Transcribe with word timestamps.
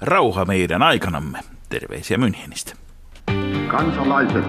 Rauha 0.00 0.44
meidän 0.44 0.82
aikanamme. 0.82 1.38
Terveisiä 1.68 2.16
Münchenistä. 2.16 2.76
Kansalaiset, 3.70 4.44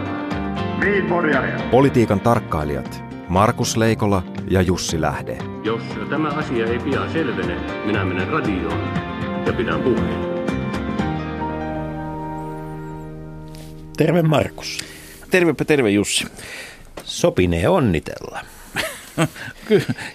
Politiikan 1.72 2.20
tarkkailijat 2.20 3.04
Markus 3.28 3.78
Leikola 3.78 4.24
ja 4.48 4.62
Jussi 4.62 5.02
Lähde. 5.02 5.38
Jos 5.64 5.82
tämä 6.10 6.30
asia 6.30 6.66
ei 6.66 6.80
pian 6.80 7.12
selvene, 7.12 7.56
minä 7.86 8.06
menen 8.06 8.28
radioon 8.28 8.80
ja 9.46 9.54
pidän 9.54 9.82
puheen. 9.82 10.32
Terve 13.98 14.22
Markus. 14.22 14.80
Tervepä 15.32 15.66
terve 15.66 15.90
Jussi. 15.90 16.28
Sopinee 17.04 17.68
onnitella. 17.68 18.40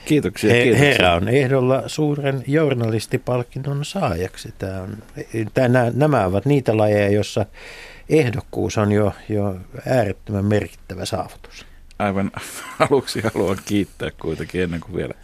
kiitoksia, 0.05 0.53
He, 0.53 0.63
kiitoksia. 0.63 0.89
Herra 0.89 1.15
on 1.15 1.29
ehdolla 1.29 1.83
suuren 1.87 2.45
journalistipalkinnon 2.47 3.85
saajaksi. 3.85 4.55
Tämä 4.59 4.81
on, 4.83 4.99
tämä, 5.55 5.91
nämä 5.95 6.27
ovat 6.27 6.45
niitä 6.45 6.77
lajeja, 6.77 7.09
joissa 7.09 7.47
ehdokkuus 8.09 8.79
on 8.79 8.93
jo, 8.93 9.13
jo 9.29 9.57
äärettömän 9.87 10.45
merkittävä 10.45 11.05
saavutus. 11.05 11.67
Aivan 11.99 12.31
aluksi 12.91 13.21
haluan 13.21 13.59
kiittää 13.65 14.11
kuitenkin 14.21 14.63
ennen 14.63 14.81
kuin 14.81 14.97
vielä 14.97 15.15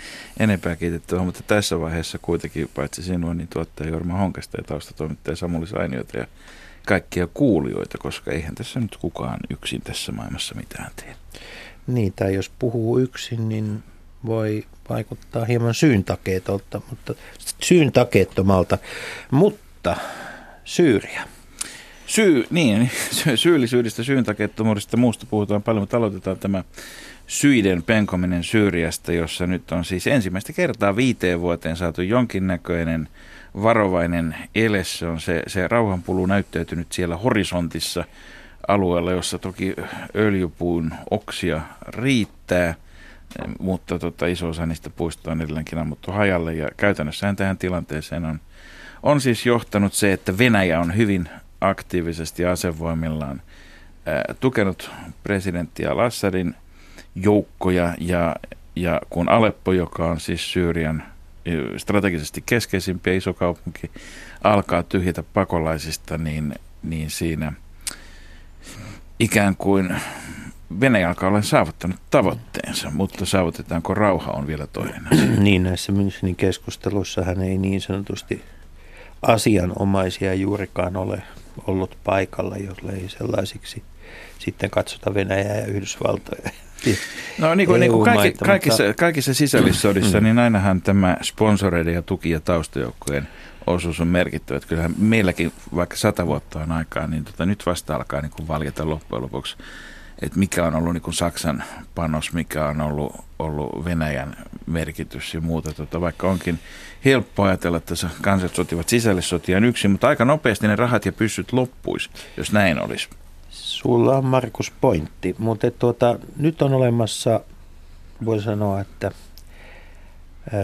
enempää 0.40 0.76
kiitettyä, 0.76 1.18
mutta 1.18 1.40
tässä 1.46 1.80
vaiheessa 1.80 2.18
kuitenkin 2.18 2.70
paitsi 2.74 3.02
sinua, 3.02 3.34
niin 3.34 3.48
tuottaja 3.48 3.90
Jorma 3.90 4.18
Honkasta 4.18 4.56
ja 4.56 4.64
taustatoimittaja 4.64 5.36
Samuli 5.36 5.66
Sainiota 5.66 6.18
ja 6.18 6.26
kaikkia 6.86 7.28
kuulijoita, 7.34 7.98
koska 7.98 8.30
eihän 8.30 8.54
tässä 8.54 8.80
nyt 8.80 8.96
kukaan 8.96 9.38
yksin 9.50 9.82
tässä 9.82 10.12
maailmassa 10.12 10.54
mitään 10.54 10.90
tee. 10.96 11.14
Tai 12.16 12.34
jos 12.34 12.50
puhuu 12.58 12.98
yksin, 12.98 13.48
niin 13.48 13.82
voi 14.26 14.64
vaikuttaa 14.88 15.44
hieman 15.44 15.74
syyntakeetolta, 15.74 16.80
mutta 16.90 17.14
syyntakeettomalta. 17.62 18.78
Mutta 19.30 19.96
Syyria. 20.64 21.22
Syy, 22.06 22.46
niin, 22.50 22.90
syyllisyydestä, 23.34 24.02
syyntakeettomuudesta 24.02 24.96
muusta 24.96 25.26
puhutaan 25.30 25.62
paljon, 25.62 25.82
mutta 25.82 25.96
aloitetaan 25.96 26.38
tämä 26.38 26.64
syiden 27.26 27.82
penkominen 27.82 28.44
Syyriasta, 28.44 29.12
jossa 29.12 29.46
nyt 29.46 29.72
on 29.72 29.84
siis 29.84 30.06
ensimmäistä 30.06 30.52
kertaa 30.52 30.96
viiteen 30.96 31.40
vuoteen 31.40 31.76
saatu 31.76 32.02
jonkinnäköinen 32.02 33.08
varovainen 33.62 34.36
ele. 34.54 34.84
Se 34.84 35.06
on 35.06 35.20
se, 35.20 35.42
se 35.46 35.68
rauhanpulu 35.68 36.26
näyttäytynyt 36.26 36.92
siellä 36.92 37.16
horisontissa 37.16 38.04
alueella, 38.68 39.12
jossa 39.12 39.38
toki 39.38 39.74
öljypuun 40.16 40.94
oksia 41.10 41.60
riittää, 41.88 42.74
mutta 43.58 43.98
tota, 43.98 44.26
iso 44.26 44.48
osa 44.48 44.66
niistä 44.66 44.90
puista 44.90 45.32
on 45.32 45.42
edelleenkin 45.42 45.78
ammuttu 45.78 46.12
hajalle. 46.12 46.54
Ja 46.54 46.68
käytännössähän 46.76 47.36
tähän 47.36 47.58
tilanteeseen 47.58 48.24
on, 48.24 48.40
on 49.02 49.20
siis 49.20 49.46
johtanut 49.46 49.92
se, 49.92 50.12
että 50.12 50.38
Venäjä 50.38 50.80
on 50.80 50.96
hyvin 50.96 51.28
aktiivisesti 51.60 52.44
asevoimillaan 52.44 53.42
ää, 54.06 54.24
tukenut 54.40 54.90
presidentti 55.22 55.86
al-Assadin 55.86 56.54
joukkoja. 57.14 57.94
Ja, 57.98 58.36
ja 58.76 59.00
kun 59.10 59.28
Aleppo, 59.28 59.72
joka 59.72 60.06
on 60.06 60.20
siis 60.20 60.52
Syyrian 60.52 61.02
strategisesti 61.76 62.42
keskeisimpiä 62.46 63.14
iso 63.14 63.34
kaupunki, 63.34 63.90
alkaa 64.44 64.82
tyhjätä 64.82 65.22
pakolaisista, 65.22 66.18
niin, 66.18 66.54
niin 66.82 67.10
siinä 67.10 67.52
ikään 69.22 69.56
kuin 69.56 69.94
Venäjä 70.80 71.08
alkaa 71.08 71.28
olla 71.28 71.42
saavuttanut 71.42 71.96
tavoitteensa, 72.10 72.90
mutta 72.90 73.26
saavutetaanko 73.26 73.94
rauha 73.94 74.32
on 74.32 74.46
vielä 74.46 74.66
toinen 74.66 75.02
asia. 75.12 75.26
Niin 75.38 75.62
näissä 75.62 75.92
Münchenin 75.92 76.34
keskusteluissa 76.36 77.22
hän 77.22 77.42
ei 77.42 77.58
niin 77.58 77.80
sanotusti 77.80 78.42
asianomaisia 79.22 80.34
juurikaan 80.34 80.96
ole 80.96 81.22
ollut 81.66 81.96
paikalla, 82.04 82.56
jollei 82.56 83.08
sellaisiksi 83.08 83.82
sitten 84.38 84.70
katsota 84.70 85.14
Venäjää 85.14 85.56
ja 85.56 85.66
Yhdysvaltoja. 85.66 86.50
No 87.38 87.54
niin 87.54 87.66
kuin, 87.66 87.80
niin 87.80 87.92
kuin 87.92 88.04
kaikki, 88.04 88.44
kaikissa, 88.44 88.82
kaikissa 88.96 89.34
sisällissodissa, 89.34 90.20
niin 90.20 90.38
ainahan 90.38 90.82
tämä 90.82 91.16
sponsoreiden 91.22 91.94
ja 91.94 92.02
tuki- 92.02 92.30
ja 92.30 92.40
taustajoukkojen 92.40 93.28
osuus 93.66 94.00
on 94.00 94.08
merkittävä. 94.08 94.56
Että 94.56 94.68
kyllähän 94.68 94.94
meilläkin, 94.98 95.52
vaikka 95.74 95.96
sata 95.96 96.26
vuotta 96.26 96.58
on 96.58 96.72
aikaa, 96.72 97.06
niin 97.06 97.24
tota, 97.24 97.46
nyt 97.46 97.66
vasta 97.66 97.96
alkaa 97.96 98.20
niin 98.20 98.32
kuin 98.32 98.48
valjeta 98.48 98.88
loppujen 98.88 99.22
lopuksi, 99.22 99.56
että 100.22 100.38
mikä 100.38 100.64
on 100.64 100.74
ollut 100.74 100.92
niin 100.92 101.02
kuin 101.02 101.14
Saksan 101.14 101.64
panos, 101.94 102.32
mikä 102.32 102.66
on 102.66 102.80
ollut, 102.80 103.16
ollut 103.38 103.84
Venäjän 103.84 104.36
merkitys 104.66 105.34
ja 105.34 105.40
muuta. 105.40 105.72
Tota, 105.72 106.00
vaikka 106.00 106.30
onkin 106.30 106.58
helppo 107.04 107.42
ajatella, 107.42 107.76
että 107.76 107.94
kansat 108.22 108.54
sotivat 108.54 108.88
sisällissotiaan 108.88 109.64
yksin, 109.64 109.90
mutta 109.90 110.08
aika 110.08 110.24
nopeasti 110.24 110.68
ne 110.68 110.76
rahat 110.76 111.06
ja 111.06 111.12
pyssyt 111.12 111.52
loppuisi, 111.52 112.10
jos 112.36 112.52
näin 112.52 112.82
olisi. 112.82 113.08
Sulla 113.50 114.16
on 114.16 114.24
Markus 114.24 114.72
pointti, 114.80 115.34
mutta 115.38 115.70
tuota, 115.70 116.18
nyt 116.36 116.62
on 116.62 116.74
olemassa, 116.74 117.40
voi 118.24 118.42
sanoa, 118.42 118.80
että 118.80 119.10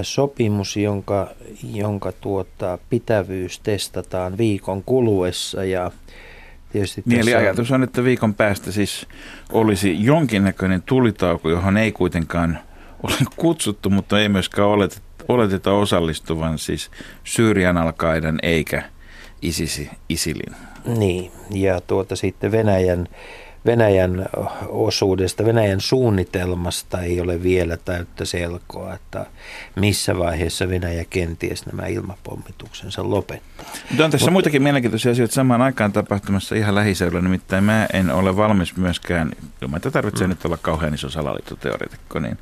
sopimus, 0.03 0.77
jonka, 0.77 1.31
jonka 1.73 2.13
tuota, 2.13 2.79
pitävyys 2.91 3.61
testataan 3.61 4.39
viikon 4.39 4.83
kuluessa 4.83 5.65
ja 5.65 5.91
Tietysti 6.73 7.03
niin, 7.07 7.21
eli 7.21 7.35
ajatus 7.35 7.73
on, 7.73 7.83
että 7.83 8.05
viikon 8.05 8.35
päästä 8.35 8.73
siis 8.73 9.07
olisi 9.53 10.05
jonkinnäköinen 10.05 10.83
tulitauko, 10.83 11.51
johon 11.51 11.77
ei 11.77 11.93
kuitenkaan 11.93 12.59
ole 13.03 13.15
kutsuttu, 13.37 13.91
mutta 13.91 14.21
ei 14.21 14.29
myöskään 14.29 14.69
oleteta, 14.69 15.03
oleteta 15.29 15.73
osallistuvan 15.73 16.59
siis 16.59 16.91
Syyrian 17.25 17.77
alkaiden 17.77 18.39
eikä 18.43 18.83
ISISi, 19.43 19.91
ISILin. 20.09 20.57
Niin, 20.99 21.33
ja 21.51 21.81
tuota 21.81 22.17
sitten 22.17 22.53
Venäjän, 22.53 23.09
Venäjän 23.69 24.27
osuudesta, 24.69 25.45
Venäjän 25.45 25.81
suunnitelmasta 25.81 27.01
ei 27.01 27.21
ole 27.21 27.43
vielä 27.43 27.77
täyttä 27.77 28.25
selkoa, 28.25 28.95
että 28.95 29.27
missä 29.77 30.19
vaiheessa 30.19 30.69
Venäjä 30.69 31.05
kenties 31.11 31.67
nämä 31.67 31.87
ilmapommituksensa 31.87 33.11
lopettaa. 33.11 33.67
Mutta 33.91 34.05
on 34.05 34.11
tässä 34.11 34.27
Mut, 34.27 34.33
muitakin 34.33 34.63
mielenkiintoisia 34.63 35.13
asioita 35.13 35.35
samaan 35.35 35.63
aikaan 35.63 35.93
tapahtumassa 35.93 36.55
ihan 36.55 36.75
lähiseudulla, 36.75 37.23
nimittäin 37.23 37.65
mä 37.65 37.87
en 37.93 38.11
ole 38.11 38.37
valmis 38.37 38.77
myöskään, 38.77 39.33
ilman 39.63 39.77
että 39.77 39.91
tarvitsee 39.91 40.27
mm. 40.27 40.31
nyt 40.31 40.45
olla 40.45 40.57
kauhean 40.57 40.95
iso 40.95 41.11
salaliittoteoreetikko, 41.11 42.19
niin 42.19 42.39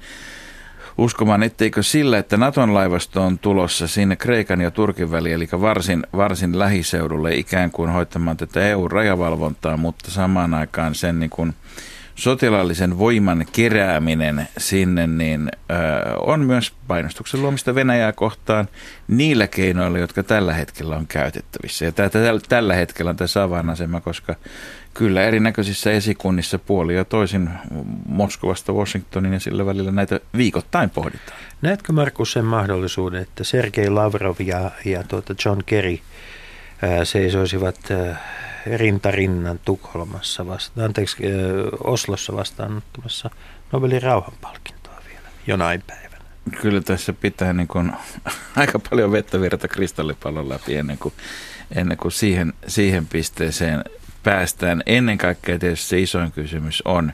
uskomaan, 0.99 1.43
etteikö 1.43 1.83
sillä, 1.83 2.19
että 2.19 2.37
Naton 2.37 2.75
laivasto 2.75 3.23
on 3.23 3.39
tulossa 3.39 3.87
sinne 3.87 4.17
Kreikan 4.17 4.61
ja 4.61 4.71
Turkin 4.71 5.11
väliin, 5.11 5.35
eli 5.35 5.49
varsin, 5.61 6.07
varsin 6.17 6.59
lähiseudulle 6.59 7.35
ikään 7.35 7.71
kuin 7.71 7.91
hoitamaan 7.91 8.37
tätä 8.37 8.69
EU-rajavalvontaa, 8.69 9.77
mutta 9.77 10.11
samaan 10.11 10.55
aikaan 10.55 10.95
sen 10.95 11.21
niin 11.21 11.31
kuin 11.31 11.55
sotilaallisen 12.15 12.99
voiman 12.99 13.47
kerääminen 13.53 14.49
sinne, 14.59 15.07
niin 15.07 15.51
ö, 15.71 15.75
on 16.19 16.41
myös 16.41 16.73
painostuksen 16.89 17.43
luomista 17.43 17.75
Venäjää 17.75 18.13
kohtaan 18.13 18.69
niillä 19.09 19.47
keinoilla, 19.47 19.99
jotka 19.99 20.23
tällä 20.23 20.55
hetkellä 20.55 20.97
on 20.97 21.07
käytettävissä. 21.07 21.85
Ja 21.85 21.93
tämä, 21.93 22.11
tällä 22.49 22.75
hetkellä 22.75 23.11
on 23.11 23.17
tässä 23.17 23.43
avainasema, 23.43 24.01
koska 24.01 24.35
kyllä 24.99 25.23
erinäköisissä 25.23 25.93
esikunnissa 25.93 26.59
puoli 26.59 26.95
ja 26.95 27.05
toisin 27.05 27.51
Moskovasta 28.09 28.73
Washingtonin 28.73 29.33
ja 29.33 29.41
sillä 29.41 29.67
välillä 29.67 29.91
näitä 29.91 30.21
viikoittain 30.37 30.91
pohditaan. 30.91 31.39
Näetkö 31.63 31.93
Markus 31.93 32.33
sen 32.33 32.45
mahdollisuuden, 32.45 33.23
että 33.23 33.45
Sergei 33.45 33.91
Lavrov 33.91 34.37
ja, 34.39 34.71
ja 34.85 35.03
tuota 35.03 35.35
John 35.45 35.61
Kerry 35.67 35.99
ää, 36.83 37.05
seisoisivat 37.05 37.91
ää, 37.91 38.21
rintarinnan 38.77 39.61
Tukholmassa 39.65 40.47
vasta, 40.47 40.85
anteeksi, 40.85 41.27
ää, 41.27 41.33
Oslossa 41.85 42.33
vastaanottamassa 42.33 43.31
Nobelin 43.73 44.03
rauhanpalkintoa 44.03 45.01
vielä 45.09 45.29
jonain 45.47 45.83
päivänä? 45.87 46.25
Kyllä 46.61 46.81
tässä 46.81 47.13
pitää 47.13 47.53
niin 47.53 47.69
kuin, 47.69 47.93
aika 48.57 48.79
paljon 48.91 49.13
vettä 49.13 49.41
virta 49.41 49.69
kristallipallon 49.69 50.49
läpi 50.49 50.77
ennen 50.77 50.99
kuin, 50.99 51.15
ennen 51.75 51.97
kuin 51.97 52.13
siihen, 52.13 52.53
siihen 52.67 53.07
pisteeseen 53.07 53.85
päästään. 54.27 54.83
Ennen 54.87 55.19
kaikkea 55.19 55.59
tietysti 55.59 55.89
se 55.89 56.01
isoin 56.01 56.33
kysymys 56.33 56.83
on, 56.85 57.13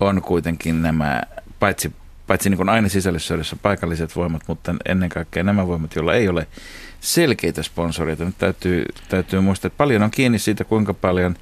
on 0.00 0.22
kuitenkin 0.22 0.82
nämä, 0.82 1.22
paitsi, 1.60 1.92
paitsi 2.26 2.50
niin 2.50 2.56
kuin 2.56 2.68
aina 2.68 2.88
sisällissodissa 2.88 3.56
paikalliset 3.62 4.16
voimat, 4.16 4.42
mutta 4.46 4.74
ennen 4.88 5.08
kaikkea 5.08 5.42
nämä 5.42 5.66
voimat, 5.66 5.94
joilla 5.94 6.14
ei 6.14 6.28
ole 6.28 6.46
selkeitä 7.00 7.62
sponsoreita. 7.62 8.24
Nyt 8.24 8.38
täytyy, 8.38 8.84
täytyy 9.08 9.40
muistaa, 9.40 9.66
että 9.66 9.76
paljon 9.76 10.02
on 10.02 10.10
kiinni 10.10 10.38
siitä, 10.38 10.64
kuinka 10.64 10.94
paljon, 10.94 11.36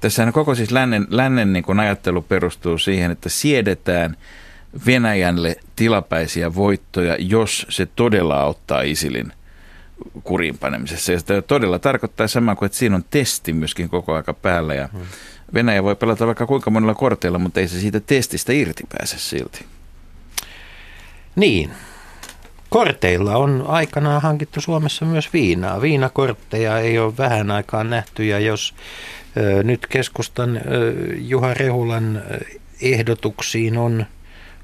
tässä 0.00 0.32
koko 0.32 0.54
siis 0.54 0.70
lännen, 0.70 1.06
lännen 1.10 1.52
niin 1.52 1.64
kuin 1.64 1.80
ajattelu 1.80 2.22
perustuu 2.22 2.78
siihen, 2.78 3.10
että 3.10 3.28
siedetään 3.28 4.16
Venäjälle 4.86 5.56
tilapäisiä 5.76 6.54
voittoja, 6.54 7.16
jos 7.18 7.66
se 7.68 7.86
todella 7.86 8.40
auttaa 8.40 8.82
Isilin– 8.82 9.32
kuriinpanemisessa. 10.24 11.12
Ja 11.12 11.18
sitä 11.18 11.42
todella 11.42 11.78
tarkoittaa 11.78 12.28
sama 12.28 12.56
kuin, 12.56 12.66
että 12.66 12.78
siinä 12.78 12.96
on 12.96 13.04
testi 13.10 13.52
myöskin 13.52 13.88
koko 13.88 14.14
aika 14.14 14.34
päällä. 14.34 14.74
Ja 14.74 14.88
Venäjä 15.54 15.82
voi 15.82 15.96
pelata 15.96 16.26
vaikka 16.26 16.46
kuinka 16.46 16.70
monella 16.70 16.94
korteilla, 16.94 17.38
mutta 17.38 17.60
ei 17.60 17.68
se 17.68 17.80
siitä 17.80 18.00
testistä 18.00 18.52
irti 18.52 18.84
pääse 18.98 19.18
silti. 19.18 19.64
Niin. 21.36 21.70
Korteilla 22.68 23.36
on 23.36 23.64
aikanaan 23.68 24.22
hankittu 24.22 24.60
Suomessa 24.60 25.04
myös 25.04 25.32
viinaa. 25.32 25.80
Viinakortteja 25.80 26.78
ei 26.78 26.98
ole 26.98 27.16
vähän 27.16 27.50
aikaan 27.50 27.90
nähty 27.90 28.24
ja 28.24 28.38
jos 28.38 28.74
ö, 29.36 29.62
nyt 29.62 29.86
keskustan 29.86 30.56
ö, 30.56 30.60
Juha 31.16 31.54
Rehulan 31.54 32.22
ehdotuksiin 32.82 33.78
on, 33.78 34.06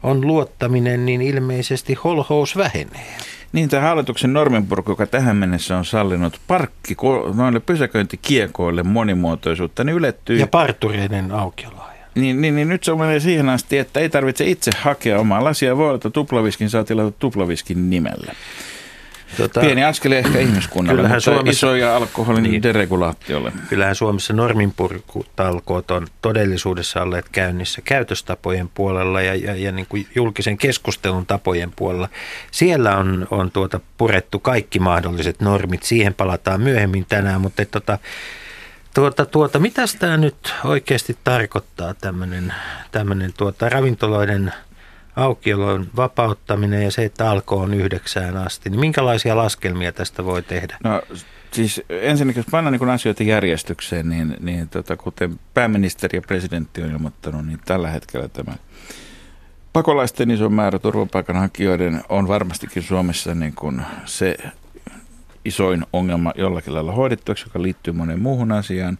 on 0.02 0.26
luottaminen, 0.26 1.06
niin 1.06 1.22
ilmeisesti 1.22 1.94
holhous 1.94 2.56
vähenee. 2.56 3.16
Niin, 3.52 3.68
tämä 3.68 3.82
hallituksen 3.82 4.32
norminpurku, 4.32 4.92
joka 4.92 5.06
tähän 5.06 5.36
mennessä 5.36 5.76
on 5.76 5.84
sallinut 5.84 6.40
parkki 6.46 6.96
noille 7.34 7.60
pysäköintikiekoille 7.60 8.82
monimuotoisuutta, 8.82 9.84
niin 9.84 9.96
ylettyy... 9.96 10.36
Ja 10.38 10.46
partureiden 10.46 11.32
aukioloa. 11.32 11.88
Niin, 12.14 12.40
niin, 12.40 12.56
niin 12.56 12.68
nyt 12.68 12.84
se 12.84 12.94
menee 12.94 13.20
siihen 13.20 13.48
asti, 13.48 13.78
että 13.78 14.00
ei 14.00 14.08
tarvitse 14.08 14.44
itse 14.44 14.70
hakea 14.80 15.18
omaa 15.18 15.44
lasia. 15.44 15.76
Voi 15.76 15.86
olla, 15.86 15.94
että 15.94 16.10
tuplaviskin 16.10 16.70
saa 16.70 16.84
tilata 16.84 17.16
tuplaviskin 17.18 17.90
nimellä. 17.90 18.32
Tota, 19.36 19.60
Pieni 19.60 19.84
askel 19.84 20.12
ehkä 20.12 20.38
ihmiskunnalle, 20.38 21.02
mutta 21.02 21.20
Suomessa, 21.20 21.50
isoja 21.50 21.96
alkoholin 21.96 22.42
niin, 22.42 22.62
deregulaatiolle. 22.62 23.52
Kyllähän 23.68 23.94
Suomessa 23.94 24.32
norminpurkutalkoot 24.32 25.90
on 25.90 26.06
todellisuudessa 26.22 27.02
olleet 27.02 27.28
käynnissä 27.28 27.82
käytöstapojen 27.82 28.68
puolella 28.74 29.22
ja, 29.22 29.34
ja, 29.34 29.56
ja 29.56 29.72
niin 29.72 29.86
kuin 29.88 30.06
julkisen 30.14 30.58
keskustelun 30.58 31.26
tapojen 31.26 31.72
puolella. 31.76 32.08
Siellä 32.50 32.96
on, 32.96 33.26
on 33.30 33.50
tuota 33.50 33.80
purettu 33.98 34.38
kaikki 34.38 34.78
mahdolliset 34.78 35.40
normit. 35.40 35.82
Siihen 35.82 36.14
palataan 36.14 36.60
myöhemmin 36.60 37.06
tänään, 37.08 37.40
mutta 37.40 37.62
et, 37.62 37.70
tota, 37.70 37.98
Tuota, 38.94 39.26
tuota, 39.26 39.58
mitä 39.58 39.82
tämä 39.98 40.16
nyt 40.16 40.54
oikeasti 40.64 41.16
tarkoittaa 41.24 41.94
tämmöinen 42.92 43.32
tuota, 43.36 43.68
ravintoloiden 43.68 44.52
aukiolon 45.18 45.86
vapauttaminen 45.96 46.82
ja 46.82 46.90
se, 46.90 47.04
että 47.04 47.30
alko 47.30 47.56
on 47.56 47.74
yhdeksään 47.74 48.36
asti, 48.36 48.70
niin 48.70 48.80
minkälaisia 48.80 49.36
laskelmia 49.36 49.92
tästä 49.92 50.24
voi 50.24 50.42
tehdä? 50.42 50.78
No 50.84 51.02
siis 51.50 51.82
ensinnäkin, 51.88 52.40
jos 52.40 52.50
pannaan 52.50 52.78
niin 52.80 52.90
asioita 52.90 53.22
järjestykseen, 53.22 54.08
niin, 54.08 54.36
niin 54.40 54.68
tota, 54.68 54.96
kuten 54.96 55.40
pääministeri 55.54 56.18
ja 56.18 56.22
presidentti 56.22 56.82
on 56.82 56.90
ilmoittanut, 56.90 57.46
niin 57.46 57.58
tällä 57.64 57.90
hetkellä 57.90 58.28
tämä 58.28 58.52
pakolaisten 59.72 60.30
iso 60.30 60.48
määrä 60.48 60.78
turvapaikanhakijoiden 60.78 62.02
on 62.08 62.28
varmastikin 62.28 62.82
Suomessa 62.82 63.34
niin 63.34 63.54
kuin 63.54 63.82
se 64.04 64.36
isoin 65.44 65.86
ongelma 65.92 66.32
jollakin 66.36 66.74
lailla 66.74 66.92
hoidettuaksi, 66.92 67.44
joka 67.46 67.62
liittyy 67.62 67.92
moneen 67.92 68.20
muuhun 68.20 68.52
asiaan. 68.52 68.98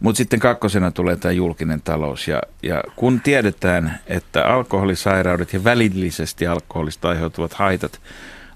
Mutta 0.00 0.16
sitten 0.16 0.40
kakkosena 0.40 0.90
tulee 0.90 1.16
tämä 1.16 1.32
julkinen 1.32 1.82
talous. 1.82 2.28
Ja, 2.28 2.42
ja 2.62 2.82
kun 2.96 3.20
tiedetään, 3.20 3.98
että 4.06 4.44
alkoholisairaudet 4.44 5.52
ja 5.52 5.64
välillisesti 5.64 6.46
alkoholista 6.46 7.08
aiheutuvat 7.08 7.52
haitat 7.52 8.00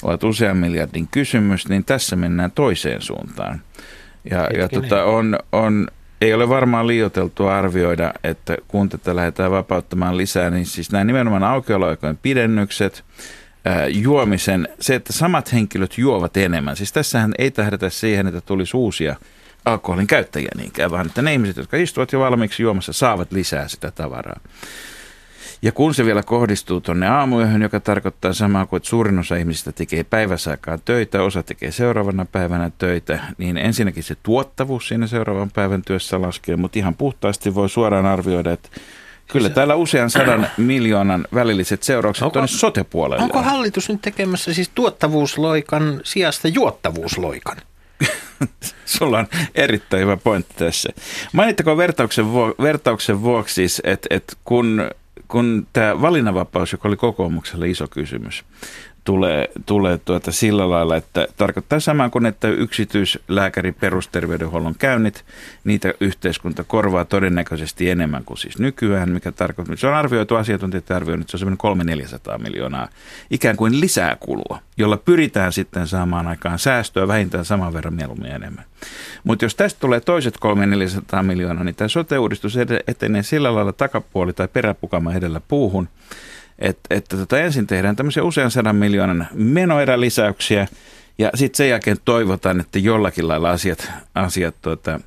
ovat 0.02 0.24
usean 0.24 0.56
miljardin 0.56 1.08
kysymys, 1.08 1.68
niin 1.68 1.84
tässä 1.84 2.16
mennään 2.16 2.50
toiseen 2.50 3.02
suuntaan. 3.02 3.60
Ja, 4.30 4.48
ja 4.58 4.68
tota, 4.68 5.04
on, 5.04 5.38
on, 5.52 5.88
ei 6.20 6.34
ole 6.34 6.48
varmaan 6.48 6.86
liioteltua 6.86 7.58
arvioida, 7.58 8.12
että 8.24 8.56
kun 8.68 8.88
tätä 8.88 9.16
lähdetään 9.16 9.50
vapauttamaan 9.50 10.16
lisää, 10.16 10.50
niin 10.50 10.66
siis 10.66 10.92
nämä 10.92 11.04
nimenomaan 11.04 11.42
aukioloaikojen 11.42 12.18
pidennykset– 12.22 13.04
juomisen, 13.88 14.68
se, 14.80 14.94
että 14.94 15.12
samat 15.12 15.52
henkilöt 15.52 15.98
juovat 15.98 16.36
enemmän. 16.36 16.76
Siis 16.76 16.92
tässähän 16.92 17.34
ei 17.38 17.50
tähdätä 17.50 17.90
siihen, 17.90 18.26
että 18.26 18.40
tulisi 18.40 18.76
uusia 18.76 19.16
alkoholin 19.64 20.06
käyttäjiä 20.06 20.50
niinkään, 20.56 20.90
vaan 20.90 21.06
että 21.06 21.22
ne 21.22 21.32
ihmiset, 21.32 21.56
jotka 21.56 21.76
istuvat 21.76 22.12
jo 22.12 22.20
valmiiksi 22.20 22.62
juomassa, 22.62 22.92
saavat 22.92 23.32
lisää 23.32 23.68
sitä 23.68 23.90
tavaraa. 23.90 24.40
Ja 25.62 25.72
kun 25.72 25.94
se 25.94 26.04
vielä 26.04 26.22
kohdistuu 26.22 26.80
tuonne 26.80 27.08
aamuyöhön, 27.08 27.62
joka 27.62 27.80
tarkoittaa 27.80 28.32
samaa 28.32 28.66
kuin, 28.66 28.78
että 28.78 28.88
suurin 28.88 29.18
osa 29.18 29.36
ihmisistä 29.36 29.72
tekee 29.72 30.04
päiväsaikaan 30.04 30.78
töitä, 30.84 31.22
osa 31.22 31.42
tekee 31.42 31.72
seuraavana 31.72 32.24
päivänä 32.24 32.70
töitä, 32.78 33.18
niin 33.38 33.56
ensinnäkin 33.56 34.02
se 34.02 34.16
tuottavuus 34.22 34.88
siinä 34.88 35.06
seuraavan 35.06 35.50
päivän 35.50 35.82
työssä 35.82 36.22
laskee, 36.22 36.56
mutta 36.56 36.78
ihan 36.78 36.94
puhtaasti 36.94 37.54
voi 37.54 37.68
suoraan 37.68 38.06
arvioida, 38.06 38.52
että 38.52 38.68
Kyllä 39.32 39.50
täällä 39.50 39.74
usean 39.74 40.10
sadan 40.10 40.46
miljoonan 40.56 41.26
välilliset 41.34 41.82
seuraukset 41.82 42.22
onko, 42.22 42.32
tuonne 42.32 42.48
sote-puolelle. 42.48 43.24
Onko 43.24 43.42
hallitus 43.42 43.88
nyt 43.88 44.02
tekemässä 44.02 44.54
siis 44.54 44.70
tuottavuusloikan 44.74 46.00
sijasta 46.04 46.48
juottavuusloikan? 46.48 47.56
Sulla 48.84 49.18
on 49.18 49.26
erittäin 49.54 50.02
hyvä 50.02 50.16
pointti 50.16 50.54
tässä. 50.56 50.88
Mainittakoon 51.32 51.76
vertauksen, 51.76 52.32
vuo, 52.32 52.54
vertauksen 52.62 53.22
vuoksi 53.22 53.54
siis, 53.54 53.82
että, 53.84 54.06
että 54.10 54.36
kun, 54.44 54.90
kun 55.28 55.66
tämä 55.72 56.00
valinnanvapaus, 56.00 56.72
joka 56.72 56.88
oli 56.88 56.96
kokoomukselle 56.96 57.68
iso 57.68 57.86
kysymys, 57.88 58.44
tulee, 59.04 59.50
tulee 59.66 59.98
tuota 59.98 60.32
sillä 60.32 60.70
lailla, 60.70 60.96
että 60.96 61.26
tarkoittaa 61.36 61.80
samaa 61.80 62.10
kuin, 62.10 62.26
että 62.26 62.48
yksityislääkäri 62.48 63.72
perusterveydenhuollon 63.72 64.74
käynnit, 64.78 65.24
niitä 65.64 65.94
yhteiskunta 66.00 66.64
korvaa 66.64 67.04
todennäköisesti 67.04 67.90
enemmän 67.90 68.24
kuin 68.24 68.38
siis 68.38 68.58
nykyään, 68.58 69.10
mikä 69.10 69.32
tarkoittaa, 69.32 69.76
se 69.76 69.86
on 69.86 69.94
arvioitu, 69.94 70.36
asiantuntijat 70.36 70.90
arvioinut, 70.90 71.28
se 71.28 71.36
on 71.36 71.56
semmoinen 71.58 72.06
300-400 72.36 72.42
miljoonaa 72.42 72.88
ikään 73.30 73.56
kuin 73.56 73.80
lisää 73.80 74.16
kulua, 74.20 74.58
jolla 74.76 74.96
pyritään 74.96 75.52
sitten 75.52 75.86
saamaan 75.86 76.26
aikaan 76.26 76.58
säästöä 76.58 77.08
vähintään 77.08 77.44
saman 77.44 77.72
verran 77.72 77.94
mieluummin 77.94 78.32
enemmän. 78.32 78.64
Mutta 79.24 79.44
jos 79.44 79.54
tästä 79.54 79.80
tulee 79.80 80.00
toiset 80.00 80.38
300-400 81.18 81.22
miljoonaa, 81.22 81.64
niin 81.64 81.74
tämä 81.74 81.88
sote-uudistus 81.88 82.56
etenee 82.86 83.22
sillä 83.22 83.54
lailla 83.54 83.72
takapuoli 83.72 84.32
tai 84.32 84.48
peräpukama 84.48 85.14
edellä 85.14 85.40
puuhun, 85.48 85.88
että, 86.60 86.94
että 86.94 87.16
tota 87.16 87.38
ensin 87.38 87.66
tehdään 87.66 87.96
tämmöisiä 87.96 88.22
usean 88.22 88.50
sadan 88.50 88.76
miljoonan 88.76 89.28
menoerälisäyksiä 89.34 90.66
ja 91.18 91.30
sitten 91.34 91.56
sen 91.56 91.68
jälkeen 91.68 91.96
toivotaan, 92.04 92.60
että 92.60 92.78
jollakin 92.78 93.28
lailla 93.28 93.50
asiat, 93.50 93.92
asiat 94.14 94.54
tota, 94.62 95.00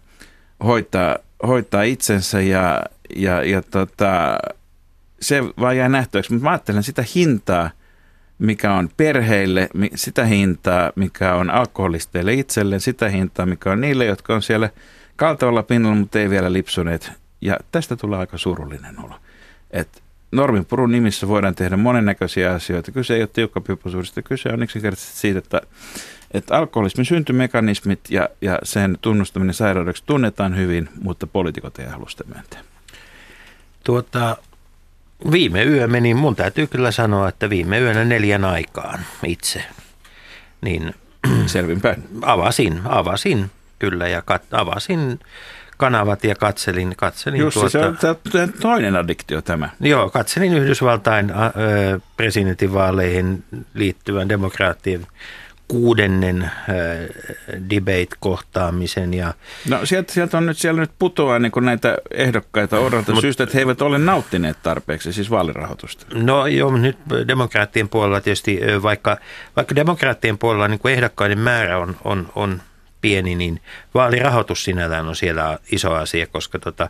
hoitaa, 0.63 1.17
hoitaa 1.47 1.83
itsensä 1.83 2.41
ja, 2.41 2.83
ja, 3.15 3.43
ja 3.43 3.61
tota, 3.61 4.37
se 5.19 5.43
vaan 5.59 5.77
jää 5.77 5.89
nähtäväksi. 5.89 6.33
Mutta 6.33 6.43
mä 6.43 6.49
ajattelen 6.51 6.83
sitä 6.83 7.03
hintaa, 7.15 7.69
mikä 8.39 8.73
on 8.73 8.89
perheille, 8.97 9.69
sitä 9.95 10.25
hintaa, 10.25 10.91
mikä 10.95 11.35
on 11.35 11.49
alkoholisteille 11.49 12.33
itselleen, 12.33 12.81
sitä 12.81 13.09
hintaa, 13.09 13.45
mikä 13.45 13.71
on 13.71 13.81
niille, 13.81 14.05
jotka 14.05 14.35
on 14.35 14.41
siellä 14.41 14.69
kaltavalla 15.15 15.63
pinnalla, 15.63 15.95
mutta 15.95 16.19
ei 16.19 16.29
vielä 16.29 16.53
lipsuneet. 16.53 17.11
Ja 17.41 17.57
tästä 17.71 17.95
tulee 17.95 18.19
aika 18.19 18.37
surullinen 18.37 18.99
olo. 18.99 19.15
Että 19.71 20.02
normin 20.35 20.65
purun 20.65 20.91
nimissä 20.91 21.27
voidaan 21.27 21.55
tehdä 21.55 21.77
monennäköisiä 21.77 22.53
asioita. 22.53 22.91
Kyse 22.91 23.15
ei 23.15 23.21
ole 23.21 23.29
tiukkapipoisuudesta, 23.33 24.21
kyse 24.21 24.49
on 24.49 24.63
yksinkertaisesti 24.63 25.19
siitä, 25.19 25.39
että, 25.39 25.61
että 26.31 26.57
alkoholismin 26.57 27.05
syntymekanismit 27.05 27.99
ja, 28.09 28.29
ja 28.41 28.59
sen 28.63 28.97
tunnustaminen 29.01 29.53
sairaudeksi 29.53 30.03
tunnetaan 30.05 30.57
hyvin, 30.57 30.89
mutta 31.01 31.27
poliitikot 31.27 31.79
ei 31.79 31.85
halua 31.85 32.09
sitä 32.09 32.23
myöntää. 32.33 32.61
Tuota, 33.83 34.37
viime 35.31 35.63
yö 35.63 35.87
meni, 35.87 36.13
mun 36.13 36.35
täytyy 36.35 36.67
kyllä 36.67 36.91
sanoa, 36.91 37.29
että 37.29 37.49
viime 37.49 37.79
yönä 37.79 38.05
neljän 38.05 38.45
aikaan 38.45 38.99
itse. 39.25 39.63
Niin, 40.61 40.93
Selvinpäin. 41.45 42.03
Avasin, 42.21 42.81
avasin 42.85 43.51
kyllä 43.79 44.07
ja 44.07 44.21
kat, 44.21 44.43
avasin 44.51 45.19
kanavat 45.77 46.23
ja 46.23 46.35
katselin. 46.35 46.95
katselin 46.97 47.39
Jussi, 47.39 47.59
tuota, 47.59 48.15
se 48.31 48.41
on 48.41 48.53
toinen 48.61 48.95
addiktio 48.95 49.41
tämä. 49.41 49.69
Joo, 49.79 50.09
katselin 50.09 50.53
Yhdysvaltain 50.53 51.31
äh, 51.31 51.37
presidentinvaaleihin 52.17 53.43
liittyvän 53.73 54.29
demokraattien 54.29 55.07
kuudennen 55.67 56.41
äh, 56.41 56.51
debate-kohtaamisen. 57.69 59.13
Ja, 59.13 59.33
no 59.69 59.85
sieltä, 59.85 60.13
sieltä 60.13 60.37
on 60.37 60.45
nyt, 60.45 60.57
siellä 60.57 60.81
nyt 60.81 60.91
putoaa 60.99 61.39
niin 61.39 61.51
kuin 61.51 61.65
näitä 61.65 61.97
ehdokkaita 62.11 62.79
odolta 62.79 63.21
syystä, 63.21 63.43
että 63.43 63.53
he 63.53 63.59
eivät 63.59 63.81
ole 63.81 63.97
nauttineet 63.97 64.57
tarpeeksi, 64.63 65.13
siis 65.13 65.29
vaalirahoitusta. 65.29 66.05
No 66.13 66.47
joo, 66.47 66.77
nyt 66.77 66.97
demokraattien 67.27 67.89
puolella 67.89 68.21
tietysti, 68.21 68.59
vaikka, 68.83 69.17
vaikka 69.55 69.75
demokraattien 69.75 70.37
puolella 70.37 70.67
niin 70.67 70.79
kuin 70.79 70.93
ehdokkaiden 70.93 71.39
määrä 71.39 71.77
on, 71.77 71.95
on, 72.03 72.31
on 72.35 72.61
pieni, 73.03 73.35
niin 73.35 73.61
vaalirahoitus 73.93 74.63
sinällään 74.63 75.07
on 75.07 75.15
siellä 75.15 75.59
iso 75.71 75.93
asia, 75.93 76.27
koska 76.27 76.59
tota, 76.59 76.89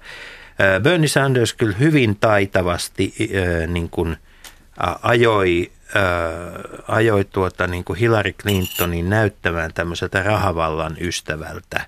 Bernie 0.83 1.07
Sanders 1.07 1.53
kyllä 1.53 1.77
hyvin 1.77 2.15
taitavasti 2.15 3.13
niin 3.67 3.89
kuin, 3.89 4.17
ajoi 5.01 5.71
ajoi 6.87 7.25
tuota, 7.25 7.67
niin 7.67 7.83
kuin 7.83 7.99
Hillary 7.99 8.33
Clintonin 8.33 9.09
näyttämään 9.09 9.73
tämmöiseltä 9.73 10.23
rahavallan 10.23 10.97
ystävältä. 11.01 11.85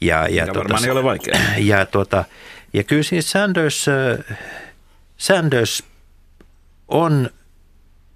Ja, 0.00 0.28
ja 0.28 0.44
tuota, 0.44 0.58
varmaan 0.58 0.84
ei 0.84 0.90
ole 0.90 1.04
vaikea. 1.04 1.34
Ja, 1.58 1.86
tuota, 1.86 2.24
ja 2.72 2.84
kyllä 2.84 3.02
siis 3.02 3.30
Sanders, 3.30 3.86
Sanders 5.16 5.84
on, 6.88 7.30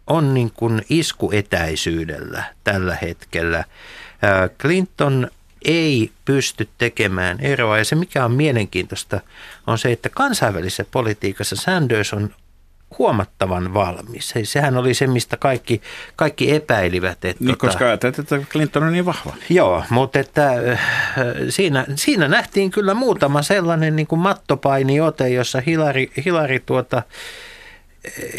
on 0.07 0.35
niin 0.35 0.51
kuin 0.55 0.83
iskuetäisyydellä 0.89 2.45
tällä 2.65 2.99
hetkellä. 3.03 3.65
Clinton 4.61 5.31
ei 5.65 6.11
pysty 6.25 6.69
tekemään 6.79 7.41
eroa. 7.41 7.79
Ja 7.79 7.85
se, 7.85 7.97
mikä 7.97 8.25
on 8.25 8.33
mielenkiintoista, 8.33 9.21
on 9.67 9.79
se, 9.79 9.93
että 9.93 10.09
kansainvälisessä 10.09 10.85
politiikassa 10.91 11.57
Sanders 11.57 12.13
on 12.13 12.35
huomattavan 12.99 13.75
valmis. 13.75 14.35
Sehän 14.43 14.77
oli 14.77 14.95
se, 14.95 15.07
mistä 15.07 15.37
kaikki, 15.37 15.83
kaikki 16.17 16.55
epäilivät. 16.55 17.25
Että 17.25 17.45
Niin, 17.45 17.59
koska 17.59 17.85
ajattelet, 17.85 18.19
että 18.19 18.39
Clinton 18.51 18.83
on 18.83 18.93
niin 18.93 19.07
vahva. 19.07 19.35
Joo, 19.49 19.85
mutta 19.91 20.19
että 20.19 20.49
äh, 20.73 20.81
siinä, 21.49 21.87
siinä 21.95 22.29
nähtiin 22.29 22.71
kyllä 22.71 22.95
muutama 22.95 23.43
sellainen 23.43 23.97
niin 23.97 24.07
kuin 24.07 24.19
mattopainiote, 24.19 25.29
jossa 25.29 25.61
Hillary, 25.67 26.07
Hillary 26.25 26.61
tuota, 26.67 27.03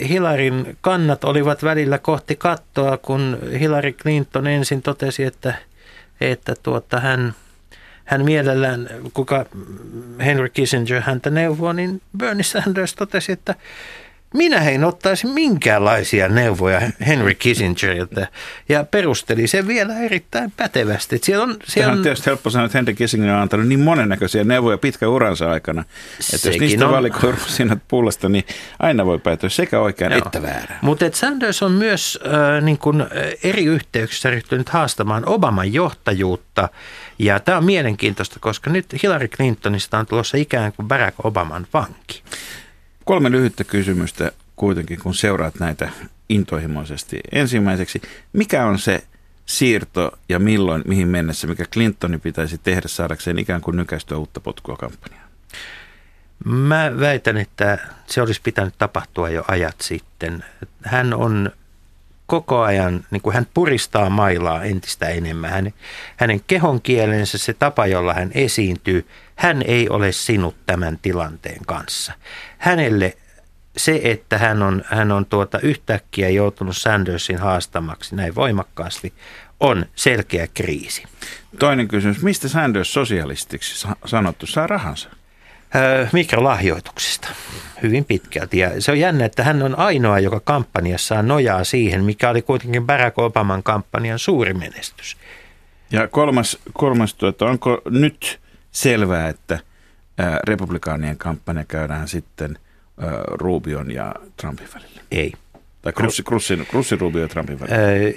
Hillarin 0.10 0.78
kannat 0.82 1.24
olivat 1.24 1.64
välillä 1.64 1.98
kohti 1.98 2.36
kattoa, 2.36 2.98
kun 2.98 3.38
Hillary 3.60 3.92
Clinton 3.92 4.48
ensin 4.48 4.82
totesi, 4.82 5.24
että, 5.24 5.54
että 6.22 6.56
tuota, 6.64 7.00
hän, 7.00 7.34
hän 8.06 8.26
mielellään, 8.26 8.90
kuka 9.14 9.46
Henry 10.20 10.50
Kissinger 10.50 11.02
häntä 11.02 11.30
neuvoo, 11.30 11.74
niin 11.74 12.02
Bernie 12.18 12.44
Sanders 12.44 12.96
totesi, 12.96 13.32
että 13.32 13.56
minä 14.34 14.70
en 14.70 14.84
ottaisi 14.84 15.28
minkäänlaisia 15.28 16.28
neuvoja 16.28 16.82
Henry 17.08 17.34
Kissingerilta 17.34 18.28
ja 18.70 18.84
perusteli 18.84 19.48
sen 19.48 19.68
vielä 19.68 20.00
erittäin 20.00 20.52
pätevästi. 20.58 21.20
Siellä 21.24 21.44
on, 21.44 21.58
siellä 21.64 21.94
on 21.94 22.02
tietysti 22.02 22.26
helppo 22.26 22.50
sanoa, 22.50 22.66
että 22.66 22.78
Henry 22.78 22.94
Kissinger 22.94 23.30
on 23.30 23.42
antanut 23.42 23.68
niin 23.68 23.80
monennäköisiä 23.80 24.44
neuvoja 24.44 24.78
pitkä 24.78 25.08
uransa 25.10 25.52
aikana, 25.52 25.84
että 26.34 26.48
jos 26.50 26.60
niistä 26.60 26.88
on. 26.88 26.94
valikoi 26.94 27.32
rusinat 27.32 27.80
pullasta, 27.88 28.30
niin 28.30 28.46
aina 28.80 29.06
voi 29.06 29.20
päätyä 29.20 29.50
sekä 29.50 29.80
oikeaan 29.80 30.14
että 30.14 30.42
väärään. 30.42 30.80
Mutta 30.82 31.06
Sanders 31.14 31.64
on 31.64 31.72
myös 31.72 32.20
äh, 32.26 32.64
niin 32.64 32.78
kun, 32.78 33.02
äh, 33.02 33.08
eri 33.44 33.66
yhteyksissä 33.66 34.30
ryhtynyt 34.30 34.70
haastamaan 34.70 35.24
Obaman 35.26 35.74
johtajuutta. 35.74 36.70
Ja 37.20 37.40
tämä 37.40 37.58
on 37.58 37.66
mielenkiintoista, 37.66 38.40
koska 38.40 38.70
nyt 38.70 39.04
Hillary 39.04 39.28
Clintonista 39.28 39.98
on 39.98 40.06
tulossa 40.06 40.38
ikään 40.38 40.74
kuin 40.74 40.88
Barack 40.88 41.26
Obaman 41.26 41.68
vanki. 41.74 42.24
Kolme 43.06 43.32
lyhyttä 43.32 43.64
kysymystä 43.64 44.32
kuitenkin, 44.56 45.00
kun 45.00 45.16
seuraat 45.16 45.60
näitä 45.60 45.90
intohimoisesti. 46.30 47.20
Ensimmäiseksi, 47.32 48.02
mikä 48.34 48.66
on 48.66 48.80
se 48.80 49.04
siirto 49.46 50.12
ja 50.30 50.40
milloin, 50.40 50.84
mihin 50.86 51.08
mennessä, 51.08 51.48
mikä 51.48 51.66
Clintonin 51.66 52.22
pitäisi 52.22 52.58
tehdä 52.58 52.88
saadakseen 52.88 53.40
ikään 53.40 53.62
kuin 53.62 53.78
nykäistyä 53.78 54.18
uutta 54.18 54.40
potkua 54.40 54.78
kampanjaan? 54.78 55.30
Mä 56.46 56.92
väitän, 57.00 57.38
että 57.38 57.78
se 58.08 58.22
olisi 58.22 58.42
pitänyt 58.44 58.74
tapahtua 58.78 59.30
jo 59.30 59.46
ajat 59.48 59.76
sitten. 59.82 60.44
Hän 60.84 61.14
on 61.14 61.52
koko 62.26 62.62
ajan, 62.62 63.06
niin 63.12 63.22
kuin 63.22 63.34
hän 63.34 63.48
puristaa 63.54 64.10
mailaa 64.10 64.64
entistä 64.64 65.08
enemmän. 65.08 65.50
Hän, 65.50 65.74
hänen 66.18 66.42
kehon 66.48 66.82
kielensä, 66.82 67.38
se 67.38 67.54
tapa, 67.54 67.88
jolla 67.88 68.14
hän 68.14 68.32
esiintyy, 68.34 69.08
hän 69.36 69.62
ei 69.62 69.90
ole 69.90 70.12
sinut 70.12 70.56
tämän 70.66 71.00
tilanteen 71.02 71.66
kanssa. 71.66 72.14
Hänelle 72.62 73.18
se, 73.78 74.02
että 74.04 74.38
hän 74.38 74.64
on, 74.64 74.84
hän 74.86 75.12
on 75.12 75.26
tuota 75.26 75.60
yhtäkkiä 75.60 76.30
joutunut 76.30 76.78
Sandersin 76.78 77.38
haastamaksi 77.38 78.16
näin 78.16 78.36
voimakkaasti, 78.36 79.14
on 79.60 79.86
selkeä 79.96 80.48
kriisi. 80.54 81.04
Toinen 81.60 81.88
kysymys, 81.88 82.24
mistä 82.24 82.48
Sanders 82.48 82.94
sosialistiksi 82.94 83.80
sa- 83.80 83.96
sanottu 84.06 84.46
saa 84.46 84.68
rahansa? 84.68 85.10
Öö, 85.76 86.08
mikrolahjoituksista 86.14 87.28
hyvin 87.82 88.06
pitkälti. 88.06 88.58
Ja 88.58 88.82
se 88.82 88.92
on 88.92 89.00
jännä, 89.00 89.26
että 89.26 89.44
hän 89.44 89.64
on 89.64 89.80
ainoa, 89.80 90.20
joka 90.20 90.40
kampanjassaan 90.40 91.28
nojaa 91.28 91.64
siihen, 91.64 92.04
mikä 92.04 92.30
oli 92.30 92.42
kuitenkin 92.42 92.86
Barack 92.86 93.20
Obaman 93.20 93.64
kampanjan 93.64 94.20
suuri 94.20 94.54
menestys. 94.54 95.18
Ja 95.92 96.08
kolmas, 96.08 96.58
kolmas 96.74 97.14
tuota, 97.14 97.46
onko 97.46 97.82
nyt 97.90 98.40
selvää, 98.72 99.30
että 99.30 99.60
ää, 100.22 100.40
republikaanien 100.44 101.18
kampanja 101.18 101.66
käydään 101.68 102.08
sitten 102.08 102.60
ää, 103.00 103.10
Rubion 103.28 103.92
ja 103.92 104.16
Trumpin 104.38 104.68
välillä? 104.74 105.02
Ei. 105.12 105.34
Tai 105.82 105.94
Krussi, 105.94 106.24
Krussin, 106.24 106.66
Krussin 106.70 107.00
Rubio 107.00 107.22
ja 107.22 107.28
Trumpin 107.28 107.60
välillä? 107.60 107.78
Öö, 107.78 108.12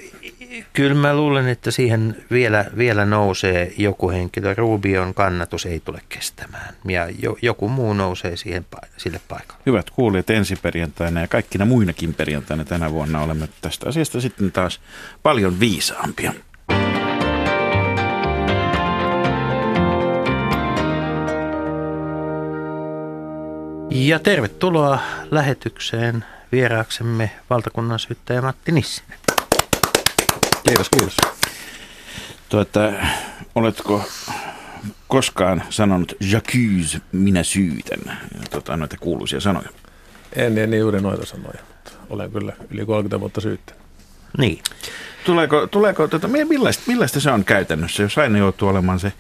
kyllä 0.73 0.95
mä 0.95 1.17
luulen, 1.17 1.49
että 1.49 1.71
siihen 1.71 2.17
vielä, 2.31 2.65
vielä 2.77 3.05
nousee 3.05 3.73
joku 3.79 4.11
henkilö. 4.11 4.55
Rubion 4.55 5.15
kannatus 5.15 5.67
ei 5.67 5.81
tule 5.81 6.01
kestämään 6.09 6.75
ja 6.89 7.09
jo, 7.23 7.37
joku 7.43 7.69
muu 7.69 7.93
nousee 7.93 8.37
siihen, 8.37 8.67
sille 8.97 9.21
paikalle. 9.29 9.63
Hyvät 9.67 9.91
kuulijat, 9.91 10.31
ensi 10.31 10.57
perjantaina 10.57 11.21
ja 11.21 11.29
kaikkina 11.29 11.65
muinakin 11.65 12.15
perjantaina 12.15 12.65
tänä 12.65 12.91
vuonna 12.91 13.23
olemme 13.23 13.49
tästä 13.61 13.89
asiasta 13.89 14.21
sitten 14.21 14.53
taas 14.53 14.81
paljon 15.23 15.61
viisaampia. 15.61 16.33
Ja 23.95 24.19
tervetuloa 24.19 24.99
lähetykseen 25.31 26.25
vieraaksemme 26.53 27.31
valtakunnan 27.51 27.99
syyttäjä 27.99 28.43
Matti 28.43 28.73
Nissinen. 28.73 29.19
Kiitos, 30.67 30.91
kiitos. 30.91 31.17
Tuota, 32.49 32.93
oletko 33.55 34.03
koskaan 35.09 35.63
sanonut 35.71 36.13
j'accuse, 36.25 37.01
minä 37.13 37.43
syytän, 37.43 38.19
tuota, 38.51 38.77
noita 38.77 38.97
kuuluisia 39.01 39.41
sanoja? 39.41 39.69
En, 40.33 40.59
en 40.59 40.79
juuri 40.79 41.01
noita 41.01 41.27
sanoja, 41.27 41.61
mutta 41.69 41.91
olen 42.11 42.31
kyllä 42.31 42.53
yli 42.71 42.87
30 42.87 43.21
vuotta 43.21 43.41
syyttänyt. 43.41 43.83
Niin. 44.39 44.63
Tuleeko, 45.25 45.67
tuleeko 45.67 46.09
tuota, 46.09 46.29
millaista, 46.29 46.83
millaista 46.87 47.21
se 47.21 47.31
on 47.31 47.45
käytännössä, 47.45 48.03
jos 48.03 48.19
aina 48.19 48.39
joutuu 48.39 48.69
olemaan 48.69 49.01
se 49.01 49.13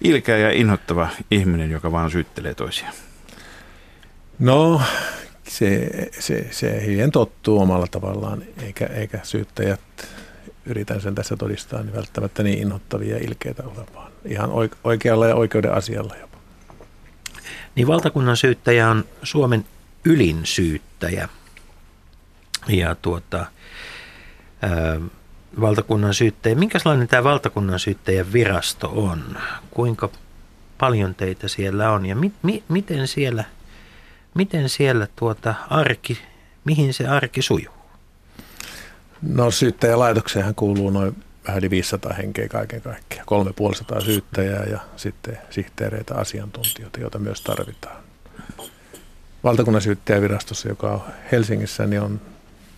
ilkeä 0.00 0.38
ja 0.38 0.50
inhottava 0.50 1.08
ihminen, 1.30 1.70
joka 1.70 1.92
vaan 1.92 2.10
syyttelee 2.10 2.54
toisia? 2.54 2.88
No, 4.38 4.82
se, 5.48 5.90
se, 6.18 6.48
se 6.50 6.82
hiljen 6.86 7.10
tottuu 7.10 7.60
omalla 7.60 7.86
tavallaan, 7.86 8.42
eikä, 8.62 8.86
eikä 8.86 9.20
syyttäjät, 9.22 9.80
yritän 10.66 11.00
sen 11.00 11.14
tässä 11.14 11.36
todistaa, 11.36 11.82
niin 11.82 11.94
välttämättä 11.94 12.42
niin 12.42 12.58
inhottavia 12.58 13.18
ja 13.18 13.24
ilkeitä 13.24 13.62
ole, 13.62 13.86
vaan 13.94 14.12
ihan 14.24 14.50
oik- 14.50 14.76
oikealla 14.84 15.26
ja 15.26 15.34
oikeuden 15.34 15.74
asialla 15.74 16.16
jopa. 16.16 16.38
Niin 17.74 17.86
valtakunnan 17.86 18.36
syyttäjä 18.36 18.90
on 18.90 19.04
Suomen 19.22 19.66
ylin 20.04 20.40
syyttäjä. 20.46 21.28
Ja 22.68 22.94
tuota, 22.94 23.46
ää, 24.62 25.00
valtakunnan 25.60 26.14
syyttäjä, 26.14 26.54
minkälainen 26.54 27.08
tämä 27.08 27.24
valtakunnan 27.24 27.78
syyttäjän 27.78 28.32
virasto 28.32 28.92
on? 28.94 29.38
Kuinka 29.70 30.10
paljon 30.78 31.14
teitä 31.14 31.48
siellä 31.48 31.90
on 31.90 32.06
ja 32.06 32.16
mi, 32.16 32.32
mi, 32.42 32.64
miten 32.68 33.08
siellä, 33.08 33.44
miten 34.34 34.68
siellä 34.68 35.08
tuota 35.16 35.54
arki, 35.70 36.18
mihin 36.64 36.94
se 36.94 37.08
arki 37.08 37.42
sujuu? 37.42 37.74
No 39.22 39.50
syyttäjälaitokseenhan 39.50 40.54
kuuluu 40.54 40.90
noin 40.90 41.16
vähän 41.46 41.58
yli 41.58 41.70
500 41.70 42.12
henkeä 42.12 42.48
kaiken 42.48 42.80
kaikkiaan. 42.80 43.26
350 43.26 44.04
syyttäjää 44.04 44.64
ja 44.64 44.80
sitten 44.96 45.38
sihteereitä 45.50 46.14
asiantuntijoita, 46.14 47.00
joita 47.00 47.18
myös 47.18 47.40
tarvitaan. 47.40 48.04
Valtakunnan 49.44 49.82
syyttäjävirastossa, 49.82 50.68
joka 50.68 50.90
on 50.90 51.02
Helsingissä, 51.32 51.86
niin 51.86 52.02
on 52.02 52.20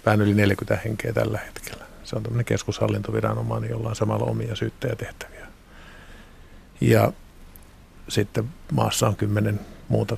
vähän 0.06 0.20
yli 0.20 0.34
40 0.34 0.82
henkeä 0.84 1.12
tällä 1.12 1.38
hetkellä. 1.38 1.84
Se 2.04 2.16
on 2.16 2.22
tämmöinen 2.22 2.44
keskushallintoviranomainen, 2.44 3.70
jolla 3.70 3.88
on 3.88 3.96
samalla 3.96 4.26
omia 4.26 4.56
syyttäjätehtäviä. 4.56 5.46
Ja 6.80 7.12
sitten 8.08 8.44
maassa 8.72 9.08
on 9.08 9.16
kymmenen 9.16 9.60
muuta 9.88 10.16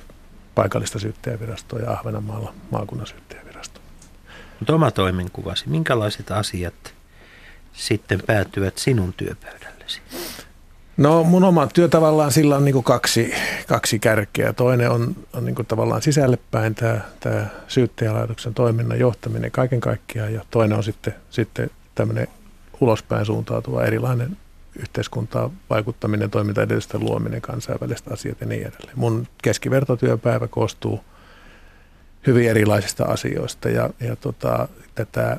paikallista 0.59 0.99
syyttäjävirastoa 0.99 1.79
ja 1.79 1.91
Ahvenanmaalla 1.91 2.53
maakunnan 2.71 3.07
syyttäjävirasto. 3.07 3.79
Mutta 4.59 4.75
oma 4.75 4.91
toimenkuvasi, 4.91 5.69
minkälaiset 5.69 6.31
asiat 6.31 6.93
sitten 7.73 8.21
päätyvät 8.27 8.77
sinun 8.77 9.13
työpöydällesi? 9.13 10.01
No 10.97 11.23
mun 11.23 11.43
oma 11.43 11.67
työ 11.67 11.87
tavallaan 11.87 12.31
sillä 12.31 12.55
on 12.55 12.65
niin 12.65 12.83
kaksi, 12.83 13.33
kaksi 13.67 13.99
kärkeä. 13.99 14.53
Toinen 14.53 14.91
on, 14.91 15.15
on 15.33 15.45
niin 15.45 15.55
tavallaan 15.67 16.01
sisällepäin 16.01 16.75
tämä, 16.75 17.01
tämä 17.19 17.45
syyttäjälaitoksen 17.67 18.53
toiminnan 18.53 18.99
johtaminen 18.99 19.51
kaiken 19.51 19.79
kaikkiaan 19.79 20.33
ja 20.33 20.45
toinen 20.51 20.77
on 20.77 20.83
sitten, 20.83 21.15
sitten 21.29 21.69
tämmöinen 21.95 22.27
ulospäin 22.81 23.25
suuntautuva 23.25 23.83
erilainen 23.83 24.37
yhteiskuntaa 24.79 25.51
vaikuttaminen, 25.69 26.29
toimintaedellytysten 26.29 27.03
luominen, 27.03 27.41
kansainväliset 27.41 28.11
asiat 28.11 28.41
ja 28.41 28.47
niin 28.47 28.67
edelleen. 28.67 28.99
Mun 28.99 29.27
keskivertotyöpäivä 29.43 30.47
koostuu 30.47 31.03
hyvin 32.27 32.49
erilaisista 32.49 33.05
asioista 33.05 33.69
ja, 33.69 33.89
ja 33.99 34.15
tota, 34.15 34.67
tätä 34.95 35.37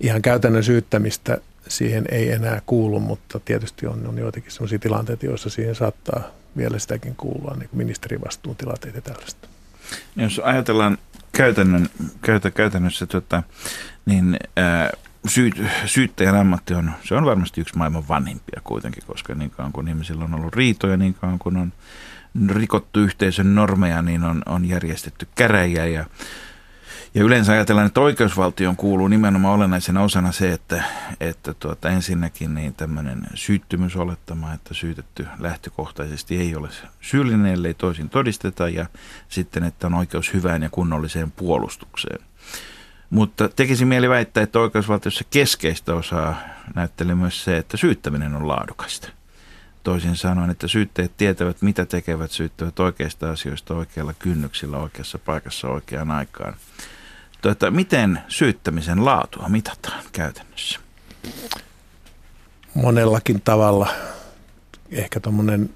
ihan 0.00 0.22
käytännön 0.22 0.64
syyttämistä 0.64 1.38
siihen 1.68 2.04
ei 2.10 2.32
enää 2.32 2.62
kuulu, 2.66 3.00
mutta 3.00 3.40
tietysti 3.40 3.86
on, 3.86 4.06
on 4.06 4.18
joitakin 4.18 4.52
sellaisia 4.52 4.78
tilanteita, 4.78 5.26
joissa 5.26 5.50
siihen 5.50 5.74
saattaa 5.74 6.22
vielä 6.56 6.78
sitäkin 6.78 7.16
kuulua, 7.16 7.56
niin 7.58 7.68
kuin 7.68 7.78
ministerivastuun 7.78 8.56
tilanteet 8.56 8.94
ja 8.94 9.00
tällaista. 9.00 9.48
Jos 10.16 10.38
ajatellaan 10.38 10.98
käytännön, 11.32 11.88
käytä, 12.22 12.50
käytännössä, 12.50 13.06
tota, 13.06 13.42
niin 14.06 14.36
ää, 14.56 14.90
syyt, 15.28 15.62
syyttäjän 15.86 16.34
ammatti 16.36 16.74
on, 16.74 16.92
se 17.04 17.14
on 17.14 17.24
varmasti 17.24 17.60
yksi 17.60 17.76
maailman 17.76 18.08
vanhimpia 18.08 18.60
kuitenkin, 18.64 19.02
koska 19.06 19.34
niin 19.34 19.50
kauan 19.50 19.72
kun 19.72 19.88
ihmisillä 19.88 20.24
on 20.24 20.34
ollut 20.34 20.54
riitoja, 20.54 20.96
niin 20.96 21.14
kauan 21.14 21.38
kun 21.38 21.56
on 21.56 21.72
rikottu 22.48 23.00
yhteisön 23.00 23.54
normeja, 23.54 24.02
niin 24.02 24.24
on, 24.24 24.42
on 24.46 24.64
järjestetty 24.64 25.28
käräjiä 25.34 25.86
ja 25.86 26.06
Ja 27.14 27.24
yleensä 27.24 27.52
ajatellaan, 27.52 27.86
että 27.86 28.00
oikeusvaltioon 28.00 28.76
kuuluu 28.76 29.08
nimenomaan 29.08 29.54
olennaisena 29.54 30.02
osana 30.02 30.32
se, 30.32 30.52
että, 30.52 30.84
että 31.20 31.54
tuota, 31.54 31.90
ensinnäkin 31.90 32.54
niin 32.54 32.74
tämmöinen 32.74 33.22
syyttymysolettama, 33.34 34.52
että 34.52 34.74
syytetty 34.74 35.26
lähtökohtaisesti 35.38 36.36
ei 36.38 36.56
ole 36.56 36.68
syyllinen, 37.00 37.52
ellei 37.52 37.74
toisin 37.74 38.08
todisteta, 38.08 38.68
ja 38.68 38.86
sitten, 39.28 39.64
että 39.64 39.86
on 39.86 39.94
oikeus 39.94 40.32
hyvään 40.34 40.62
ja 40.62 40.68
kunnolliseen 40.70 41.30
puolustukseen. 41.30 42.31
Mutta 43.12 43.48
tekisi 43.48 43.84
mieli 43.84 44.08
väittää, 44.08 44.42
että 44.42 44.60
oikeusvaltiossa 44.60 45.24
keskeistä 45.30 45.94
osaa 45.94 46.36
näyttelee 46.74 47.14
myös 47.14 47.44
se, 47.44 47.56
että 47.56 47.76
syyttäminen 47.76 48.34
on 48.34 48.48
laadukasta. 48.48 49.08
Toisin 49.82 50.16
sanoen, 50.16 50.50
että 50.50 50.68
syytteet 50.68 51.16
tietävät, 51.16 51.62
mitä 51.62 51.86
tekevät, 51.86 52.30
syyttävät 52.30 52.80
oikeista 52.80 53.30
asioista 53.30 53.74
oikealla 53.74 54.14
kynnyksillä, 54.18 54.76
oikeassa 54.76 55.18
paikassa, 55.18 55.68
oikeaan 55.68 56.10
aikaan. 56.10 56.56
Tuota, 57.42 57.70
miten 57.70 58.18
syyttämisen 58.28 59.04
laatua 59.04 59.48
mitataan 59.48 60.04
käytännössä? 60.12 60.80
Monellakin 62.74 63.40
tavalla. 63.40 63.88
Ehkä 64.90 65.20
tuommoinen 65.20 65.70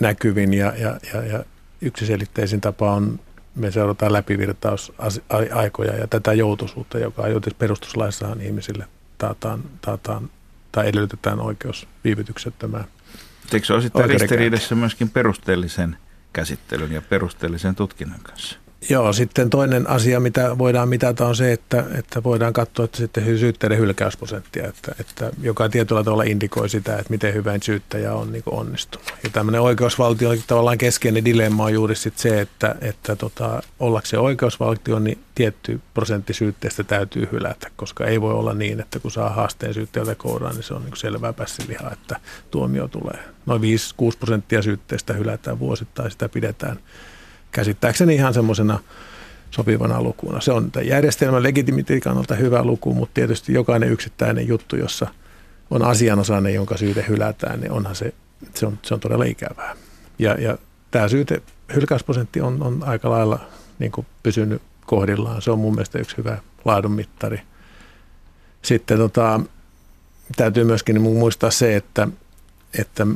näkyvin 0.00 0.54
ja, 0.54 0.72
ja, 0.76 0.98
ja, 1.14 1.22
ja 1.22 1.44
yksiselitteisin 1.80 2.60
tapa 2.60 2.92
on, 2.92 3.20
me 3.60 3.70
seurataan 3.70 4.12
läpivirtausaikoja 4.12 5.96
ja 5.96 6.06
tätä 6.06 6.32
joutuisuutta, 6.32 6.98
joka 6.98 7.28
jo 7.28 7.40
perustuslaissahan 7.58 8.40
ihmisille 8.40 8.86
taataan, 9.18 9.62
taataan 9.80 10.30
tai 10.72 10.88
edellytetään 10.88 11.40
oikeus 11.40 11.88
viivytyksettömään. 12.04 12.84
Eikö 13.52 13.66
se 13.66 13.74
osittain 13.74 14.10
ristiriidassa 14.10 14.74
myöskin 14.74 15.10
perusteellisen 15.10 15.96
käsittelyn 16.32 16.92
ja 16.92 17.02
perusteellisen 17.02 17.74
tutkinnan 17.74 18.20
kanssa? 18.22 18.58
Joo, 18.88 19.12
sitten 19.12 19.50
toinen 19.50 19.90
asia, 19.90 20.20
mitä 20.20 20.58
voidaan 20.58 20.88
mitata 20.88 21.26
on 21.26 21.36
se, 21.36 21.52
että, 21.52 21.84
että 21.98 22.22
voidaan 22.22 22.52
katsoa 22.52 22.84
että 22.84 22.98
sitten 22.98 23.38
syytteiden 23.38 23.78
hylkäysprosenttia, 23.78 24.68
että, 24.68 24.94
että 25.00 25.30
joka 25.42 25.68
tietyllä 25.68 26.04
tavalla 26.04 26.22
indikoi 26.22 26.68
sitä, 26.68 26.92
että 26.92 27.10
miten 27.10 27.34
hyvä 27.34 27.52
syyttäjä 27.62 28.14
on 28.14 28.32
niin 28.32 28.42
onnistunut. 28.46 29.14
Ja 29.24 29.30
tämmöinen 29.30 29.60
oikeusvaltio 29.60 30.30
tavallaan 30.46 30.78
keskeinen 30.78 31.24
dilemma 31.24 31.64
on 31.64 31.72
juuri 31.72 31.94
sit 31.94 32.18
se, 32.18 32.40
että, 32.40 32.74
että 32.80 33.16
tota, 33.16 33.62
ollakseen 33.80 34.20
oikeusvaltio, 34.20 34.98
niin 34.98 35.18
tietty 35.34 35.80
prosentti 35.94 36.34
syytteestä 36.34 36.84
täytyy 36.84 37.28
hylätä, 37.32 37.70
koska 37.76 38.06
ei 38.06 38.20
voi 38.20 38.34
olla 38.34 38.54
niin, 38.54 38.80
että 38.80 38.98
kun 38.98 39.10
saa 39.10 39.28
haasteen 39.28 39.74
syyttäjältä 39.74 40.14
kouraan, 40.14 40.54
niin 40.54 40.62
se 40.64 40.74
on 40.74 40.84
niin 40.84 40.96
selvää 40.96 41.32
pässilihaa, 41.32 41.92
että 41.92 42.16
tuomio 42.50 42.88
tulee. 42.88 43.18
Noin 43.46 43.62
5-6 43.62 43.64
prosenttia 44.18 44.62
syytteestä 44.62 45.12
hylätään 45.12 45.58
vuosittain, 45.58 46.10
sitä 46.10 46.28
pidetään 46.28 46.78
käsittääkseni 47.52 48.14
ihan 48.14 48.34
semmoisena 48.34 48.78
sopivana 49.50 50.02
lukuna. 50.02 50.40
Se 50.40 50.52
on 50.52 50.70
järjestelmän 50.82 51.42
legitimiteetin 51.42 52.02
kannalta 52.02 52.34
hyvä 52.34 52.64
luku, 52.64 52.94
mutta 52.94 53.14
tietysti 53.14 53.52
jokainen 53.52 53.92
yksittäinen 53.92 54.48
juttu, 54.48 54.76
jossa 54.76 55.06
on 55.70 55.82
asianosainen, 55.82 56.54
jonka 56.54 56.76
syyte 56.76 57.04
hylätään, 57.08 57.60
niin 57.60 57.72
onhan 57.72 57.94
se, 57.94 58.14
se 58.54 58.66
on, 58.66 58.78
se 58.82 58.94
on 58.94 59.00
todella 59.00 59.24
ikävää. 59.24 59.76
Ja, 60.18 60.40
ja 60.40 60.58
tämä 60.90 61.08
syyte, 61.08 61.42
hylkäysprosentti 61.74 62.40
on, 62.40 62.62
on 62.62 62.82
aika 62.86 63.10
lailla 63.10 63.40
niin 63.78 63.92
kuin 63.92 64.06
pysynyt 64.22 64.62
kohdillaan. 64.86 65.42
Se 65.42 65.50
on 65.50 65.58
mun 65.58 65.74
mielestä 65.74 65.98
yksi 65.98 66.16
hyvä 66.16 66.38
laadunmittari. 66.64 67.40
Sitten 68.62 68.98
tota, 68.98 69.40
täytyy 70.36 70.64
myöskin 70.64 71.00
muistaa 71.00 71.50
se, 71.50 71.76
että, 71.76 72.08
että 72.78 73.06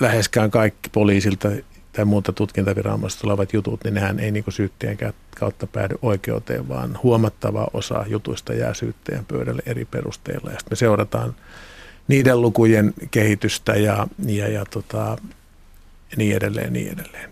läheskään 0.00 0.50
kaikki 0.50 0.90
poliisilta 0.90 1.48
tai 1.92 2.04
muuta 2.04 2.32
tutkintaviranomaisesta 2.32 3.20
tulevat 3.20 3.52
jutut, 3.52 3.84
niin 3.84 3.94
nehän 3.94 4.20
ei 4.20 4.30
niin 4.30 4.44
syyttäjän 4.48 4.96
kautta 5.38 5.66
päädy 5.66 5.94
oikeuteen, 6.02 6.68
vaan 6.68 6.98
huomattava 7.02 7.66
osa 7.72 8.04
jutuista 8.08 8.54
jää 8.54 8.74
syyttäjän 8.74 9.24
pöydälle 9.24 9.62
eri 9.66 9.84
perusteilla. 9.84 10.50
Ja 10.50 10.58
me 10.70 10.76
seurataan 10.76 11.34
niiden 12.08 12.40
lukujen 12.40 12.94
kehitystä 13.10 13.72
ja, 13.72 14.06
ja, 14.26 14.48
ja 14.48 14.64
tota, 14.64 15.16
niin 16.16 16.36
edelleen, 16.36 16.72
niin 16.72 16.92
edelleen. 16.92 17.30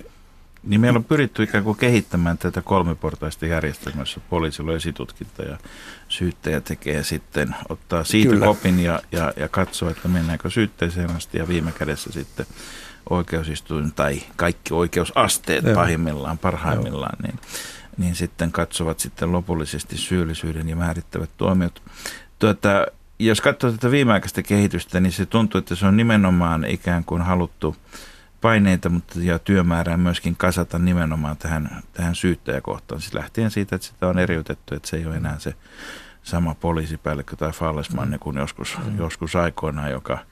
Niin 0.62 0.80
meillä 0.80 0.96
on 0.96 1.04
pyritty 1.04 1.42
ikään 1.42 1.64
kuin 1.64 1.78
kehittämään 1.78 2.38
tätä 2.38 2.62
kolmiportaista 2.62 3.46
järjestelmää, 3.46 4.02
jossa 4.02 4.20
poliisilla 4.30 4.70
on 4.70 4.76
esitutkinta 4.76 5.42
ja 5.42 5.58
syyttäjä 6.08 6.60
tekee 6.60 7.04
sitten, 7.04 7.54
ottaa 7.68 8.04
siitä 8.04 8.30
Kyllä. 8.30 8.46
kopin 8.46 8.80
ja, 8.80 9.00
ja, 9.12 9.32
ja 9.36 9.48
katsoo, 9.48 9.90
että 9.90 10.08
mennäänkö 10.08 10.50
syytteeseen 10.50 11.10
asti 11.10 11.38
ja 11.38 11.48
viime 11.48 11.72
kädessä 11.72 12.12
sitten 12.12 12.46
oikeusistuin 13.10 13.92
tai 13.92 14.22
kaikki 14.36 14.74
oikeusasteet 14.74 15.64
Joo. 15.64 15.74
pahimmillaan, 15.74 16.38
parhaimmillaan, 16.38 17.16
niin, 17.22 17.38
niin 17.98 18.14
sitten 18.14 18.52
katsovat 18.52 19.00
sitten 19.00 19.32
lopullisesti 19.32 19.96
syyllisyyden 19.96 20.68
ja 20.68 20.76
määrittävät 20.76 21.30
tuomiot. 21.36 21.82
Tuota, 22.38 22.86
jos 23.18 23.40
katsoo 23.40 23.72
tätä 23.72 23.90
viimeaikaista 23.90 24.42
kehitystä, 24.42 25.00
niin 25.00 25.12
se 25.12 25.26
tuntuu, 25.26 25.58
että 25.58 25.74
se 25.74 25.86
on 25.86 25.96
nimenomaan 25.96 26.64
ikään 26.64 27.04
kuin 27.04 27.22
haluttu 27.22 27.76
paineita 28.40 28.88
mutta, 28.88 29.20
ja 29.22 29.38
työmäärää 29.38 29.96
myöskin 29.96 30.36
kasata 30.36 30.78
nimenomaan 30.78 31.36
tähän, 31.36 31.82
tähän 31.92 32.14
syyttäjäkohtaan. 32.14 33.00
Siis 33.00 33.14
lähtien 33.14 33.50
siitä, 33.50 33.76
että 33.76 33.88
sitä 33.88 34.06
on 34.06 34.18
eriytetty, 34.18 34.74
että 34.74 34.88
se 34.88 34.96
ei 34.96 35.06
ole 35.06 35.16
enää 35.16 35.38
se 35.38 35.54
sama 36.22 36.54
poliisipäällikkö 36.54 37.36
tai 37.36 37.52
Fallesmanne 37.52 38.18
kuin 38.18 38.36
joskus, 38.36 38.78
mm. 38.84 38.98
joskus 38.98 39.36
aikoinaan, 39.36 39.90
joka– 39.90 40.18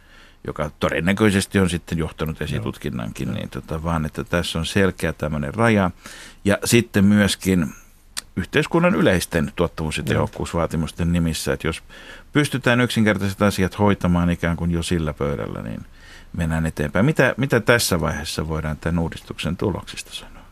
joka 0.48 0.70
todennäköisesti 0.80 1.58
on 1.58 1.70
sitten 1.70 1.98
johtanut 1.98 2.42
esitutkinnankin, 2.42 3.34
niin 3.34 3.48
tota, 3.48 3.82
vaan 3.82 4.06
että 4.06 4.24
tässä 4.24 4.58
on 4.58 4.66
selkeä 4.66 5.12
tämmöinen 5.12 5.54
raja. 5.54 5.90
Ja 6.44 6.58
sitten 6.64 7.04
myöskin 7.04 7.74
yhteiskunnan 8.36 8.94
yleisten 8.94 9.52
tuottavuus- 9.56 9.96
ja 9.98 10.02
tehokkuusvaatimusten 10.02 11.12
nimissä, 11.12 11.52
että 11.52 11.66
jos 11.66 11.82
pystytään 12.32 12.80
yksinkertaiset 12.80 13.42
asiat 13.42 13.78
hoitamaan 13.78 14.30
ikään 14.30 14.56
kuin 14.56 14.70
jo 14.70 14.82
sillä 14.82 15.14
pöydällä, 15.14 15.62
niin 15.62 15.86
mennään 16.32 16.66
eteenpäin. 16.66 17.06
Mitä, 17.06 17.34
mitä 17.36 17.60
tässä 17.60 18.00
vaiheessa 18.00 18.48
voidaan 18.48 18.76
tämän 18.76 18.98
uudistuksen 18.98 19.56
tuloksista 19.56 20.14
sanoa? 20.14 20.42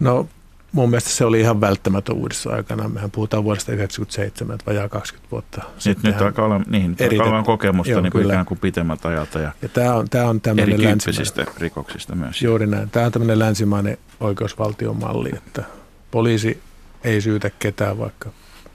No 0.00 0.28
mun 0.72 0.90
mielestä 0.90 1.10
se 1.10 1.24
oli 1.24 1.40
ihan 1.40 1.60
välttämätön 1.60 2.16
uudistus 2.16 2.52
aikana. 2.52 2.88
Mehän 2.88 3.10
puhutaan 3.10 3.44
vuodesta 3.44 3.66
1997, 3.66 4.58
vajaa 4.66 4.88
20 4.88 5.30
vuotta 5.30 5.62
nyt, 5.84 6.02
nyt 6.02 6.22
alkaa 6.22 6.44
olla, 6.44 6.60
niin, 6.66 6.96
alkaa 7.10 7.26
olla 7.26 7.42
kokemusta 7.42 7.90
Joo, 7.90 8.00
niin 8.00 8.12
kuin 8.12 8.26
ikään 8.26 8.46
kuin 8.46 8.58
pitemmältä 8.58 9.08
ajalta 9.08 9.38
ja, 9.38 9.52
ja 9.62 9.68
tämä 9.68 9.94
on, 9.94 10.10
tämä 10.10 10.26
on 10.26 10.58
erityyppisistä 10.58 11.46
rikoksista 11.58 12.14
myös. 12.14 12.42
Juuri 12.42 12.66
näin. 12.66 12.90
Tämä 12.90 13.06
on 13.06 13.12
tämmöinen 13.12 13.38
länsimainen 13.38 13.98
oikeusvaltion 14.20 14.96
malli, 14.96 15.30
että 15.36 15.62
poliisi 16.10 16.60
ei 17.04 17.20
syytä 17.20 17.50
ketään, 17.58 17.98
vaikka 17.98 18.30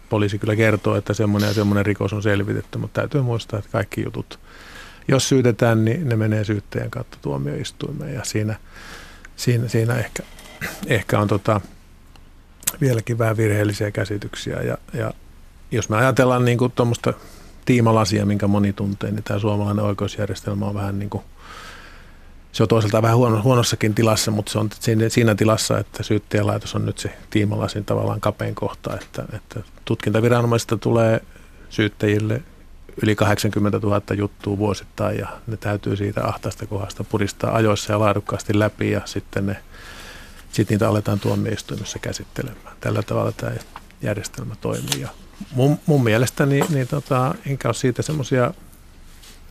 poliisi 0.10 0.40
kyllä 0.40 0.56
kertoo, 0.56 0.96
että 0.96 1.14
semmoinen 1.14 1.48
ja 1.48 1.54
semmoinen 1.54 1.86
rikos 1.86 2.14
on 2.14 2.24
selvitetty, 2.24 2.78
mutta 2.78 3.02
täytyy 3.02 3.22
muistaa, 3.22 3.60
että 3.60 3.72
kaikki 3.72 4.04
jutut, 4.04 4.40
jos 5.08 5.30
syytetään, 5.30 5.86
niin 5.86 6.10
ne 6.10 6.16
menee 6.16 6.44
syyttäjän 6.44 6.90
kautta 6.90 7.18
tuomioistuimeen 7.22 8.14
ja 8.14 8.24
siinä, 8.24 8.56
siinä, 9.36 9.68
siinä 9.68 9.96
ehkä, 9.96 10.24
ehkä 10.88 11.20
on 11.20 11.28
tota, 11.28 11.62
vieläkin 12.82 13.18
vähän 13.18 13.38
virheellisiä 13.38 13.92
käsityksiä. 13.92 14.62
Ja, 14.62 14.78
ja 14.94 15.14
jos 15.72 15.90
me 15.90 15.98
ajatellaan 15.98 16.46
niin 16.46 16.58
tuommoista 16.76 17.14
tiimalasia, 17.66 18.26
minkä 18.26 18.48
moni 18.48 18.74
tuntee, 18.74 19.12
niin 19.12 19.24
tämä 19.24 19.40
suomalainen 19.40 19.86
oikeusjärjestelmä 19.86 20.66
on 20.66 20.74
vähän 20.74 21.00
niin 21.00 21.10
kuin, 21.10 21.24
se 22.52 22.64
on 22.64 22.70
toisaalta 22.70 23.02
vähän 23.02 23.18
huono, 23.18 23.42
huonossakin 23.44 23.96
tilassa, 23.96 24.32
mutta 24.32 24.52
se 24.52 24.60
on 24.60 24.70
siinä, 24.80 25.10
siinä 25.10 25.36
tilassa, 25.36 25.80
että 25.80 26.04
syyttäjälaitos 26.04 26.76
on 26.76 26.86
nyt 26.86 26.98
se 26.98 27.18
tiimalasin 27.30 27.86
tavallaan 27.86 28.22
kapein 28.22 28.56
kohta, 28.56 28.94
että, 29.02 29.26
että 29.34 29.60
tutkintaviranomaisista 29.86 30.78
tulee 30.78 31.22
syyttäjille 31.70 32.42
yli 33.04 33.16
80 33.16 33.80
000 33.84 34.02
juttua 34.18 34.58
vuosittain 34.58 35.18
ja 35.18 35.28
ne 35.48 35.58
täytyy 35.58 35.96
siitä 35.96 36.28
ahtaista 36.28 36.66
kohdasta 36.66 37.04
puristaa 37.04 37.56
ajoissa 37.56 37.94
ja 37.94 38.00
laadukkaasti 38.00 38.60
läpi 38.60 38.92
ja 38.92 39.02
sitten 39.06 39.46
ne 39.46 39.58
sitten 40.52 40.74
niitä 40.76 40.90
aletaan 40.90 41.20
tuomioistuimessa 41.20 42.00
käsittelemään. 42.00 42.78
Tällä 42.80 43.04
tavalla 43.04 43.32
tämä 43.32 43.52
järjestelmä 44.02 44.56
toimii. 44.56 45.02
Ja 45.02 45.10
mun, 45.52 45.80
mun 45.86 46.04
mielestä 46.04 46.46
niin, 46.46 46.66
niin 46.70 46.88
tota, 46.88 47.36
enkä 47.46 47.68
ole 47.68 47.74
siitä 47.74 48.02
semmoisia 48.02 48.54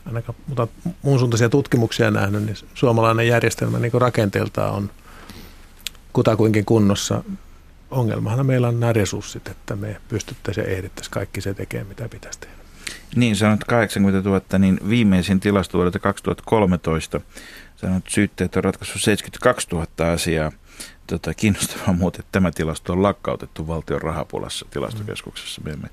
ainakaan 0.05 0.35
mutta 0.47 0.67
muun 1.01 1.19
suuntaisia 1.19 1.49
tutkimuksia 1.49 2.11
nähnyt, 2.11 2.43
niin 2.43 2.55
suomalainen 2.73 3.27
järjestelmä 3.27 3.79
niin 3.79 3.91
rakenteeltaan 3.93 4.73
on 4.73 4.91
kutakuinkin 6.13 6.65
kunnossa. 6.65 7.23
Ongelmahan 7.91 8.45
meillä 8.45 8.67
on 8.67 8.79
nämä 8.79 8.93
resurssit, 8.93 9.47
että 9.47 9.75
me 9.75 10.01
pystyttäisiin 10.09 10.65
ja 10.65 10.75
ehdittäisiin 10.75 11.13
kaikki 11.13 11.41
se 11.41 11.53
tekemään, 11.53 11.87
mitä 11.87 12.09
pitäisi 12.09 12.39
tehdä. 12.39 12.55
Niin, 13.15 13.35
sanot 13.35 13.63
80 13.63 14.29
000, 14.29 14.59
niin 14.59 14.79
viimeisin 14.89 15.39
tilasto 15.39 15.77
vuodelta 15.77 15.99
2013 15.99 17.21
sanot, 17.75 18.03
syytteet 18.07 18.55
on 18.55 18.63
ratkaissut 18.63 19.01
72 19.01 19.67
000 19.71 20.13
asiaa 20.13 20.51
tota, 21.19 21.33
kiinnostavaa 21.33 21.93
muuten, 21.93 22.19
että 22.19 22.31
tämä 22.31 22.51
tilasto 22.51 22.93
on 22.93 23.03
lakkautettu 23.03 23.67
valtion 23.67 24.01
rahapulassa 24.01 24.65
tilastokeskuksessa. 24.71 25.61
Me 25.65 25.71
emme 25.71 25.87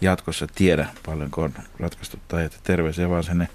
jatkossa 0.00 0.46
tiedä, 0.54 0.86
paljonko 1.06 1.42
on 1.42 1.52
ratkaistu 1.80 2.18
tai 2.28 2.44
että 2.44 2.58
terveisiä 2.62 3.08
vaan 3.08 3.24
sinne 3.24 3.48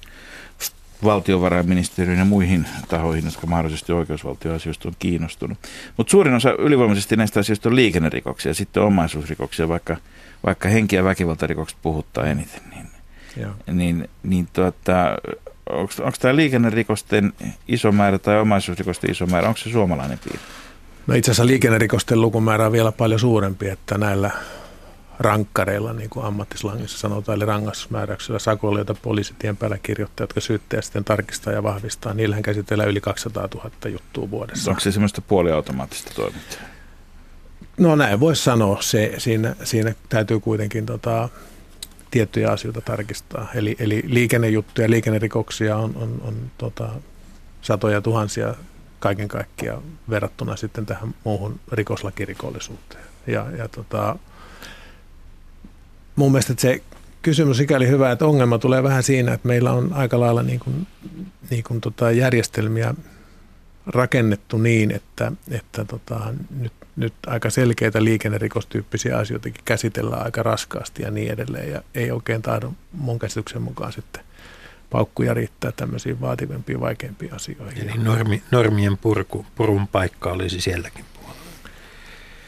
valtiovarainministeriön 1.04 2.17
ja 2.17 2.25
muihin 2.25 2.67
tahoihin, 2.88 3.25
jotka 3.25 3.47
mahdollisesti 3.47 3.93
oikeusvaltioasioista 3.93 4.88
on 4.88 4.95
kiinnostunut. 4.99 5.58
Mutta 5.97 6.12
suurin 6.12 6.34
osa 6.34 6.56
ylivoimaisesti 6.60 7.15
näistä 7.15 7.39
asioista 7.39 7.69
on 7.69 7.75
liikennerikoksia 7.75 8.49
ja 8.49 8.54
sitten 8.56 8.84
omaisuusrikoksia, 8.84 9.67
vaikka, 9.67 9.97
vaikka 10.45 10.69
henki- 10.69 10.95
ja 10.95 11.04
väkivaltarikokset 11.04 11.78
puhuttaa 11.82 12.25
eniten. 12.25 12.62
Niin, 12.69 12.88
Joo. 13.38 13.51
niin, 13.71 14.10
niin 14.23 14.47
tuota, 14.54 15.17
onko 15.69 16.17
tämä 16.19 16.36
liikennerikosten 16.36 17.34
iso 17.67 17.91
määrä 17.91 18.19
tai 18.19 18.39
omaisuusrikosten 18.39 19.12
iso 19.12 19.25
määrä, 19.25 19.47
onko 19.47 19.58
se 19.58 19.69
suomalainen 19.69 20.19
piirre? 20.23 20.64
No 21.07 21.15
itse 21.15 21.31
asiassa 21.31 21.45
liikennerikosten 21.45 22.21
lukumäärä 22.21 22.65
on 22.65 22.71
vielä 22.71 22.91
paljon 22.91 23.19
suurempi, 23.19 23.69
että 23.69 23.97
näillä 23.97 24.31
rankkareilla, 25.19 25.93
niin 25.93 26.09
kuin 26.09 26.25
ammattislangissa 26.25 26.97
sanotaan, 26.97 27.35
eli 27.35 27.45
rangaistusmääräyksillä 27.45 28.39
sakoilla, 28.39 28.79
joita 28.79 28.93
poliisi 28.93 29.33
tien 29.39 29.57
päällä 29.57 29.77
kirjoittaa, 29.77 30.23
jotka 30.23 30.39
syyttäjä 30.39 30.81
sitten 30.81 31.03
tarkistaa 31.03 31.53
ja 31.53 31.63
vahvistaa, 31.63 32.13
niillähän 32.13 32.43
käsitellään 32.43 32.89
yli 32.89 33.01
200 33.01 33.47
000 33.55 33.71
juttua 33.85 34.31
vuodessa. 34.31 34.71
Onko 34.71 34.79
se 34.79 34.91
semmoista 34.91 35.21
puoliautomaattista 35.21 36.11
toimintaa? 36.15 36.59
No 37.77 37.95
näin 37.95 38.19
voisi 38.19 38.43
sanoa. 38.43 38.81
Se, 38.81 39.13
siinä, 39.17 39.55
siinä 39.63 39.93
täytyy 40.09 40.39
kuitenkin 40.39 40.85
tota, 40.85 41.29
tiettyjä 42.11 42.51
asioita 42.51 42.81
tarkistaa. 42.81 43.47
Eli, 43.55 43.75
eli 43.79 44.03
liikennejuttuja, 44.05 44.89
liikennerikoksia 44.89 45.77
on, 45.77 45.95
on, 45.95 46.21
on 46.21 46.35
tota, 46.57 46.89
satoja 47.61 48.01
tuhansia 48.01 48.55
kaiken 48.99 49.27
kaikkiaan 49.27 49.84
verrattuna 50.10 50.55
sitten 50.55 50.86
tähän 50.86 51.15
muuhun 51.23 51.60
rikoslakirikollisuuteen. 51.71 53.03
Ja, 53.27 53.45
ja 53.58 53.67
tota, 53.67 54.15
mun 56.15 56.31
mielestä 56.31 56.53
se 56.58 56.81
kysymys 57.21 57.58
sikäli 57.58 57.88
hyvä, 57.88 58.12
että 58.12 58.25
ongelma 58.25 58.58
tulee 58.58 58.84
vähän 58.84 59.03
siinä, 59.03 59.34
että 59.34 59.47
meillä 59.47 59.71
on 59.71 59.93
aika 59.93 60.19
lailla 60.19 60.43
niin 60.43 60.60
kuin, 60.60 60.88
niin 61.49 61.63
kuin 61.63 61.81
tota 61.81 62.12
järjestelmiä 62.12 62.93
rakennettu 63.88 64.58
niin, 64.58 64.91
että, 64.91 65.31
että 65.51 65.86
tota, 65.86 66.34
nyt, 66.60 66.73
nyt 66.95 67.13
aika 67.27 67.49
selkeitä 67.49 68.03
liikennerikostyyppisiä 68.03 69.17
asioitakin 69.17 69.62
käsitellään 69.65 70.25
aika 70.25 70.43
raskaasti 70.43 71.03
ja 71.03 71.12
niin 71.12 71.31
edelleen. 71.31 71.71
Ja 71.71 71.81
ei 71.95 72.12
oikein 72.12 72.41
tahdo 72.41 72.71
mun 72.91 73.19
käsityksen 73.19 73.62
mukaan 73.62 73.93
sitten 73.93 74.23
paukkuja 74.89 75.34
riittää 75.34 75.71
tämmöisiin 75.71 76.21
vaativampiin, 76.21 76.80
vaikeampiin 76.80 77.34
asioihin. 77.34 77.89
Eli 77.89 78.04
normi, 78.04 78.43
normien 78.52 78.98
purku, 78.98 79.45
purun 79.56 79.88
paikka 79.88 80.32
olisi 80.32 80.62
sielläkin 80.62 81.06
puolella. 81.13 81.36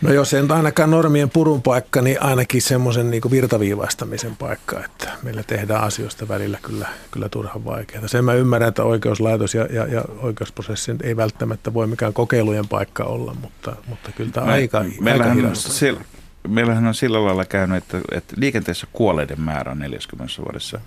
No 0.02 0.14
jos 0.14 0.34
ei 0.34 0.44
ainakaan 0.50 0.92
normien 0.92 1.30
purun 1.30 1.62
paikka, 1.62 2.02
niin 2.02 2.24
ainakin 2.24 2.62
semmoisen 2.62 3.12
niin 3.12 3.22
virtaviivaistamisen 3.32 4.36
paikka, 4.36 4.84
että 4.86 5.10
meillä 5.24 5.44
tehdään 5.44 5.84
asioista 5.84 6.28
välillä 6.28 6.58
kyllä, 6.62 6.88
kyllä 7.12 7.30
turhan 7.30 7.66
vaikeaa. 7.66 8.08
Sen 8.08 8.26
mä 8.26 8.34
ymmärrän, 8.34 8.70
että 8.70 8.84
oikeuslaitos 8.84 9.56
ja, 9.56 9.66
ja, 9.66 9.88
ja 9.88 10.06
oikeusprosessi 10.22 10.96
ei 11.04 11.18
välttämättä 11.18 11.74
voi 11.74 11.88
mikään 11.88 12.14
kokeilujen 12.14 12.68
paikka 12.68 13.04
olla, 13.04 13.36
mutta, 13.42 13.76
mutta 13.88 14.12
kyllä 14.12 14.32
tämä 14.32 14.48
aika, 14.48 14.80
aika 14.80 15.02
meillähän, 15.02 15.32
on, 15.32 15.38
hidasta. 15.38 15.70
sillä, 15.70 16.02
meillähän 16.48 16.88
on 16.88 16.96
sillä 16.96 17.26
lailla 17.26 17.46
käynyt, 17.46 17.78
että, 17.78 18.02
että 18.12 18.34
liikenteessä 18.38 18.88
kuolleiden 18.94 19.42
määrä 19.42 19.72
on 19.72 19.80
40 19.80 20.34
vuodessa 20.44 20.80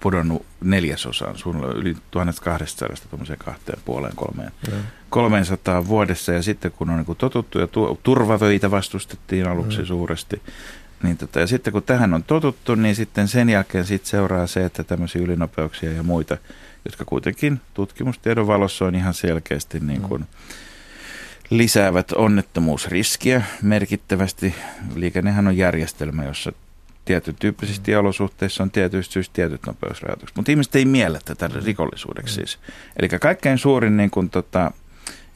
pudonnut 0.00 0.46
neljäsosaan, 0.60 1.38
suunnilleen 1.38 1.76
yli 1.76 1.96
1200 2.10 2.88
tuommoiseen 3.10 3.38
kahteen 3.38 3.78
puoleen 3.84 4.16
kolmeen. 4.16 4.52
Joo. 4.70 4.80
300 5.10 5.86
vuodessa 5.86 6.32
ja 6.32 6.42
sitten 6.42 6.70
kun 6.70 6.90
on 6.90 6.96
niin 6.96 7.06
kuin 7.06 7.18
totuttu 7.18 7.58
ja 7.58 7.66
tu- 7.66 8.00
turvavöitä 8.02 8.70
vastustettiin 8.70 9.48
aluksi 9.48 9.78
Mm. 9.78 9.82
mm. 9.82 9.86
suuresti, 9.86 10.42
niin 11.02 11.16
tota, 11.16 11.40
ja 11.40 11.46
sitten 11.46 11.72
kun 11.72 11.82
tähän 11.82 12.14
on 12.14 12.22
totuttu, 12.22 12.74
niin 12.74 12.94
sitten 12.94 13.28
sen 13.28 13.48
jälkeen 13.48 13.86
sit 13.86 14.06
seuraa 14.06 14.46
se, 14.46 14.64
että 14.64 14.84
tämmöisiä 14.84 15.22
ylinopeuksia 15.22 15.92
ja 15.92 16.02
muita, 16.02 16.36
jotka 16.84 17.04
kuitenkin 17.04 17.60
tutkimustiedon 17.74 18.46
valossa 18.46 18.84
on 18.84 18.94
ihan 18.94 19.14
selkeästi 19.14 19.80
niin 19.80 20.02
kuin 20.02 20.26
lisäävät 21.50 22.12
onnettomuusriskiä 22.12 23.42
merkittävästi. 23.62 24.54
Liikennehän 24.94 25.46
on 25.48 25.56
järjestelmä, 25.56 26.24
jossa 26.24 26.52
tietyn 27.08 27.34
tyyppisesti 27.34 27.96
olosuhteissa 27.96 28.62
on 28.62 28.70
tietyistä 28.70 29.12
syistä 29.12 29.34
tietyt 29.34 29.66
nopeusrajoitukset. 29.66 30.36
Mutta 30.36 30.52
ihmiset 30.52 30.76
ei 30.76 30.84
miellä 30.84 31.18
tätä 31.24 31.50
rikollisuudeksi 31.64 32.34
siis. 32.34 32.58
Eli 32.98 33.08
kaikkein 33.08 33.58
suurin 33.58 33.96
niin 33.96 34.10
kuin, 34.10 34.30
tota, 34.30 34.70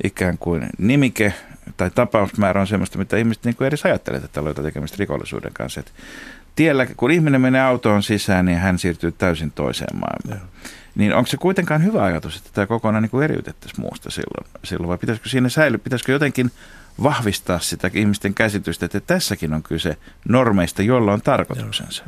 ikään 0.05 0.39
kuin 0.39 0.67
nimike 0.79 1.35
tai 1.77 1.91
tapausmäärä 1.91 2.61
on 2.61 2.67
semmoista, 2.67 2.99
mitä 2.99 3.17
ihmiset 3.17 3.45
niin 3.45 3.57
kuin 3.57 3.69
edes 3.69 3.85
ajattelee, 3.85 4.19
että 4.19 4.29
tällä 4.33 4.47
on 4.47 4.51
jotain 4.51 4.67
tekemistä 4.67 4.97
rikollisuuden 4.99 5.53
kanssa. 5.53 5.81
Et 5.81 5.93
tiellä, 6.57 6.87
kun 6.87 7.11
ihminen 7.11 7.41
menee 7.41 7.63
autoon 7.63 8.03
sisään, 8.03 8.45
niin 8.47 8.59
hän 8.59 8.79
siirtyy 8.79 9.13
täysin 9.13 9.51
toiseen 9.51 9.97
maailmaan. 9.97 10.51
Niin 10.95 11.15
onko 11.15 11.27
se 11.27 11.37
kuitenkaan 11.37 11.85
hyvä 11.85 12.05
ajatus, 12.05 12.37
että 12.37 12.51
tämä 12.53 12.67
kokonaan 12.67 13.03
niin 13.03 13.11
kuin 13.11 13.25
eriytettäisiin 13.25 13.81
muusta 13.81 14.11
silloin, 14.11 14.47
silloin 14.65 14.89
vai 14.89 14.99
pitäisikö 14.99 15.29
siinä 15.29 15.49
säily, 15.49 15.79
pitäisikö 15.79 16.13
jotenkin 16.13 16.51
vahvistaa 17.03 17.59
sitä 17.59 17.91
ihmisten 17.95 18.35
käsitystä, 18.35 18.87
että 18.87 19.01
tässäkin 19.01 19.55
on 19.55 19.63
kyse 19.63 19.97
normeista, 20.29 20.83
joilla 20.83 21.13
on 21.13 21.23
tarkoituksensa. 21.23 22.05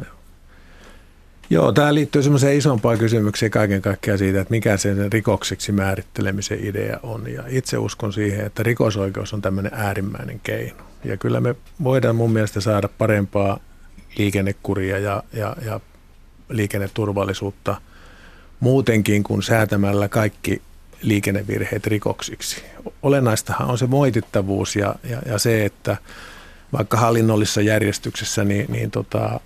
Joo, 1.51 1.73
tämä 1.73 1.95
liittyy 1.95 2.23
semmoiseen 2.23 2.57
isompaan 2.57 2.99
kysymykseen 2.99 3.51
kaiken 3.51 3.83
kaikkiaan 3.83 4.19
siitä, 4.19 4.41
että 4.41 4.51
mikä 4.51 4.77
sen 4.77 5.13
rikokseksi 5.13 5.73
määrittelemisen 5.73 6.65
idea 6.67 7.01
on. 7.03 7.33
Ja 7.33 7.45
itse 7.49 7.79
uskon 7.79 8.13
siihen, 8.13 8.47
että 8.47 8.63
rikosoikeus 8.63 9.35
on 9.35 9.43
tämmöinen 9.43 9.73
äärimmäinen 9.75 10.41
keino. 10.43 10.85
Ja 11.05 11.17
kyllä 11.17 11.41
me 11.41 11.55
voidaan 11.85 12.17
mun 12.17 12.33
mielestä 12.33 12.61
saada 12.61 12.89
parempaa 12.89 13.61
liikennekuria 14.19 14.99
ja, 14.99 15.23
ja, 15.33 15.57
ja 15.65 15.81
liikenneturvallisuutta 16.49 17.81
muutenkin 18.61 19.23
kuin 19.23 19.43
säätämällä 19.43 20.09
kaikki 20.09 20.63
liikennevirheet 21.05 21.87
rikoksiksi. 21.87 22.63
Olennaistahan 23.03 23.69
on 23.69 23.79
se 23.79 23.87
moitittavuus 23.87 24.77
ja, 24.77 24.95
ja, 25.11 25.23
ja 25.27 25.39
se, 25.39 25.65
että 25.65 25.97
vaikka 26.73 26.97
hallinnollisessa 26.97 27.61
järjestyksessä 27.61 28.45
niin, 28.45 28.67
niin 28.69 28.91
tota, 28.91 29.41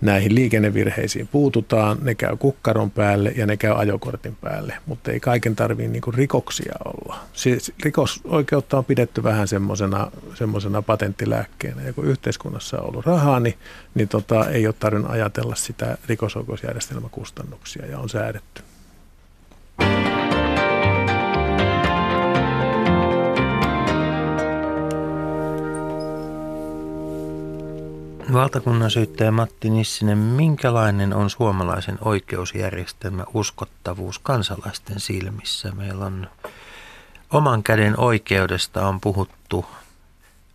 näihin 0.00 0.34
liikennevirheisiin 0.34 1.28
puututaan, 1.28 1.98
ne 2.02 2.14
käy 2.14 2.36
kukkaron 2.36 2.90
päälle 2.90 3.32
ja 3.36 3.46
ne 3.46 3.56
käy 3.56 3.72
ajokortin 3.76 4.36
päälle, 4.36 4.74
mutta 4.86 5.12
ei 5.12 5.20
kaiken 5.20 5.56
tarvitse 5.56 5.92
niin 5.92 6.14
rikoksia 6.14 6.74
olla. 6.84 7.20
Siis 7.32 7.72
rikosoikeutta 7.82 8.78
on 8.78 8.84
pidetty 8.84 9.22
vähän 9.22 9.48
semmoisena, 9.48 10.10
semmoisena 10.34 10.82
patenttilääkkeenä, 10.82 11.82
ja 11.82 11.92
kun 11.92 12.04
yhteiskunnassa 12.04 12.78
on 12.78 12.88
ollut 12.88 13.06
rahaa, 13.06 13.40
niin, 13.40 13.54
niin 13.94 14.08
tota, 14.08 14.50
ei 14.50 14.66
ole 14.66 14.74
tarvinnut 14.78 15.10
ajatella 15.10 15.54
sitä 15.54 15.98
rikosoikeusjärjestelmäkustannuksia 16.06 17.86
ja 17.86 17.98
on 17.98 18.08
säädetty. 18.08 18.62
Valtakunnan 28.32 28.90
syyttäjä 28.90 29.30
Matti 29.30 29.70
Nissinen, 29.70 30.18
minkälainen 30.18 31.14
on 31.14 31.30
suomalaisen 31.30 31.98
oikeusjärjestelmä 32.00 33.24
uskottavuus 33.34 34.18
kansalaisten 34.18 35.00
silmissä? 35.00 35.72
Meillä 35.72 36.04
on 36.04 36.28
oman 37.30 37.62
käden 37.62 38.00
oikeudesta 38.00 38.88
on 38.88 39.00
puhuttu 39.00 39.66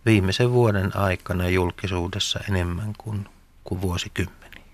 viimeisen 0.06 0.52
vuoden 0.52 0.96
aikana 0.96 1.48
julkisuudessa 1.48 2.40
enemmän 2.48 2.92
kuin, 2.98 3.28
kuin 3.64 3.80
vuosikymmeniä. 3.80 4.64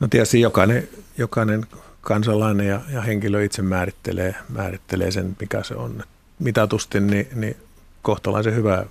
No 0.00 0.08
tietysti 0.08 0.40
jokainen, 0.40 0.88
jokainen 1.18 1.66
kansalainen 2.00 2.66
ja, 2.66 2.80
ja 2.88 3.00
henkilö 3.00 3.44
itse 3.44 3.62
määrittelee, 3.62 4.34
määrittelee 4.48 5.10
sen, 5.10 5.36
mikä 5.40 5.62
se 5.62 5.74
on. 5.74 6.02
Mitatusti 6.38 7.00
niin, 7.00 7.28
niin 7.34 7.56
kohtalaisen 8.02 8.54
hyvää, 8.54 8.86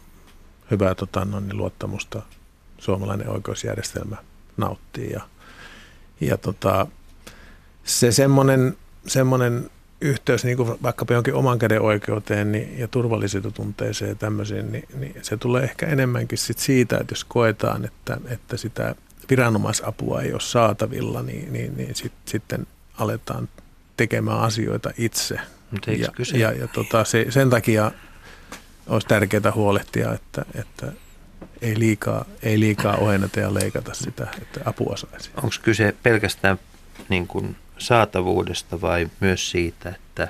hyvää 0.74 0.96
tota, 0.96 1.26
no, 1.26 1.40
niin 1.40 1.58
luottamusta 1.58 2.22
suomalainen 2.78 3.30
oikeusjärjestelmä 3.30 4.18
nauttii. 4.58 5.12
Ja, 5.12 5.22
ja 6.22 6.38
tota, 6.38 6.88
se 7.84 8.12
semmoinen, 8.12 8.78
semmoinen 9.08 9.70
yhteys 10.02 10.44
niin 10.44 10.58
kuin 10.58 10.76
vaikkapa 10.84 11.14
jonkin 11.14 11.34
oman 11.34 11.60
käden 11.60 11.82
oikeuteen 11.82 12.52
niin, 12.52 12.80
ja 12.80 12.88
turvallisuudentunteeseen 12.88 14.10
ja 14.10 14.16
tämmöisiin, 14.16 14.72
niin, 14.72 14.88
niin 15.00 15.16
se 15.22 15.38
tulee 15.38 15.64
ehkä 15.64 15.88
enemmänkin 15.88 16.38
sit 16.38 16.58
siitä, 16.58 16.98
että 16.98 17.12
jos 17.12 17.24
koetaan, 17.24 17.86
että, 17.86 18.18
että 18.28 18.58
sitä 18.58 18.96
viranomaisapua 19.30 20.22
ei 20.22 20.34
ole 20.34 20.42
saatavilla, 20.42 21.22
niin, 21.22 21.54
niin, 21.54 21.78
niin 21.78 21.96
sit, 21.96 22.14
sitten 22.26 22.68
aletaan 22.98 23.50
tekemään 23.98 24.40
asioita 24.40 24.92
itse. 24.98 25.40
Mutta 25.72 25.92
eikö 25.92 26.04
Ja, 26.04 26.12
kyse, 26.12 26.38
ja, 26.38 26.52
ja 26.52 26.68
tota, 26.68 27.04
se, 27.04 27.26
sen 27.30 27.50
takia 27.50 27.92
olisi 28.88 29.08
tärkeää 29.08 29.52
huolehtia, 29.56 30.14
että, 30.14 30.46
että 30.56 30.92
ei 31.62 31.80
liikaa, 31.80 32.26
ei 32.44 32.60
liikaa 32.60 32.98
ohenneta 32.98 33.40
ja 33.40 33.54
leikata 33.54 33.94
sitä, 33.94 34.28
että 34.42 34.62
apua 34.66 34.98
saisi. 34.98 35.32
onko 35.36 35.56
kyse 35.62 35.96
pelkästään 36.04 36.60
niin 37.10 37.28
kuin 37.28 37.56
saatavuudesta 37.78 38.82
vai 38.82 39.10
myös 39.20 39.52
siitä, 39.52 39.90
että 39.90 40.28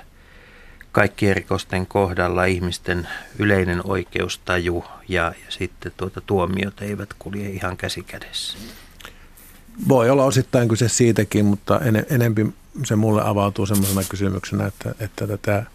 kaikkien 0.92 1.36
rikosten 1.36 1.88
kohdalla 1.88 2.46
ihmisten 2.46 3.08
yleinen 3.40 3.82
oikeustaju 3.84 4.84
ja, 5.08 5.34
ja 5.46 5.52
sitten 5.52 5.92
tuota 5.98 6.22
tuomiot 6.22 6.82
eivät 6.82 7.10
kulje 7.20 7.50
ihan 7.50 7.78
käsi 7.78 8.04
kädessä? 8.04 8.58
Voi 9.88 10.10
olla 10.10 10.24
osittain 10.26 10.70
kyse 10.70 10.90
siitäkin, 10.90 11.46
mutta 11.46 11.80
en, 11.80 12.06
enempi 12.10 12.46
se 12.86 12.96
mulle 12.96 13.22
avautuu 13.26 13.66
semmoisena 13.66 14.02
kysymyksenä, 14.10 14.66
että, 14.66 14.96
että 15.00 15.28
tätä 15.28 15.66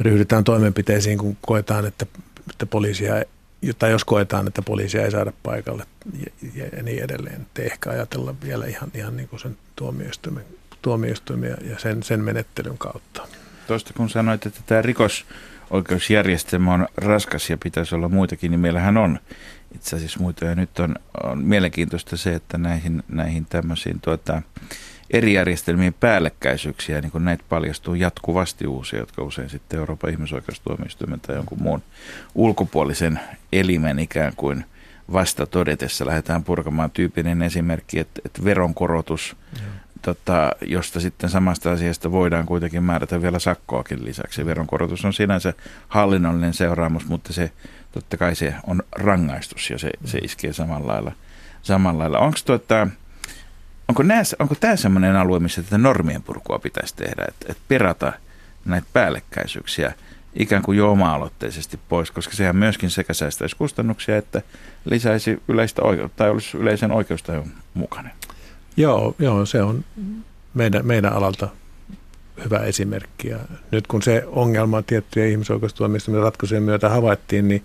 ryhdytään 0.00 0.44
toimenpiteisiin, 0.44 1.18
kun 1.18 1.36
koetaan, 1.40 1.86
että, 1.86 2.06
että 2.50 2.66
poliisia, 2.66 3.14
tai 3.78 3.90
jos 3.90 4.04
koetaan, 4.04 4.46
että 4.46 4.62
poliisia 4.62 5.04
ei 5.04 5.10
saada 5.10 5.32
paikalle 5.42 5.84
ja, 6.54 6.66
ja 6.76 6.82
niin 6.82 7.02
edelleen. 7.02 7.40
Että 7.40 7.62
ehkä 7.62 7.90
ajatella 7.90 8.34
vielä 8.44 8.66
ihan, 8.66 8.90
ihan 8.94 9.16
niin 9.16 9.28
kuin 9.28 9.40
sen 9.40 9.56
tuomioistuimen, 9.76 10.44
tuomioistuimen 10.82 11.56
ja 11.70 11.78
sen, 11.78 12.02
sen 12.02 12.24
menettelyn 12.24 12.78
kautta. 12.78 13.28
Tuosta 13.66 13.92
kun 13.96 14.10
sanoit, 14.10 14.46
että 14.46 14.60
tämä 14.66 14.82
rikosoikeusjärjestelmä 14.82 16.74
on 16.74 16.88
raskas 16.96 17.50
ja 17.50 17.56
pitäisi 17.56 17.94
olla 17.94 18.08
muitakin, 18.08 18.50
niin 18.50 18.60
meillähän 18.60 18.96
on 18.96 19.18
itse 19.74 19.96
asiassa 19.96 20.20
muita. 20.20 20.44
Ja 20.44 20.54
nyt 20.54 20.78
on, 20.78 20.96
on 21.22 21.44
mielenkiintoista 21.44 22.16
se, 22.16 22.34
että 22.34 22.58
näihin, 22.58 23.02
näihin 23.08 23.46
tämmöisiin 23.46 24.00
tuota, 24.00 24.42
eri 25.10 25.32
järjestelmien 25.32 25.94
päällekkäisyyksiä, 26.00 27.00
niin 27.00 27.10
kun 27.10 27.24
näitä 27.24 27.44
paljastuu 27.48 27.94
jatkuvasti 27.94 28.66
uusia, 28.66 28.98
jotka 28.98 29.22
usein 29.22 29.50
sitten 29.50 29.78
Euroopan 29.78 30.10
ihmisoikeustuomioistuimen 30.10 31.20
tai 31.20 31.36
jonkun 31.36 31.62
muun 31.62 31.82
ulkopuolisen 32.34 33.20
elimen 33.52 33.98
ikään 33.98 34.32
kuin 34.36 34.64
vasta 35.12 35.46
todetessa 35.46 36.06
lähdetään 36.06 36.44
purkamaan 36.44 36.90
tyypillinen 36.90 37.42
esimerkki, 37.42 37.98
että, 37.98 38.20
että 38.24 38.44
veronkorotus, 38.44 39.36
tota, 40.02 40.52
josta 40.66 41.00
sitten 41.00 41.30
samasta 41.30 41.72
asiasta 41.72 42.12
voidaan 42.12 42.46
kuitenkin 42.46 42.82
määrätä 42.82 43.22
vielä 43.22 43.38
sakkoakin 43.38 44.04
lisäksi. 44.04 44.46
Veronkorotus 44.46 45.04
on 45.04 45.12
sinänsä 45.12 45.54
hallinnollinen 45.88 46.54
seuraamus, 46.54 47.06
mutta 47.06 47.32
se 47.32 47.50
totta 47.92 48.16
kai 48.16 48.34
se 48.34 48.54
on 48.66 48.82
rangaistus 48.92 49.70
ja 49.70 49.78
se, 49.78 49.90
se 50.04 50.18
iskee 50.18 50.52
samalla 50.52 50.92
lailla. 50.92 51.12
Samalla 51.62 51.98
lailla. 51.98 52.18
Onko 52.18 52.38
tuota, 52.44 52.88
Onko, 53.90 54.02
nää, 54.02 54.22
onko 54.38 54.54
tämä 54.54 54.76
sellainen 54.76 55.16
alue, 55.16 55.38
missä 55.38 55.62
tätä 55.62 55.78
normien 55.78 56.22
purkua 56.22 56.58
pitäisi 56.58 56.96
tehdä, 56.96 57.24
että, 57.28 57.46
että 57.48 57.62
perata 57.68 58.12
näitä 58.64 58.86
päällekkäisyyksiä 58.92 59.94
ikään 60.34 60.62
kuin 60.62 60.78
jo 60.78 60.90
oma-aloitteisesti 60.90 61.78
pois, 61.88 62.10
koska 62.10 62.34
sehän 62.34 62.56
myöskin 62.56 62.90
sekä 62.90 63.14
säästäisi 63.14 63.56
kustannuksia 63.56 64.16
että 64.16 64.42
lisäisi 64.84 65.42
yleistä 65.48 65.82
oikeutta 65.82 66.16
tai 66.16 66.30
olisi 66.30 66.56
yleisen 66.58 66.92
oikeustajun 66.92 67.50
mukainen. 67.74 68.12
Joo, 68.76 69.14
joo 69.18 69.46
se 69.46 69.62
on 69.62 69.84
meidän, 70.54 70.86
meidän 70.86 71.12
alalta 71.12 71.48
hyvä 72.44 72.58
esimerkki. 72.58 73.28
Ja 73.28 73.38
nyt 73.70 73.86
kun 73.86 74.02
se 74.02 74.24
ongelma 74.26 74.82
tiettyjä 74.82 75.26
ihmisoikeustuomioistuimien 75.26 76.24
ratkaisujen 76.24 76.62
myötä 76.62 76.88
havaittiin, 76.88 77.48
niin, 77.48 77.64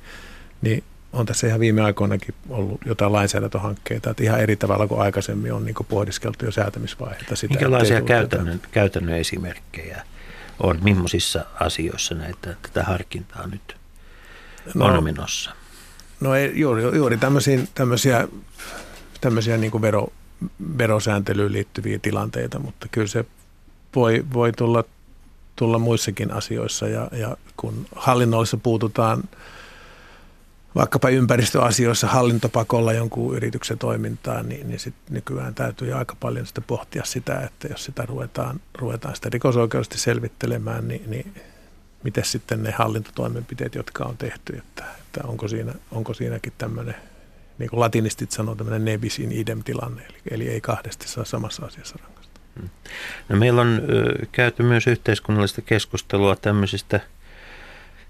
niin 0.61 0.83
on 1.15 1.25
tässä 1.25 1.47
ihan 1.47 1.59
viime 1.59 1.81
aikoinakin 1.81 2.35
ollut 2.49 2.81
jotain 2.85 3.13
lainsäädäntöhankkeita, 3.13 4.09
että 4.09 4.23
ihan 4.23 4.39
eri 4.39 4.55
tavalla 4.55 4.87
kuin 4.87 5.01
aikaisemmin 5.01 5.53
on 5.53 5.65
niin 5.65 5.75
pohdiskeltu 5.89 6.45
jo 6.45 6.51
säätämisvaiheita. 6.51 7.35
Sitä, 7.35 7.53
Minkälaisia 7.53 8.01
käytännön, 8.01 8.61
käytännön 8.71 9.17
esimerkkejä 9.17 10.03
on, 10.59 10.79
millaisissa 10.83 11.45
asioissa 11.59 12.15
näitä, 12.15 12.55
tätä 12.61 12.83
harkintaa 12.83 13.47
nyt 13.47 13.77
no, 14.73 14.85
on 14.85 15.03
menossa? 15.03 15.51
No 16.19 16.35
ei, 16.35 16.51
juuri, 16.59 16.83
juuri 16.83 17.17
tämmöisiä, 17.17 17.59
tämmöisiä, 17.75 18.27
tämmöisiä 19.21 19.57
niin 19.57 19.81
vero, 19.81 20.07
verosääntelyyn 20.77 21.53
liittyviä 21.53 21.99
tilanteita, 21.99 22.59
mutta 22.59 22.87
kyllä 22.91 23.07
se 23.07 23.25
voi, 23.95 24.25
voi 24.33 24.51
tulla, 24.51 24.83
tulla 25.55 25.79
muissakin 25.79 26.33
asioissa 26.33 26.87
ja, 26.87 27.07
ja 27.11 27.37
kun 27.57 27.85
hallinnollissa 27.95 28.57
puututaan– 28.57 29.23
vaikkapa 30.75 31.09
ympäristöasioissa 31.09 32.07
hallintopakolla 32.07 32.93
jonkun 32.93 33.35
yrityksen 33.35 33.77
toimintaan, 33.77 34.49
niin, 34.49 34.69
niin 34.69 34.79
sit 34.79 34.93
nykyään 35.09 35.55
täytyy 35.55 35.93
aika 35.93 36.15
paljon 36.19 36.45
sitä 36.45 36.61
pohtia 36.61 37.03
sitä, 37.03 37.39
että 37.39 37.67
jos 37.67 37.85
sitä 37.85 38.05
ruvetaan, 38.05 38.59
ruvetaan 38.77 39.15
sitä 39.15 39.29
rikosoikeudellisesti 39.29 39.97
selvittelemään, 39.97 40.87
niin, 40.87 41.11
niin 41.11 41.33
miten 42.03 42.25
sitten 42.25 42.63
ne 42.63 42.71
hallintotoimenpiteet, 42.71 43.75
jotka 43.75 44.03
on 44.03 44.17
tehty, 44.17 44.57
että, 44.57 44.83
että 44.99 45.27
onko, 45.27 45.47
siinä, 45.47 45.73
onko 45.91 46.13
siinäkin 46.13 46.53
tämmöinen, 46.57 46.95
niin 47.57 47.69
kuin 47.69 47.79
latinistit 47.79 48.31
sanoo, 48.31 48.55
tämmöinen 48.55 48.85
nebis 48.85 49.19
in 49.19 49.31
idem 49.31 49.63
tilanne, 49.63 50.05
eli, 50.05 50.17
eli 50.31 50.49
ei 50.49 50.61
kahdesti 50.61 51.07
saa 51.07 51.25
samassa 51.25 51.65
asiassa 51.65 51.95
rangaista. 52.03 52.39
Hmm. 52.59 52.69
No 53.29 53.35
meillä 53.35 53.61
on 53.61 53.81
ö, 53.89 54.25
käyty 54.31 54.63
myös 54.63 54.87
yhteiskunnallista 54.87 55.61
keskustelua 55.61 56.35
tämmöisistä– 56.35 56.99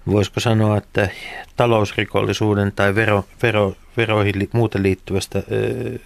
voisiko 0.08 0.40
sanoa, 0.40 0.78
että 0.78 1.10
talousrikollisuuden 1.56 2.72
tai 2.72 2.96
vero, 2.96 3.26
vero, 3.44 3.76
veroihin 3.98 4.40
li, 4.40 4.50
muuten 4.52 4.84
liittyvästä 4.84 5.44
ö, 5.52 6.00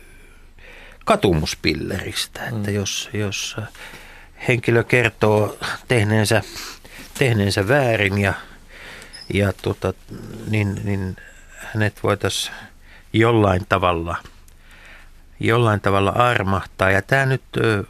katumuspilleristä. 1.05 2.41
Mm. 2.51 2.57
Että 2.57 2.71
jos, 2.71 3.09
jos 3.13 3.57
henkilö 4.47 4.83
kertoo 4.83 5.57
tehneensä, 5.87 6.41
tehneensä 7.19 7.67
väärin 7.67 8.17
ja, 8.17 8.33
ja 9.33 9.53
tota, 9.53 9.93
niin, 10.49 10.81
niin 10.83 11.15
hänet 11.57 12.03
voitaisiin 12.03 12.55
jollain 13.13 13.65
tavalla, 13.69 14.15
jollain 15.39 15.81
tavalla 15.81 16.11
armahtaa. 16.11 16.91
Ja 16.91 17.01
tämä 17.01 17.25
nyt 17.25 17.43
ö, 17.57 17.83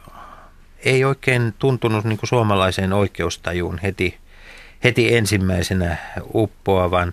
ei 0.84 1.04
oikein 1.04 1.54
tuntunut 1.58 2.04
niin 2.04 2.18
kuin 2.18 2.28
suomalaiseen 2.28 2.92
oikeustajuun 2.92 3.78
heti– 3.78 4.18
heti 4.84 5.16
ensimmäisenä 5.16 5.96
uppoavan. 6.34 7.12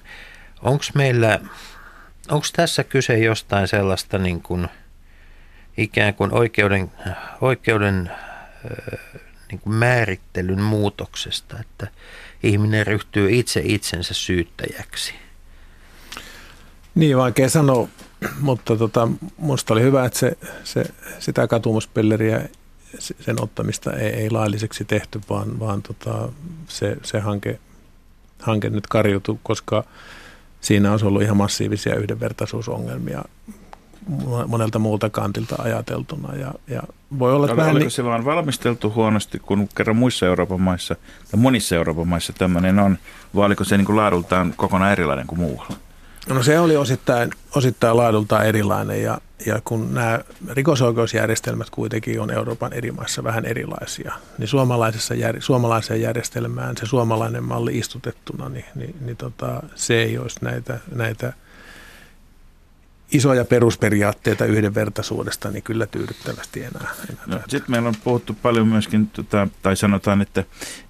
Onko 0.62 0.84
meillä, 0.96 1.40
onko 2.30 2.48
tässä 2.56 2.84
kyse 2.84 3.18
jostain 3.18 3.68
sellaista 3.68 4.18
niin 4.18 4.42
kuin, 4.42 4.68
ikään 5.78 6.14
kuin 6.14 6.34
oikeuden, 6.34 6.92
oikeuden 7.42 8.12
niin 9.52 9.60
kuin 9.60 9.74
määrittelyn 9.74 10.62
muutoksesta, 10.62 11.60
että 11.60 11.88
ihminen 12.44 12.88
ryhtyy 12.88 13.32
itse 13.32 13.62
itsensä 13.64 14.14
syyttäjäksi? 14.14 15.14
Niin, 16.96 17.18
vaikea 17.18 17.50
sanoa, 17.50 17.88
mutta 18.40 18.76
tota, 18.76 19.08
minusta 19.38 19.74
oli 19.74 19.82
hyvä, 19.82 20.06
että 20.06 20.20
se, 20.20 20.38
se, 20.64 20.86
sitä 21.20 21.48
katumuspelleriä 21.48 22.50
sen 23.00 23.42
ottamista 23.42 23.94
ei, 23.94 24.10
ei 24.10 24.30
lailliseksi 24.30 24.86
tehty, 24.86 25.22
vaan, 25.30 25.60
vaan 25.60 25.82
tota, 25.82 26.30
se, 26.68 26.98
se 27.04 27.20
hanke, 27.20 27.60
hanke 28.42 28.70
nyt 28.70 28.88
karjutui, 28.88 29.40
koska 29.44 29.84
siinä 30.62 30.92
on 30.92 31.00
ollut 31.04 31.22
ihan 31.22 31.38
massiivisia 31.38 31.96
yhdenvertaisuusongelmia 31.96 33.24
monelta 34.48 34.80
muulta 34.80 35.10
kantilta 35.10 35.56
ajateltuna. 35.60 36.36
Ja, 36.36 36.54
ja 36.68 36.84
voi 37.20 37.34
olla, 37.34 37.46
että 37.46 37.58
vähän 37.58 37.72
oliko 37.72 37.84
niin... 37.84 37.92
se 37.92 38.04
vaan 38.04 38.26
valmisteltu 38.26 38.94
huonosti, 38.96 39.40
kun 39.40 39.70
kerran 39.76 39.96
muissa 39.96 40.26
Euroopan 40.26 40.62
maissa, 40.62 40.96
tai 41.32 41.40
monissa 41.40 41.76
Euroopan 41.76 42.08
maissa 42.08 42.34
tämmöinen 42.34 42.80
on, 42.80 42.98
vai 43.36 43.46
oliko 43.46 43.64
se 43.64 43.78
niin 43.78 43.86
kuin 43.86 43.96
laadultaan 43.96 44.54
kokonaan 44.58 44.92
erilainen 44.92 45.28
kuin 45.28 45.40
muualla? 45.40 45.87
No 46.28 46.44
se 46.44 46.60
oli 46.60 46.78
osittain, 46.78 47.32
osittain 47.56 47.98
laadultaan 47.98 48.46
erilainen 48.46 49.04
ja, 49.04 49.22
ja 49.46 49.62
kun 49.66 49.94
nämä 49.94 50.20
rikosoikeusjärjestelmät 50.50 51.70
kuitenkin 51.70 52.22
on 52.22 52.32
Euroopan 52.32 52.74
eri 52.74 52.92
maissa 52.92 53.24
vähän 53.24 53.46
erilaisia, 53.46 54.14
niin 54.38 54.48
suomalaisessa 54.48 55.14
jär, 55.14 55.42
suomalaiseen 55.42 56.02
järjestelmään 56.02 56.78
se 56.78 56.86
suomalainen 56.86 57.44
malli 57.44 57.78
istutettuna, 57.78 58.50
niin, 58.50 58.66
niin, 58.76 58.96
niin 59.02 59.18
tota, 59.18 59.64
se 59.76 60.04
ei 60.04 60.18
olisi 60.18 60.40
näitä, 60.42 60.80
näitä– 60.96 61.34
isoja 63.12 63.46
perusperiaatteita 63.46 64.46
yhdenvertaisuudesta, 64.46 65.52
niin 65.52 65.64
kyllä 65.64 65.86
tyydyttävästi 65.86 66.64
enää. 66.64 66.92
enää 67.10 67.24
no, 67.28 67.40
Sitten 67.48 67.72
meillä 67.72 67.90
on 67.90 67.96
puhuttu 68.04 68.34
paljon 68.42 68.68
myöskin, 68.68 69.08
tota, 69.08 69.48
tai 69.62 69.76
sanotaan, 69.76 70.22
että 70.22 70.44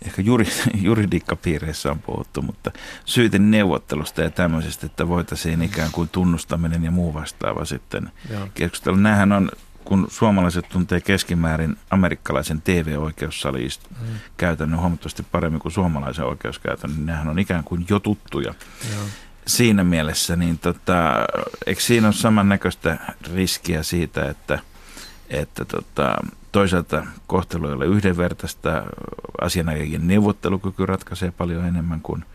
ehkä 0.05 0.21
juri, 0.21 0.47
juridiikkapiireissä 0.81 1.91
on 1.91 1.99
puhuttu, 1.99 2.41
mutta 2.41 2.71
syyten 3.05 3.51
neuvottelusta 3.51 4.21
ja 4.21 4.29
tämmöisestä, 4.29 4.85
että 4.85 5.07
voitaisiin 5.07 5.61
ikään 5.61 5.91
kuin 5.91 6.09
tunnustaminen 6.09 6.83
ja 6.83 6.91
muu 6.91 7.13
vastaava 7.13 7.65
sitten 7.65 8.11
keskustella. 8.53 8.97
Nämähän 8.97 9.31
on 9.31 9.51
kun 9.85 10.07
suomalaiset 10.09 10.69
tuntee 10.69 11.01
keskimäärin 11.01 11.77
amerikkalaisen 11.89 12.61
TV-oikeussali 12.61 13.67
mm. 14.01 14.07
käytännön 14.37 14.79
huomattavasti 14.79 15.23
paremmin 15.31 15.59
kuin 15.59 15.71
suomalaisen 15.71 16.25
oikeuskäytännön, 16.25 16.97
niin 16.97 17.05
nehän 17.05 17.27
on 17.27 17.39
ikään 17.39 17.63
kuin 17.63 17.85
jo 17.89 17.99
tuttuja. 17.99 18.53
Joo 18.95 19.03
siinä 19.47 19.83
mielessä, 19.83 20.35
niin 20.35 20.57
tota, 20.59 21.13
eikö 21.65 21.81
siinä 21.81 22.07
ole 22.07 22.13
samannäköistä 22.13 22.97
riskiä 23.33 23.83
siitä, 23.83 24.29
että, 24.29 24.59
että 25.29 25.65
tota, 25.65 26.15
toisaalta 26.51 27.05
kohtelu 27.27 27.67
ei 27.67 27.73
ole 27.73 27.85
yhdenvertaista, 27.85 28.83
asianajajien 29.41 30.07
neuvottelukyky 30.07 30.85
ratkaisee 30.85 31.31
paljon 31.31 31.65
enemmän 31.65 32.01
kuin 32.01 32.25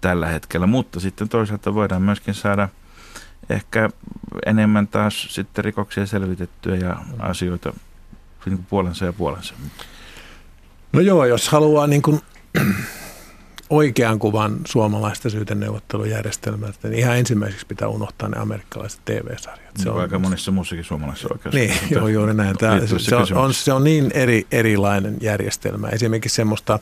tällä 0.00 0.26
hetkellä, 0.26 0.66
mutta 0.66 1.00
sitten 1.00 1.28
toisaalta 1.28 1.74
voidaan 1.74 2.02
myöskin 2.02 2.34
saada 2.34 2.68
ehkä 3.50 3.90
enemmän 4.46 4.88
taas 4.88 5.26
sitten 5.30 5.64
rikoksia 5.64 6.06
selvitettyä 6.06 6.76
ja 6.76 6.96
asioita 7.18 7.72
niin 8.46 8.66
puolensa 8.70 9.04
ja 9.04 9.12
puolensa. 9.12 9.54
No 10.92 11.00
joo, 11.00 11.24
jos 11.24 11.48
haluaa 11.48 11.86
niin 11.86 12.02
kuin 12.02 12.20
oikean 13.72 14.18
kuvan 14.18 14.60
suomalaista 14.66 15.30
syyteneuvottelujärjestelmästä, 15.30 16.88
niin 16.88 16.98
ihan 16.98 17.16
ensimmäiseksi 17.16 17.66
pitää 17.66 17.88
unohtaa 17.88 18.28
ne 18.28 18.38
amerikkalaiset 18.38 19.00
TV-sarjat. 19.04 19.76
Se 19.76 19.90
on 19.90 20.00
aika 20.00 20.18
monissa 20.18 20.50
muussakin 20.50 20.84
suomalaisissa 20.84 21.28
oikeus. 21.32 21.54
Niin, 21.54 21.74
joo, 21.90 22.08
juuri 22.08 22.34
näin. 22.34 22.58
Tämä, 22.58 22.80
se, 22.98 23.16
on, 23.16 23.26
on, 23.34 23.54
se 23.54 23.72
on 23.72 23.84
niin 23.84 24.10
eri, 24.14 24.46
erilainen 24.50 25.16
järjestelmä. 25.20 25.88
Esimerkiksi 25.88 26.36
semmoista, 26.36 26.78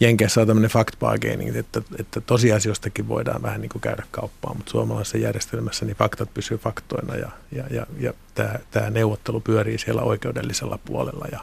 Jenkeissä 0.00 0.40
on 0.40 0.46
tämmöinen 0.46 0.70
fact 0.70 0.98
bargaining, 0.98 1.56
että, 1.56 1.82
että 1.98 2.20
tosiasioistakin 2.20 3.08
voidaan 3.08 3.42
vähän 3.42 3.60
niin 3.60 3.68
kuin 3.68 3.82
käydä 3.82 4.02
kauppaa, 4.10 4.54
mutta 4.54 4.70
suomalaisessa 4.70 5.18
järjestelmässä 5.18 5.84
niin 5.84 5.96
faktat 5.96 6.34
pysyvät 6.34 6.60
faktoina 6.60 7.16
ja, 7.16 7.30
ja, 7.52 7.64
ja, 7.70 7.86
ja 8.00 8.12
tämä, 8.34 8.54
tämä 8.70 8.90
neuvottelu 8.90 9.40
pyörii 9.40 9.78
siellä 9.78 10.02
oikeudellisella 10.02 10.78
puolella 10.84 11.26
ja 11.32 11.40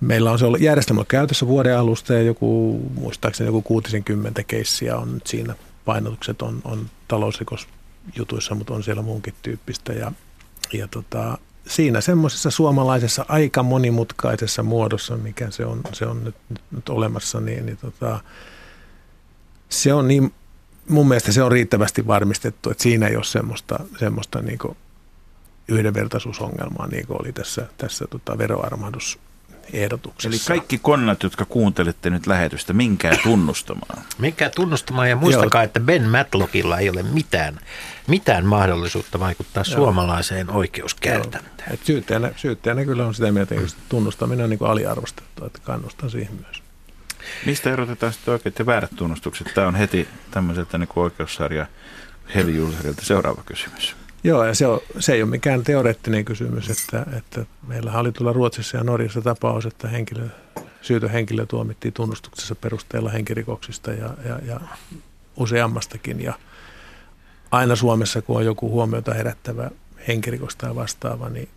Meillä 0.00 0.30
on 0.30 0.38
se 0.38 0.44
ollut 0.44 0.60
järjestelmä 0.60 1.04
käytössä 1.08 1.46
vuoden 1.46 1.78
alusta 1.78 2.14
ja 2.14 2.22
joku, 2.22 2.80
muistaakseni 2.94 3.48
joku 3.48 3.62
60 3.62 4.42
keissiä 4.42 4.96
on 4.96 5.14
nyt 5.14 5.26
siinä. 5.26 5.54
Painotukset 5.84 6.42
on, 6.42 6.60
on 6.64 6.86
talousrikosjutuissa, 7.08 8.54
mutta 8.54 8.74
on 8.74 8.82
siellä 8.82 9.02
muunkin 9.02 9.34
tyyppistä. 9.42 9.92
Ja, 9.92 10.12
ja 10.72 10.88
tota, 10.88 11.38
siinä 11.66 12.00
semmoisessa 12.00 12.50
suomalaisessa 12.50 13.24
aika 13.28 13.62
monimutkaisessa 13.62 14.62
muodossa, 14.62 15.16
mikä 15.16 15.50
se 15.50 15.64
on, 15.64 15.80
se 15.92 16.06
on 16.06 16.24
nyt, 16.24 16.34
nyt, 16.48 16.62
nyt 16.70 16.88
olemassa, 16.88 17.40
niin, 17.40 17.66
niin 17.66 17.76
tota, 17.76 18.20
se 19.68 19.94
on 19.94 20.08
niin, 20.08 20.34
mun 20.88 21.08
mielestä 21.08 21.32
se 21.32 21.42
on 21.42 21.52
riittävästi 21.52 22.06
varmistettu, 22.06 22.70
että 22.70 22.82
siinä 22.82 23.06
ei 23.06 23.16
ole 23.16 23.24
semmoista, 23.24 23.78
semmoista 23.98 24.42
niin 24.42 24.58
yhdenvertaisuusongelmaa, 25.68 26.86
niin 26.86 27.06
kuin 27.06 27.20
oli 27.20 27.32
tässä, 27.32 27.66
tässä 27.78 28.04
tota 28.10 28.38
veroarmahdus 28.38 29.18
ehdotuksessa. 29.72 30.52
Eli 30.54 30.58
kaikki 30.58 30.78
konnat, 30.78 31.22
jotka 31.22 31.44
kuuntelette 31.44 32.10
nyt 32.10 32.26
lähetystä, 32.26 32.72
minkää 32.72 33.16
tunnustamaan. 33.22 34.04
Minkää 34.18 34.50
tunnustamaan 34.50 35.10
ja 35.10 35.16
muistakaa, 35.16 35.60
Joo. 35.60 35.64
että 35.64 35.80
Ben 35.80 36.08
Matlockilla 36.08 36.78
ei 36.78 36.90
ole 36.90 37.02
mitään, 37.02 37.58
mitään 38.06 38.46
mahdollisuutta 38.46 39.20
vaikuttaa 39.20 39.64
Joo. 39.68 39.76
suomalaiseen 39.76 40.50
oikeuskäytäntöön. 40.50 41.78
Syyttäjänä, 41.84 42.32
syyttäjänä 42.36 42.84
kyllä 42.84 43.06
on 43.06 43.14
sitä 43.14 43.32
mieltä, 43.32 43.54
että 43.54 43.76
tunnustaminen 43.88 44.44
on 44.44 44.50
niin 44.50 44.58
kuin 44.58 44.70
aliarvostettu, 44.70 45.44
että 45.44 45.58
kannustan 45.62 46.10
siihen 46.10 46.34
myös. 46.34 46.62
Mistä 47.46 47.72
erotetaan 47.72 48.12
sitten 48.12 48.32
oikeat 48.32 48.58
ja 48.58 48.66
väärät 48.66 48.90
tunnustukset? 48.96 49.54
Tämä 49.54 49.66
on 49.66 49.74
heti 49.74 50.08
tämmöiseltä 50.30 50.78
niin 50.78 50.88
oikeussarja 50.96 51.66
heavy 52.34 52.74
seuraava 53.02 53.42
kysymys. 53.46 53.96
Joo, 54.24 54.44
ja 54.44 54.54
se, 54.54 54.66
on, 54.66 54.80
se 54.98 55.12
ei 55.12 55.22
ole 55.22 55.30
mikään 55.30 55.64
teoreettinen 55.64 56.24
kysymys, 56.24 56.70
että, 56.70 57.06
että 57.16 57.46
meillä 57.66 57.92
oli 57.92 58.12
tuolla 58.12 58.32
Ruotsissa 58.32 58.76
ja 58.76 58.84
Norjassa 58.84 59.22
tapaus, 59.22 59.66
että 59.66 59.88
henkilö, 59.88 60.28
syytön 60.82 61.10
henkilö 61.10 61.46
tuomittiin 61.46 61.94
tunnustuksessa 61.94 62.54
perusteella 62.54 63.10
henkirikoksista 63.10 63.92
ja, 63.92 64.10
ja, 64.24 64.38
ja 64.46 64.60
useammastakin. 65.36 66.22
Ja 66.22 66.34
aina 67.50 67.76
Suomessa, 67.76 68.22
kun 68.22 68.36
on 68.36 68.44
joku 68.44 68.70
huomiota 68.70 69.14
herättävä 69.14 69.70
henkirikos 70.08 70.56
tai 70.56 70.74
vastaava, 70.74 71.28
niin 71.28 71.48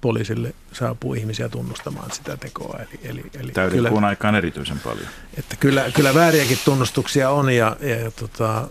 poliisille 0.00 0.54
saapuu 0.72 1.14
ihmisiä 1.14 1.48
tunnustamaan 1.48 2.10
sitä 2.10 2.36
tekoa. 2.36 2.78
Eli, 2.78 3.00
eli, 3.02 3.24
eli 3.40 3.52
Täyden 3.52 3.76
kyllä, 3.76 3.88
kuun 3.88 4.04
aikaan 4.04 4.34
erityisen 4.34 4.78
paljon. 4.78 5.06
Että 5.38 5.56
kyllä, 5.56 5.84
kyllä 5.94 6.14
vääriäkin 6.14 6.58
tunnustuksia 6.64 7.30
on 7.30 7.50
ja, 7.50 7.76
ja, 7.80 7.96
ja 7.96 8.10
tota, 8.10 8.68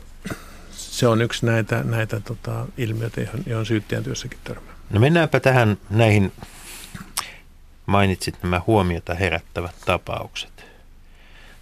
se 0.99 1.07
on 1.07 1.21
yksi 1.21 1.45
näitä, 1.45 1.83
näitä 1.83 2.19
tota, 2.19 2.65
ilmiöitä, 2.77 3.21
johon, 3.21 3.43
johon 3.45 3.65
syyttäjän 3.65 4.03
työssäkin 4.03 4.39
törmää. 4.43 4.73
No 4.89 4.99
mennäänpä 4.99 5.39
tähän 5.39 5.77
näihin, 5.89 6.31
mainitsit 7.85 8.43
nämä 8.43 8.62
huomiota 8.67 9.15
herättävät 9.15 9.75
tapaukset. 9.85 10.65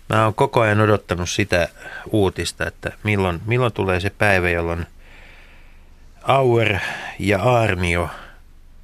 Mä 0.10 0.24
oon 0.24 0.34
koko 0.34 0.62
ajan 0.62 0.82
odottanut 0.82 1.30
sitä 1.30 1.68
uutista, 2.12 2.68
että 2.68 2.92
milloin, 3.04 3.42
milloin 3.46 3.74
tulee 3.74 4.00
se 4.00 4.10
päivä, 4.10 4.50
jolloin 4.50 4.86
Auer 6.24 6.76
ja 7.20 7.42
Armio 7.44 8.10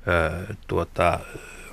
ö, 0.07 0.55
tuota, 0.67 1.19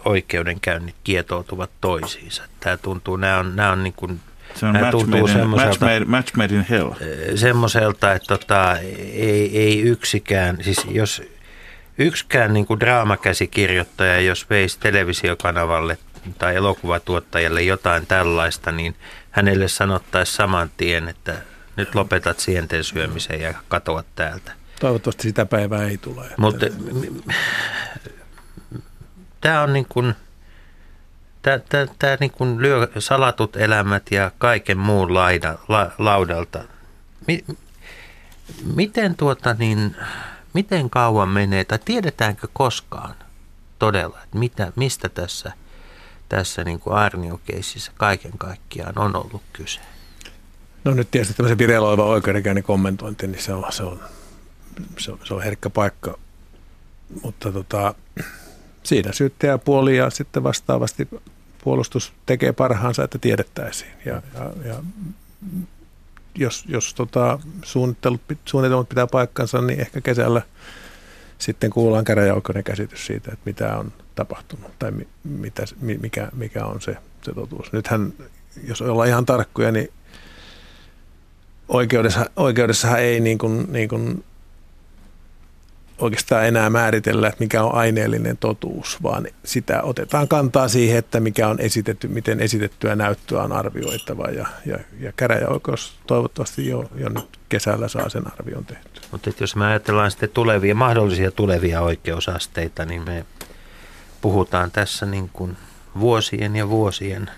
oikeudenkäynnit 0.04 0.96
kietoutuvat 1.04 1.70
toisiinsa. 1.80 2.42
Tämä 2.60 2.76
tuntuu, 2.76 3.16
nämä 3.16 3.38
on, 3.38 3.56
nämä 3.56 3.72
on 3.72 3.84
niin 3.84 3.94
kuin 3.96 4.20
se 4.54 4.66
on 4.66 4.72
match 4.80 5.06
made, 5.06 5.42
in, 5.42 5.48
match, 5.48 5.80
made, 5.80 6.04
match 6.04 6.36
made 6.36 6.54
in 6.54 6.66
hell. 6.70 6.90
Semmoiselta, 7.34 8.12
että 8.12 8.38
tota, 8.38 8.76
ei, 9.12 9.58
ei 9.58 9.80
yksikään, 9.80 10.58
siis 10.60 10.86
jos 10.90 11.22
yksikään 11.98 12.52
niin 12.52 12.66
kuin 12.66 12.80
draamakäsikirjoittaja, 12.80 14.20
jos 14.20 14.50
veisi 14.50 14.80
televisiokanavalle 14.80 15.98
tai 16.38 16.56
elokuvatuottajalle 16.56 17.62
jotain 17.62 18.06
tällaista, 18.06 18.72
niin 18.72 18.96
hänelle 19.30 19.68
sanottaisiin 19.68 20.36
saman 20.36 20.70
tien, 20.76 21.08
että 21.08 21.34
nyt 21.76 21.94
lopetat 21.94 22.40
sienten 22.40 22.84
syömisen 22.84 23.40
ja 23.40 23.54
katoat 23.68 24.06
täältä. 24.14 24.52
Toivottavasti 24.80 25.22
sitä 25.22 25.46
päivää 25.46 25.84
ei 25.84 25.98
tule. 25.98 26.26
Mutta 26.36 26.66
tämä 29.40 29.62
on 29.62 29.72
niin 29.72 29.86
kuin– 29.88 30.14
tämä 31.42 32.16
niin 32.20 32.30
kuin 32.30 32.62
lyö 32.62 32.88
salatut 32.98 33.56
elämät 33.56 34.02
ja 34.10 34.30
kaiken 34.38 34.78
muun 34.78 35.14
laida, 35.14 35.58
la, 35.68 35.90
laudalta. 35.98 36.64
Mi, 37.26 37.44
miten, 38.74 39.16
tuota 39.16 39.54
niin, 39.54 39.96
miten 40.54 40.90
kauan 40.90 41.28
menee, 41.28 41.64
tai 41.64 41.78
tiedetäänkö 41.84 42.48
koskaan 42.52 43.14
todella, 43.78 44.20
että 44.24 44.38
mitä, 44.38 44.72
mistä 44.76 45.08
tässä, 45.08 45.52
tässä 46.28 46.64
niin 46.64 46.80
kuin 46.80 46.96
Arnio-keississä 46.96 47.92
kaiken 47.96 48.38
kaikkiaan 48.38 48.98
on 48.98 49.16
ollut 49.16 49.42
kyse? 49.52 49.80
No 50.84 50.94
nyt 50.94 51.10
tietysti 51.10 51.34
tämmöisen 51.34 51.58
vireillä 51.58 51.88
oleva 51.88 52.04
oikeudenkäynnin 52.04 52.64
kommentointi, 52.64 53.26
niin 53.26 53.42
se 53.42 53.52
on, 53.52 53.64
se 53.70 53.82
on, 53.82 54.00
se 54.98 55.12
on, 55.12 55.18
se 55.24 55.34
on 55.34 55.42
herkkä 55.42 55.70
paikka. 55.70 56.18
Mutta 57.22 57.52
tota, 57.52 57.94
siinä 58.90 59.12
syyttäjäpuoli 59.12 59.96
ja 59.96 60.10
sitten 60.10 60.42
vastaavasti 60.42 61.08
puolustus 61.64 62.12
tekee 62.26 62.52
parhaansa, 62.52 63.04
että 63.04 63.18
tiedettäisiin. 63.18 63.90
Ja, 64.04 64.22
ja, 64.34 64.52
ja 64.64 64.74
jos, 66.34 66.64
jos 66.68 66.94
tota, 66.94 67.38
suunnitelmat, 67.62 68.20
suunnitelmat 68.44 68.88
pitää 68.88 69.06
paikkansa, 69.06 69.60
niin 69.60 69.80
ehkä 69.80 70.00
kesällä 70.00 70.42
sitten 71.38 71.70
kuullaan 71.70 72.04
käräjäoikeuden 72.04 72.64
käsitys 72.64 73.06
siitä, 73.06 73.30
että 73.32 73.42
mitä 73.44 73.78
on 73.78 73.92
tapahtunut 74.14 74.78
tai 74.78 74.92
mitä, 75.24 75.64
mikä, 76.00 76.28
mikä 76.32 76.64
on 76.64 76.80
se, 76.80 76.96
se 77.22 77.34
totuus. 77.34 77.72
Nythän, 77.72 78.12
jos 78.66 78.82
ollaan 78.82 79.08
ihan 79.08 79.26
tarkkoja, 79.26 79.72
niin 79.72 79.88
oikeudessa, 81.68 82.30
oikeudessahan 82.36 83.00
ei 83.00 83.20
niin 83.20 83.38
kuin, 83.38 83.72
niin 83.72 83.88
kuin 83.88 84.24
oikeastaan 86.00 86.46
enää 86.46 86.70
määritellä, 86.70 87.28
että 87.28 87.44
mikä 87.44 87.62
on 87.62 87.74
aineellinen 87.74 88.36
totuus, 88.36 89.02
vaan 89.02 89.26
sitä 89.44 89.82
otetaan 89.82 90.28
kantaa 90.28 90.68
siihen, 90.68 90.98
että 90.98 91.20
mikä 91.20 91.48
on 91.48 91.60
esitetty, 91.60 92.08
miten 92.08 92.40
esitettyä 92.40 92.96
näyttöä 92.96 93.42
on 93.42 93.52
arvioitava. 93.52 94.24
Ja, 94.24 94.46
ja, 94.66 94.78
ja 95.00 95.12
käräjäoikeus 95.16 95.98
toivottavasti 96.06 96.68
jo, 96.68 96.90
jo 96.94 97.08
nyt 97.08 97.38
kesällä 97.48 97.88
saa 97.88 98.08
sen 98.08 98.32
arvion 98.32 98.64
tehty. 98.64 99.00
Mutta 99.12 99.30
jos 99.40 99.56
me 99.56 99.66
ajatellaan 99.66 100.10
sitten 100.10 100.30
tulevia, 100.30 100.74
mahdollisia 100.74 101.30
tulevia 101.30 101.80
oikeusasteita, 101.80 102.84
niin 102.84 103.02
me 103.02 103.24
puhutaan 104.20 104.70
tässä 104.70 105.06
niin 105.06 105.30
kuin 105.32 105.56
vuosien 106.00 106.56
ja 106.56 106.68
vuosien 106.68 107.30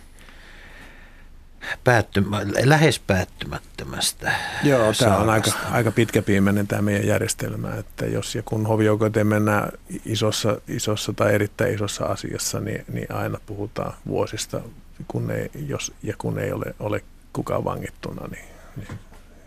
päättymä, 1.84 2.40
lähes 2.64 2.98
päättymättömästä 2.98 4.32
Joo, 4.62 4.92
tämä 4.98 5.16
on 5.16 5.30
aika, 5.30 5.50
aika 5.70 5.90
pitkäpiimäinen 5.90 6.66
tämä 6.66 6.82
meidän 6.82 7.06
järjestelmä, 7.06 7.74
että 7.74 8.06
jos 8.06 8.34
ja 8.34 8.42
kun 8.42 8.66
hovioikeuteen 8.66 9.26
mennään 9.26 9.72
isossa, 10.04 10.60
isossa 10.68 11.12
tai 11.12 11.34
erittäin 11.34 11.74
isossa 11.74 12.04
asiassa, 12.04 12.60
niin, 12.60 12.84
niin 12.92 13.14
aina 13.14 13.38
puhutaan 13.46 13.94
vuosista, 14.06 14.60
kun 15.08 15.30
ei, 15.30 15.50
jos, 15.66 15.92
ja 16.02 16.14
kun 16.18 16.38
ei 16.38 16.52
ole, 16.52 16.74
ole 16.80 17.04
kukaan 17.32 17.64
vangittuna, 17.64 18.28
niin, 18.28 18.44
niin 18.76 18.98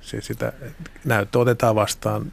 se 0.01 0.21
sitä 0.21 0.53
näyttö 1.05 1.39
otetaan 1.39 1.75
vastaan, 1.75 2.31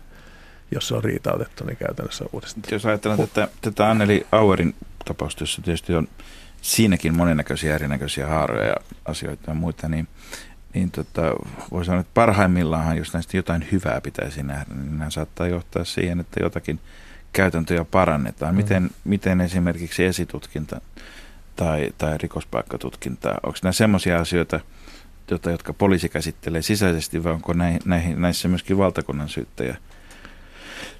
jos 0.71 0.89
se 0.89 0.95
on 0.95 1.05
riitautettu, 1.05 1.65
niin 1.65 1.77
käytännössä 1.77 2.25
uudestaan. 2.33 2.65
Jos 2.71 2.87
ajatellaan 2.87 3.29
tätä, 3.29 3.49
tätä 3.61 3.91
Anneli 3.91 4.27
Auerin 4.33 4.75
tapausta, 5.05 5.43
jossa 5.43 5.63
tietysti 5.63 5.95
on 5.95 6.09
siinäkin 6.63 7.17
monennäköisiä 7.17 7.75
erinäköisiä 7.75 8.27
haaroja 8.27 8.67
ja 8.67 8.77
asioita 9.05 9.51
ja 9.51 9.55
muita, 9.55 9.89
niin, 9.89 10.09
niin 10.75 10.91
tota, 10.91 11.23
voi 11.71 11.85
sanoa, 11.85 12.01
että 12.01 12.11
parhaimmillaan, 12.15 12.97
jos 12.97 13.13
näistä 13.13 13.37
jotain 13.37 13.67
hyvää 13.73 14.01
pitäisi 14.01 14.43
nähdä, 14.43 14.75
niin 14.75 14.99
nämä 14.99 15.11
saattaa 15.11 15.47
johtaa 15.47 15.85
siihen, 15.85 16.21
että 16.21 16.43
jotakin 16.43 16.81
käytäntöjä 17.33 17.85
parannetaan. 17.85 18.55
Mm. 18.55 18.57
Miten, 18.57 18.91
miten 19.05 19.41
esimerkiksi 19.41 20.05
esitutkinta 20.05 20.81
tai, 21.57 21.91
tai 21.99 22.19
rikospaikkatutkinta, 22.19 23.35
onko 23.43 23.59
nämä 23.63 23.73
semmoisia 23.73 24.19
asioita, 24.19 24.61
joita, 25.31 25.51
jotka 25.51 25.73
poliisi 25.73 26.09
käsittelee 26.09 26.63
sisäisesti, 26.63 27.25
vai 27.25 27.33
onko 27.33 27.53
näihin, 27.53 28.21
näissä 28.21 28.49
myöskin 28.49 28.79
valtakunnan 28.79 29.29
syyttäjä 29.29 29.77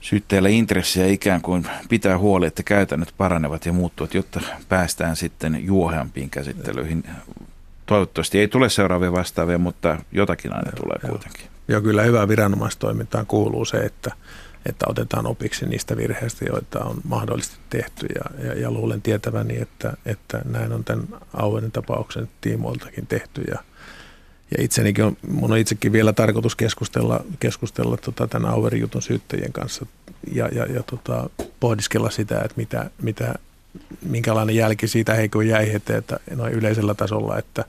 syytteellä 0.03 0.49
intressiä 0.49 1.07
ikään 1.07 1.43
kuin 1.43 1.67
pitää 1.89 2.19
huoli, 2.19 2.47
että 2.47 2.63
käytännöt 2.63 3.15
paranevat 3.17 3.67
ja 3.67 3.73
muuttuvat, 3.73 4.15
jotta 4.15 4.41
päästään 4.69 5.17
sitten 5.17 5.65
juoheampiin 5.65 6.31
käsittelyihin. 6.31 7.05
toivottavasti 7.87 8.39
ei 8.39 8.49
tule 8.49 8.69
seuraavia 8.69 9.13
vastaavia, 9.13 9.59
mutta 9.59 9.99
jotakin 10.13 10.53
aina 10.53 10.73
tulee 10.73 10.99
kuitenkin. 11.11 11.47
Joo, 11.69 11.81
kyllä 11.81 12.03
hyvää 12.03 12.29
viranomaistoimintaan 12.29 13.27
kuuluu 13.27 13.65
se, 13.65 13.77
että, 13.77 14.11
että 14.67 14.87
otetaan 14.89 15.27
opiksi 15.27 15.67
niistä 15.67 15.97
virheistä, 15.97 16.45
joita 16.49 16.85
on 16.85 16.97
mahdollisesti 17.05 17.57
tehty. 17.71 18.07
Ja, 18.15 18.45
ja, 18.45 18.61
ja 18.61 18.71
luulen 18.71 19.03
tietäväni, 19.03 19.61
että, 19.61 19.93
että 20.07 20.43
näin 20.45 20.73
on 20.73 20.85
tämän 20.85 21.07
Auenin 21.35 21.73
tapauksen 21.73 22.29
tiimoiltakin 22.41 23.07
tehty. 23.07 23.43
Ja, 23.51 23.59
ja 24.59 24.65
itsenikin 24.65 25.05
on, 25.05 25.17
mun 25.29 25.53
on 25.53 25.59
itsekin 25.59 25.93
vielä 25.93 26.13
tarkoitus 26.13 26.57
keskustella, 26.57 27.25
keskustella 27.41 27.97
tota 27.97 28.27
tämän 28.27 28.51
Auerin 28.51 28.81
jutun 28.81 29.03
syyttäjien 29.03 29.53
kanssa 29.53 29.87
ja, 30.33 30.49
ja, 30.49 30.67
ja 30.67 30.83
tota, 30.83 31.31
pohdiskella 31.61 32.11
sitä, 32.11 32.41
että 32.41 32.57
mitä, 32.57 32.91
mitä, 33.03 33.35
minkälainen 34.03 34.57
jälki 34.57 34.89
siitä 34.89 35.15
heikko 35.15 35.41
jäi 35.41 35.75
että 35.75 36.21
noin 36.37 36.53
yleisellä 36.53 36.95
tasolla, 36.95 37.39
että, 37.39 37.65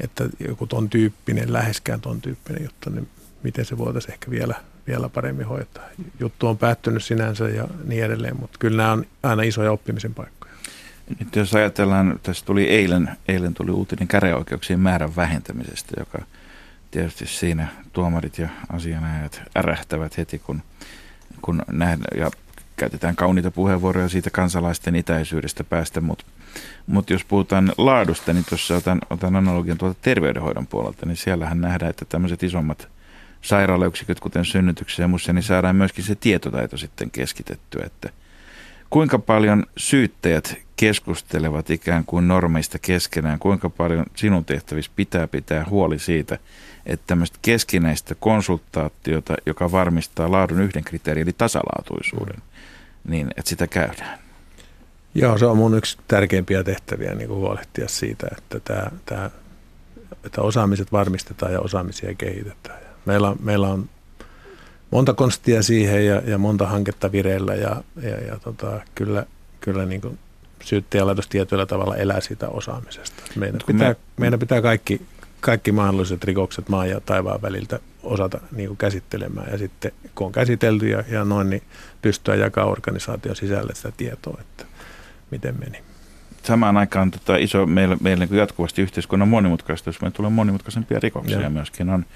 että 0.00 0.28
joku 0.48 0.66
ton 0.66 0.90
tyyppinen, 0.90 1.52
läheskään 1.52 2.00
ton 2.00 2.20
tyyppinen 2.20 2.62
juttu, 2.62 2.90
niin 2.90 3.08
miten 3.42 3.64
se 3.64 3.78
voitaisiin 3.78 4.12
ehkä 4.12 4.30
vielä, 4.30 4.54
vielä 4.86 5.08
paremmin 5.08 5.46
hoitaa. 5.46 5.84
Juttu 6.20 6.46
on 6.46 6.58
päättynyt 6.58 7.04
sinänsä 7.04 7.48
ja 7.48 7.68
niin 7.84 8.04
edelleen, 8.04 8.40
mutta 8.40 8.58
kyllä 8.58 8.76
nämä 8.76 8.92
on 8.92 9.06
aina 9.22 9.42
isoja 9.42 9.72
oppimisen 9.72 10.14
paikkoja. 10.14 10.37
Nyt 11.20 11.36
jos 11.36 11.54
ajatellaan, 11.54 12.20
tässä 12.22 12.46
tuli 12.46 12.64
eilen, 12.64 13.10
eilen 13.28 13.54
tuli 13.54 13.70
uutinen 13.70 14.08
käreoikeuksien 14.08 14.80
määrän 14.80 15.16
vähentämisestä, 15.16 15.94
joka 15.98 16.18
tietysti 16.90 17.26
siinä 17.26 17.68
tuomarit 17.92 18.38
ja 18.38 18.48
asianajat 18.68 19.42
ärähtävät 19.56 20.16
heti, 20.16 20.38
kun, 20.38 20.62
kun 21.42 21.62
nähdään, 21.72 22.20
ja 22.20 22.30
käytetään 22.76 23.16
kauniita 23.16 23.50
puheenvuoroja 23.50 24.08
siitä 24.08 24.30
kansalaisten 24.30 24.96
itäisyydestä 24.96 25.64
päästä, 25.64 26.00
mutta 26.00 26.24
mutta 26.86 27.12
jos 27.12 27.24
puhutaan 27.24 27.72
laadusta, 27.78 28.32
niin 28.32 28.44
tuossa 28.48 28.76
otan, 28.76 29.00
otan 29.10 29.36
analogian 29.36 29.78
tuolta 29.78 29.98
terveydenhoidon 30.02 30.66
puolelta, 30.66 31.06
niin 31.06 31.16
siellähän 31.16 31.60
nähdään, 31.60 31.90
että 31.90 32.04
tämmöiset 32.04 32.42
isommat 32.42 32.88
sairaalayksiköt, 33.42 34.20
kuten 34.20 34.44
synnytyksiä 34.44 35.02
ja 35.02 35.08
muissa, 35.08 35.32
niin 35.32 35.42
saadaan 35.42 35.76
myöskin 35.76 36.04
se 36.04 36.14
tietotaito 36.14 36.76
sitten 36.76 37.10
keskitettyä, 37.10 37.84
että 37.86 38.10
kuinka 38.90 39.18
paljon 39.18 39.66
syyttäjät 39.76 40.58
keskustelevat 40.78 41.70
ikään 41.70 42.04
kuin 42.04 42.28
normeista 42.28 42.78
keskenään, 42.78 43.38
kuinka 43.38 43.70
paljon 43.70 44.06
sinun 44.16 44.44
tehtävissä 44.44 44.92
pitää 44.96 45.28
pitää 45.28 45.66
huoli 45.70 45.98
siitä, 45.98 46.38
että 46.86 47.06
tämmöistä 47.06 47.38
keskinäistä 47.42 48.14
konsultaatiota, 48.14 49.34
joka 49.46 49.72
varmistaa 49.72 50.30
laadun 50.30 50.60
yhden 50.60 50.84
kriteerin, 50.84 51.22
eli 51.22 51.32
tasalaatuisuuden, 51.38 52.42
niin 53.08 53.28
että 53.36 53.48
sitä 53.48 53.66
käydään. 53.66 54.18
Joo, 55.14 55.38
se 55.38 55.46
on 55.46 55.56
mun 55.56 55.78
yksi 55.78 55.98
tärkeimpiä 56.08 56.64
tehtäviä 56.64 57.14
niin 57.14 57.28
kuin 57.28 57.40
huolehtia 57.40 57.88
siitä, 57.88 58.26
että, 58.38 58.60
tämä, 58.60 58.90
tämä, 59.06 59.30
että 60.24 60.42
osaamiset 60.42 60.92
varmistetaan 60.92 61.52
ja 61.52 61.60
osaamisia 61.60 62.14
kehitetään. 62.14 62.78
Meillä, 63.06 63.36
meillä 63.42 63.68
on 63.68 63.88
monta 64.90 65.14
konstia 65.14 65.62
siihen 65.62 66.06
ja, 66.06 66.22
ja 66.26 66.38
monta 66.38 66.66
hanketta 66.66 67.12
vireillä 67.12 67.54
ja, 67.54 67.82
ja, 68.02 68.24
ja 68.24 68.38
tota, 68.38 68.80
kyllä, 68.94 69.26
kyllä 69.60 69.86
niin 69.86 70.00
kuin 70.00 70.18
syyttäjälaitos 70.68 71.28
tietyllä 71.28 71.66
tavalla 71.66 71.96
elää 71.96 72.20
siitä 72.20 72.48
osaamisesta. 72.48 73.22
Meidän 73.36 73.60
pitää, 73.66 73.88
me... 73.88 73.96
meidän 74.16 74.38
pitää 74.38 74.62
kaikki, 74.62 75.02
kaikki 75.40 75.72
mahdolliset 75.72 76.24
rikokset 76.24 76.68
maan 76.68 76.90
ja 76.90 77.00
taivaan 77.00 77.42
väliltä 77.42 77.80
osata 78.02 78.40
niin 78.52 78.68
kuin 78.68 78.76
käsittelemään 78.76 79.52
ja 79.52 79.58
sitten 79.58 79.92
kun 80.14 80.26
on 80.26 80.32
käsitelty 80.32 80.88
ja, 80.88 81.04
ja 81.10 81.24
noin, 81.24 81.50
niin 81.50 81.62
pystyä 82.02 82.34
jakaa 82.34 82.64
organisaation 82.64 83.36
sisälle 83.36 83.74
sitä 83.74 83.92
tietoa, 83.96 84.38
että 84.40 84.64
miten 85.30 85.54
meni. 85.58 85.78
Samaan 86.42 86.76
aikaan 86.76 87.10
tota, 87.10 87.36
iso, 87.36 87.66
meillä, 87.66 87.96
meillä 88.00 88.26
niin 88.26 88.38
jatkuvasti 88.38 88.82
yhteiskunnan 88.82 89.28
monimutkaistus, 89.28 90.00
meillä 90.00 90.16
tulee 90.16 90.30
monimutkaisempia 90.30 91.00
rikoksia 91.02 91.40
ja. 91.40 91.50
myöskin 91.50 91.88
on 91.90 92.06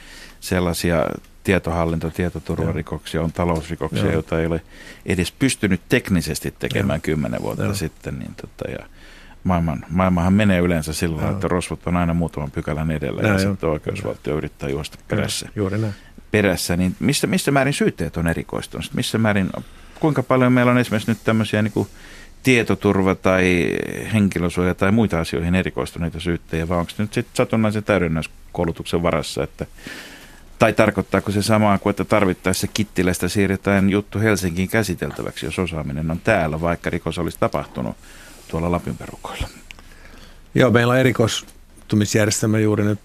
sellaisia 0.42 1.06
tietohallinto- 1.44 2.10
tietoturvarikoksia, 2.10 3.22
on 3.22 3.32
talousrikoksia, 3.32 4.02
Joo. 4.02 4.12
joita 4.12 4.40
ei 4.40 4.46
ole 4.46 4.60
edes 5.06 5.32
pystynyt 5.32 5.80
teknisesti 5.88 6.54
tekemään 6.58 6.96
Joo. 6.96 7.02
kymmenen 7.02 7.42
vuotta 7.42 7.64
Joo. 7.64 7.74
sitten. 7.74 8.18
Niin 8.18 8.34
tota, 8.34 8.70
ja 8.70 8.86
maailman, 9.44 9.84
maailmahan 9.88 10.32
menee 10.32 10.60
yleensä 10.60 10.92
sillä 10.92 11.30
että 11.30 11.48
rosvot 11.48 11.86
on 11.86 11.96
aina 11.96 12.14
muutaman 12.14 12.50
pykälän 12.50 12.90
edellä 12.90 13.22
ja, 13.22 13.28
ja 13.28 13.38
sitten 13.38 13.68
oikeusvaltio 13.68 14.36
yrittää 14.36 14.68
juosta 14.68 14.98
perässä. 15.08 15.48
Juuri 15.56 15.78
näin. 15.78 15.94
perässä 16.30 16.76
niin 16.76 16.96
missä, 17.00 17.26
missä 17.26 17.50
määrin 17.50 17.74
syytteet 17.74 18.16
on 18.16 18.28
erikoistunut? 18.28 18.90
Missä 18.94 19.18
määrin, 19.18 19.50
kuinka 20.00 20.22
paljon 20.22 20.52
meillä 20.52 20.72
on 20.72 20.78
esimerkiksi 20.78 21.10
nyt 21.10 21.24
tämmöisiä 21.24 21.62
niin 21.62 21.72
kuin 21.72 21.88
tietoturva 22.42 23.14
tai 23.14 23.76
henkilösuoja 24.12 24.74
tai 24.74 24.92
muita 24.92 25.20
asioihin 25.20 25.54
erikoistuneita 25.54 26.20
syyttäjiä, 26.20 26.68
vai 26.68 26.78
onko 26.78 26.92
nyt 26.98 27.12
sitten 27.12 27.36
satunnaisen 27.36 27.84
täydennäiskoulutuksen 27.84 29.02
varassa, 29.02 29.44
että 29.44 29.66
tai 30.62 30.72
tarkoittaako 30.72 31.32
se 31.32 31.42
samaa 31.42 31.78
kuin, 31.78 31.90
että 31.90 32.04
tarvittaessa 32.04 32.66
Kittilästä 32.66 33.28
siirretään 33.28 33.90
juttu 33.90 34.18
Helsinkiin 34.20 34.68
käsiteltäväksi, 34.68 35.46
jos 35.46 35.58
osaaminen 35.58 36.10
on 36.10 36.20
täällä, 36.20 36.60
vaikka 36.60 36.90
rikos 36.90 37.18
olisi 37.18 37.38
tapahtunut 37.40 37.96
tuolla 38.48 38.70
Lapin 38.70 38.96
perukoilla? 38.96 39.48
Joo, 40.54 40.70
meillä 40.70 40.92
on 40.92 40.98
erikoistumisjärjestelmä 40.98 42.58
juuri 42.58 42.84
nyt 42.84 42.98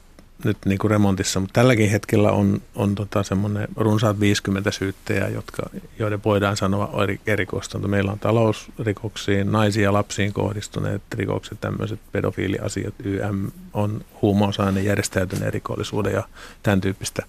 nyt 0.44 0.58
niin 0.66 0.78
kuin 0.80 0.92
remontissa, 0.92 1.40
mutta 1.40 1.54
tälläkin 1.54 1.90
hetkellä 1.90 2.32
on, 2.32 2.62
on 2.76 2.96
tota 2.96 3.24
semmoinen 3.24 3.68
runsaat 3.76 4.20
50 4.20 4.72
syyttäjää, 4.72 5.28
jotka, 5.28 5.70
joiden 6.00 6.24
voidaan 6.26 6.58
sanoa 6.58 6.92
erikoistunut. 7.28 7.92
Meillä 7.92 8.12
on 8.12 8.20
talousrikoksiin, 8.20 9.52
naisiin 9.52 9.84
ja 9.84 9.94
lapsiin 9.94 10.34
kohdistuneet 10.34 11.02
rikokset, 11.14 11.62
tämmöiset 11.62 12.00
pedofiiliasiat, 12.12 12.94
YM 13.04 13.52
on 13.74 14.06
huumausaine, 14.22 14.82
järjestäytyneen 14.82 15.54
rikollisuuden 15.54 16.14
ja 16.14 16.24
tämän 16.64 16.82
tyyppistä 16.82 17.24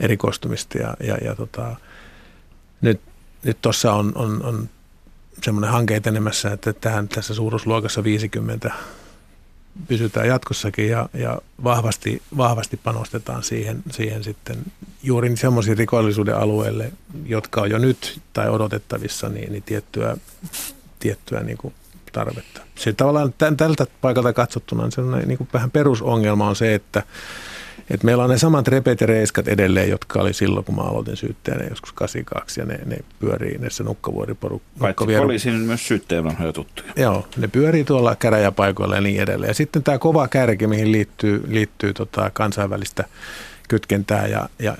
erikoistumista. 0.00 0.78
Ja, 0.78 0.96
ja, 1.00 1.16
ja 1.24 1.34
tota, 1.34 1.76
nyt 2.80 3.00
nyt 3.46 3.62
tuossa 3.62 3.92
on, 3.92 4.12
on, 4.14 4.44
on 4.44 4.68
semmoinen 5.42 5.70
hanke 5.70 5.96
etenemässä, 5.96 6.52
että 6.52 6.72
tähän 6.72 7.08
tässä 7.08 7.34
suuruusluokassa 7.34 8.04
50 8.04 8.70
pysytään 9.88 10.28
jatkossakin 10.28 10.88
ja, 10.88 11.08
ja 11.14 11.38
vahvasti, 11.64 12.22
vahvasti 12.36 12.76
panostetaan 12.76 13.42
siihen, 13.42 13.82
siihen 13.90 14.24
sitten 14.24 14.56
juuri 15.02 15.36
semmoisiin 15.36 15.78
rikollisuuden 15.78 16.36
alueille, 16.36 16.92
jotka 17.26 17.60
on 17.60 17.70
jo 17.70 17.78
nyt 17.78 18.20
tai 18.32 18.50
odotettavissa, 18.50 19.28
niin, 19.28 19.52
niin 19.52 19.62
tiettyä, 19.62 20.16
tiettyä 20.98 21.40
niin 21.40 21.58
kuin 21.58 21.74
tarvetta. 22.12 22.60
Se 22.74 22.92
tavallaan 22.92 23.34
tältä 23.56 23.86
paikalta 24.00 24.32
katsottuna 24.32 24.82
niin 24.82 24.92
sellainen 24.92 25.28
niin 25.28 25.38
kuin 25.38 25.48
vähän 25.52 25.70
perusongelma 25.70 26.48
on 26.48 26.56
se, 26.56 26.74
että 26.74 27.02
et 27.90 28.02
meillä 28.02 28.24
on 28.24 28.30
ne 28.30 28.38
samat 28.38 28.68
repet 28.68 29.00
ja 29.00 29.06
reiskat 29.06 29.48
edelleen, 29.48 29.90
jotka 29.90 30.20
oli 30.20 30.32
silloin, 30.32 30.64
kun 30.64 30.74
mä 30.74 30.82
aloitin 30.82 31.16
syyttäjänä 31.16 31.64
joskus 31.64 31.92
82, 31.92 32.60
ja 32.60 32.66
ne, 32.66 32.78
ne 32.84 32.96
pyörii 33.20 33.58
näissä 33.58 33.84
nukkavuoriporukka. 33.84 34.68
Paitsi 34.78 35.04
poliisin 35.18 35.54
myös 35.54 35.88
syyttäjän 35.88 36.24
vanhoja 36.24 36.52
tuttuja. 36.52 36.92
Joo, 36.96 37.28
ne 37.36 37.48
pyörii 37.48 37.84
tuolla 37.84 38.16
käräjäpaikoilla 38.16 38.94
ja 38.94 39.00
niin 39.00 39.22
edelleen. 39.22 39.50
Ja 39.50 39.54
sitten 39.54 39.82
tämä 39.82 39.98
kova 39.98 40.28
kärki, 40.28 40.66
mihin 40.66 40.92
liittyy, 40.92 41.44
liittyy 41.48 41.92
tota 41.92 42.30
kansainvälistä 42.30 43.04
kytkentää 43.68 44.26
ja, 44.26 44.48
ja 44.58 44.76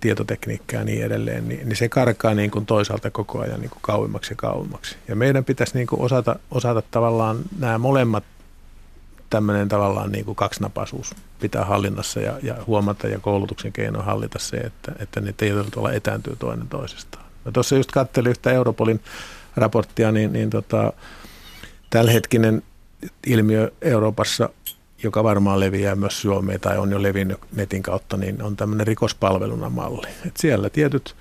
tietotekniikkaa 0.00 0.78
ja 0.80 0.84
niin 0.84 1.04
edelleen, 1.04 1.48
niin, 1.48 1.68
niin 1.68 1.76
se 1.76 1.88
karkaa 1.88 2.34
niin 2.34 2.50
kuin 2.50 2.66
toisaalta 2.66 3.10
koko 3.10 3.40
ajan 3.40 3.60
niin 3.60 3.70
kuin 3.70 3.82
kauemmaksi 3.82 4.32
ja 4.32 4.36
kauemmaksi. 4.36 4.96
Ja 5.08 5.16
meidän 5.16 5.44
pitäisi 5.44 5.74
niin 5.74 5.86
kuin 5.86 6.00
osata, 6.00 6.36
osata 6.50 6.82
tavallaan 6.90 7.38
nämä 7.58 7.78
molemmat 7.78 8.24
tämmöinen 9.30 9.68
tavallaan 9.68 10.12
niin 10.12 10.24
kuin 10.24 10.36
kaksinapaisuus 10.36 11.14
pitää 11.40 11.64
hallinnassa 11.64 12.20
ja, 12.20 12.38
ja 12.42 12.56
huomata 12.66 13.08
ja 13.08 13.18
koulutuksen 13.18 13.72
keino 13.72 14.02
hallita 14.02 14.38
se, 14.38 14.56
että, 14.56 14.92
että 14.98 15.20
ne 15.20 15.32
tietyllä 15.32 15.70
tavalla 15.70 15.92
etääntyy 15.92 16.36
toinen 16.36 16.68
toisestaan. 16.68 17.24
Mä 17.44 17.52
tuossa 17.52 17.76
just 17.76 17.90
katselin 17.90 18.30
yhtä 18.30 18.52
Europolin 18.52 19.00
raporttia, 19.56 20.12
niin, 20.12 20.32
niin 20.32 20.50
tota, 20.50 20.92
tällähetkinen 21.90 22.62
ilmiö 23.26 23.72
Euroopassa, 23.82 24.48
joka 25.02 25.24
varmaan 25.24 25.60
leviää 25.60 25.94
myös 25.94 26.20
Suomeen 26.20 26.60
tai 26.60 26.78
on 26.78 26.90
jo 26.90 27.02
levinnyt 27.02 27.38
netin 27.52 27.82
kautta, 27.82 28.16
niin 28.16 28.42
on 28.42 28.56
tämmöinen 28.56 28.86
rikospalveluna 28.86 29.70
malli. 29.70 30.08
Et 30.26 30.36
siellä 30.36 30.70
tietyt 30.70 31.16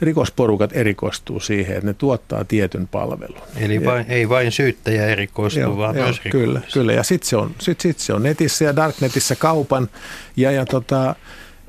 rikosporukat 0.00 0.70
erikoistuu 0.76 1.40
siihen, 1.40 1.76
että 1.76 1.86
ne 1.86 1.94
tuottaa 1.94 2.44
tietyn 2.44 2.88
palvelun. 2.88 3.40
Eli 3.56 3.84
vain, 3.84 4.06
ei 4.08 4.28
vain 4.28 4.52
syyttäjä 4.52 5.06
erikoistuu, 5.06 5.62
joo, 5.62 5.76
vaan 5.76 5.96
joo, 5.96 6.04
myös 6.04 6.20
Kyllä, 6.30 6.60
kyllä. 6.72 6.92
ja 6.92 7.02
sitten 7.02 7.28
se, 7.28 7.36
on, 7.36 7.50
sit, 7.58 7.80
sit 7.80 7.98
se 7.98 8.12
on 8.12 8.22
netissä 8.22 8.64
ja 8.64 8.76
darknetissä 8.76 9.36
kaupan, 9.36 9.88
ja, 10.36 10.50
ja 10.50 10.66
tota, 10.66 11.14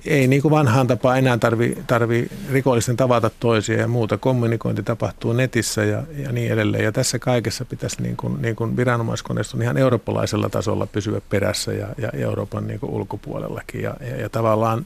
ei 0.05 0.27
niin 0.27 0.41
kuin 0.41 0.51
vanhaan 0.51 0.87
tapaan 0.87 1.17
enää 1.17 1.37
tarvi, 1.37 1.77
tarvi 1.87 2.27
rikollisten 2.51 2.97
tavata 2.97 3.31
toisia 3.39 3.79
ja 3.79 3.87
muuta. 3.87 4.17
Kommunikointi 4.17 4.83
tapahtuu 4.83 5.33
netissä 5.33 5.83
ja, 5.83 6.03
ja 6.17 6.31
niin 6.31 6.51
edelleen. 6.51 6.83
Ja 6.83 6.91
tässä 6.91 7.19
kaikessa 7.19 7.65
pitäisi 7.65 8.01
niin 8.01 8.17
kuin, 8.17 8.41
niin 8.41 8.55
kuin 8.55 8.77
viranomaiskoneiston 8.77 9.61
ihan 9.61 9.77
eurooppalaisella 9.77 10.49
tasolla 10.49 10.87
pysyä 10.87 11.21
perässä 11.29 11.73
ja, 11.73 11.87
ja 11.97 12.09
Euroopan 12.13 12.67
niin 12.67 12.79
kuin 12.79 12.91
ulkopuolellakin. 12.91 13.81
Ja, 13.81 13.95
ja, 14.09 14.21
ja 14.21 14.29
tavallaan 14.29 14.85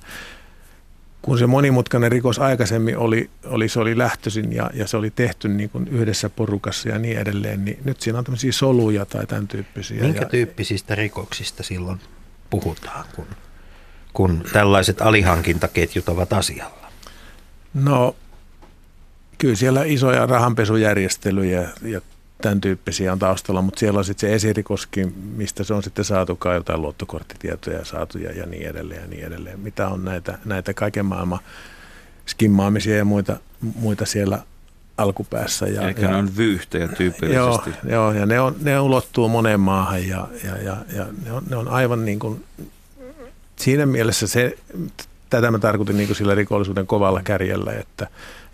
kun 1.22 1.40
se 1.40 1.48
monimutkainen 1.48 2.12
rikos 2.12 2.40
aikaisemmin 2.40 2.98
oli, 2.98 3.30
oli 3.46 3.70
se 3.70 3.80
oli 3.80 3.98
lähtöisin 3.98 4.54
ja, 4.54 4.70
ja 4.74 4.88
se 4.88 4.98
oli 4.98 5.10
tehty 5.10 5.48
niin 5.48 5.70
kuin 5.70 5.88
yhdessä 5.88 6.30
porukassa 6.30 6.90
ja 6.90 7.00
niin 7.00 7.18
edelleen, 7.18 7.66
niin 7.66 7.80
nyt 7.84 8.02
siinä 8.02 8.20
on 8.20 8.26
tämmöisiä 8.26 8.52
soluja 8.52 9.06
tai 9.06 9.28
tämän 9.28 9.48
tyyppisiä. 9.48 10.02
Minkä 10.02 10.26
tyyppisistä 10.26 10.96
rikoksista 10.96 11.64
silloin 11.64 12.00
puhutaan, 12.50 13.06
kun, 13.16 13.26
kun 14.14 14.44
tällaiset 14.54 15.02
alihankintaketjut 15.02 16.10
ovat 16.10 16.34
asialla? 16.34 16.92
No 17.74 18.16
kyllä 19.38 19.56
siellä 19.56 19.84
isoja 19.84 20.26
rahanpesujärjestelyjä 20.26 21.70
ja 21.82 22.02
tämän 22.42 22.62
tyyppisiä 22.62 23.12
on 23.12 23.20
taustalla, 23.20 23.62
mutta 23.62 23.80
siellä 23.80 23.98
on 23.98 24.06
sitten 24.06 24.30
se 24.30 24.36
esirikoskin, 24.36 25.14
mistä 25.36 25.64
se 25.64 25.74
on 25.74 25.84
sitten 25.84 26.06
saatukaan 26.06 26.56
jotain 26.56 26.82
luottokorttitietoja 26.82 27.86
saatu 27.86 28.18
ja, 28.18 28.32
ja 28.32 28.46
niin 28.46 28.68
edelleen 28.68 29.02
ja 29.02 29.08
niin 29.08 29.26
edelleen. 29.26 29.60
Mitä 29.60 29.88
on 29.88 30.06
näitä, 30.06 30.38
näitä 30.46 30.74
kaiken 30.74 31.06
maailman 31.06 31.40
skimmaamisia 32.28 32.98
ja 32.98 33.06
muita, 33.06 33.38
muita 33.76 34.06
siellä 34.06 34.40
alkupäässä. 34.98 35.68
Ja, 35.68 35.82
Eli 35.82 36.02
ja, 36.02 36.10
ne 36.10 36.16
on 36.16 36.38
vyyhtejä 36.38 36.88
tyypillisesti. 36.88 37.70
Joo, 37.84 37.92
joo 37.92 38.12
ja 38.12 38.26
ne, 38.26 38.40
on, 38.40 38.56
ne 38.62 38.80
ulottuu 38.80 39.30
moneen 39.30 39.60
maahan 39.60 40.08
ja, 40.08 40.28
ja, 40.44 40.58
ja, 40.58 40.78
ja 40.96 41.06
ne, 41.26 41.32
on, 41.32 41.44
ne 41.50 41.56
on 41.56 41.68
aivan 41.68 42.06
niin 42.06 42.20
kuin, 42.20 42.46
siinä 43.56 43.86
mielessä 43.86 44.28
se, 44.28 44.58
tätä 45.30 45.52
mä 45.52 45.60
tarkoitin 45.60 45.98
niin 45.98 46.08
kuin 46.08 46.18
sillä 46.18 46.36
rikollisuuden 46.36 46.88
kovalla 46.88 47.22
kärjellä, 47.24 47.74
että, 47.74 48.08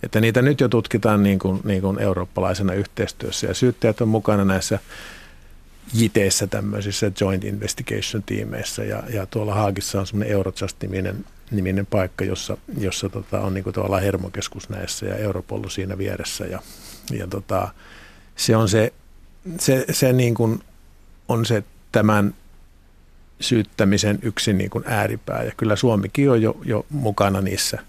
että 0.04 0.22
niitä 0.22 0.42
nyt 0.42 0.60
jo 0.60 0.70
tutkitaan 0.70 1.24
niin 1.24 1.40
kuin, 1.40 1.62
niin 1.64 1.82
kuin 1.82 2.00
eurooppalaisena 2.00 2.74
yhteistyössä. 2.74 3.48
Ja 3.48 3.54
syyttäjät 3.54 4.02
on 4.02 4.08
mukana 4.08 4.46
näissä 4.46 4.80
JITeissä 5.94 6.48
tämmöisissä 6.48 7.12
Joint 7.22 7.44
Investigation-tiimeissä 7.44 8.84
ja, 8.84 9.04
ja 9.14 9.26
tuolla 9.26 9.54
Haagissa 9.54 10.00
on 10.00 10.08
semmoinen 10.08 10.34
Eurojust-niminen 10.34 11.26
niminen 11.52 11.86
paikka, 11.86 12.26
jossa, 12.26 12.58
jossa 12.78 13.10
tota, 13.10 13.40
on 13.40 13.54
niin 13.54 13.64
kuin 13.64 13.74
tavallaan 13.74 14.04
hermokeskus 14.04 14.70
näissä 14.70 15.06
ja 15.06 15.16
Europol 15.16 15.64
siinä 15.70 15.98
vieressä. 15.98 16.46
Ja, 16.46 16.60
ja 17.12 17.28
tota, 17.28 17.68
se 18.36 18.56
on 18.56 18.70
se, 18.70 18.94
se, 19.60 19.86
se 19.92 20.14
niin 20.14 20.36
kuin 20.36 20.60
on 21.28 21.46
se 21.46 21.64
tämän 21.92 22.34
syyttämisen 23.40 24.20
yksi 24.22 24.54
niin 24.54 24.70
kuin 24.70 24.84
ääripää 24.88 25.44
ja 25.44 25.52
kyllä 25.58 25.76
Suomikin 25.76 26.32
on 26.32 26.42
jo, 26.42 26.58
jo 26.66 26.86
mukana 26.90 27.42
niissä, 27.42 27.80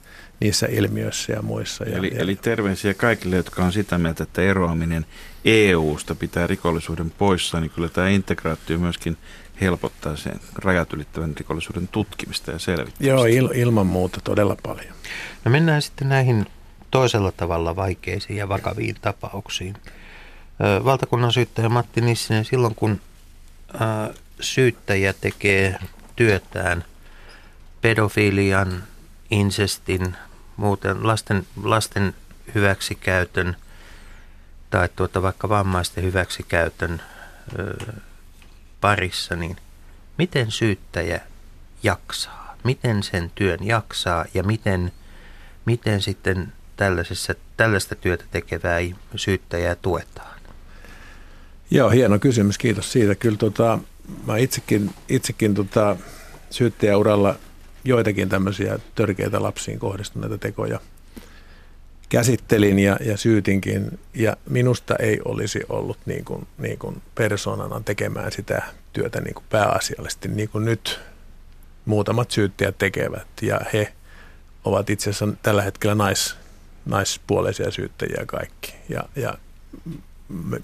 niissä 0.40 0.66
ilmiöissä 0.70 1.32
ja 1.32 1.42
muissa. 1.42 1.84
Ja, 1.84 1.98
Eli, 1.98 2.14
ja, 2.14 2.20
eli 2.20 2.36
terveisiä 2.36 2.94
kaikille, 2.94 3.36
jotka 3.36 3.64
on 3.64 3.72
sitä 3.72 3.98
mieltä, 3.98 4.22
että 4.22 4.42
eroaminen 4.42 5.06
EU-sta 5.44 6.14
pitää 6.14 6.46
rikollisuuden 6.46 7.10
poissa, 7.10 7.60
niin 7.60 7.70
kyllä 7.70 7.88
tämä 7.88 8.08
integraatio 8.08 8.78
myöskin 8.78 9.16
helpottaa 9.60 10.16
sen 10.16 10.40
rajat 10.54 10.92
ylittävän 10.92 11.34
rikollisuuden 11.36 11.88
tutkimista 11.88 12.50
ja 12.50 12.58
selvittämistä. 12.58 13.04
Joo, 13.06 13.24
il, 13.24 13.48
ilman 13.54 13.86
muuta 13.86 14.20
todella 14.24 14.56
paljon. 14.62 14.94
No 15.44 15.50
mennään 15.50 15.82
sitten 15.82 16.08
näihin 16.08 16.46
toisella 16.90 17.32
tavalla 17.32 17.76
vaikeisiin 17.76 18.36
ja 18.36 18.48
vakaviin 18.48 18.96
tapauksiin. 19.00 19.74
Valtakunnan 20.84 21.32
syyttäjä 21.32 21.68
Matti 21.68 22.00
Nissinen, 22.00 22.44
silloin 22.44 22.74
kun 22.74 23.00
syyttäjä 24.40 25.12
tekee 25.12 25.78
työtään 26.16 26.84
pedofilian, 27.80 28.84
insestin, 29.30 30.16
muuten 30.56 31.06
lasten, 31.06 31.46
lasten 31.62 32.14
hyväksikäytön 32.54 33.56
tai 34.70 34.88
tuota 34.96 35.22
vaikka 35.22 35.48
vammaisten 35.48 36.04
hyväksikäytön 36.04 37.02
parissa, 38.80 39.36
niin 39.36 39.56
miten 40.18 40.50
syyttäjä 40.50 41.20
jaksaa? 41.82 42.56
Miten 42.64 43.02
sen 43.02 43.30
työn 43.34 43.66
jaksaa 43.66 44.24
ja 44.34 44.42
miten, 44.42 44.92
miten 45.64 46.02
sitten 46.02 46.52
tällaisessa, 46.76 47.34
tällaista 47.56 47.94
työtä 47.94 48.24
tekevää 48.30 48.78
syyttäjää 49.16 49.74
tuetaan? 49.74 50.38
Joo, 51.70 51.90
hieno 51.90 52.18
kysymys. 52.18 52.58
Kiitos 52.58 52.92
siitä. 52.92 53.14
Kyllä 53.14 53.36
tota, 53.36 53.78
mä 54.26 54.36
itsekin, 54.36 54.90
itsekin 55.08 55.54
tota, 55.54 55.96
syyttäjäuralla 56.50 57.34
joitakin 57.84 58.28
tämmöisiä 58.28 58.78
törkeitä 58.94 59.42
lapsiin 59.42 59.78
kohdistuneita 59.78 60.38
tekoja 60.38 60.80
käsittelin 62.08 62.78
ja, 62.78 62.96
ja 63.04 63.16
syytinkin. 63.16 63.98
Ja 64.14 64.36
minusta 64.50 64.96
ei 64.96 65.20
olisi 65.24 65.60
ollut 65.68 65.98
niin 66.06 66.24
kuin, 66.24 66.46
niin 66.58 66.78
kuin 66.78 67.02
persoonana 67.14 67.80
tekemään 67.84 68.32
sitä 68.32 68.62
työtä 68.92 69.20
niin 69.20 69.34
kuin 69.34 69.44
pääasiallisesti, 69.50 70.28
niin 70.28 70.48
kuin 70.48 70.64
nyt 70.64 71.00
muutamat 71.84 72.30
syyttäjät 72.30 72.78
tekevät. 72.78 73.26
Ja 73.42 73.60
he 73.72 73.92
ovat 74.64 74.90
itse 74.90 75.10
asiassa 75.10 75.36
tällä 75.42 75.62
hetkellä 75.62 75.94
nais, 75.94 76.36
naispuoleisia 76.86 77.70
syyttäjiä 77.70 78.24
kaikki. 78.26 78.74
Ja, 78.88 79.04
ja 79.16 79.34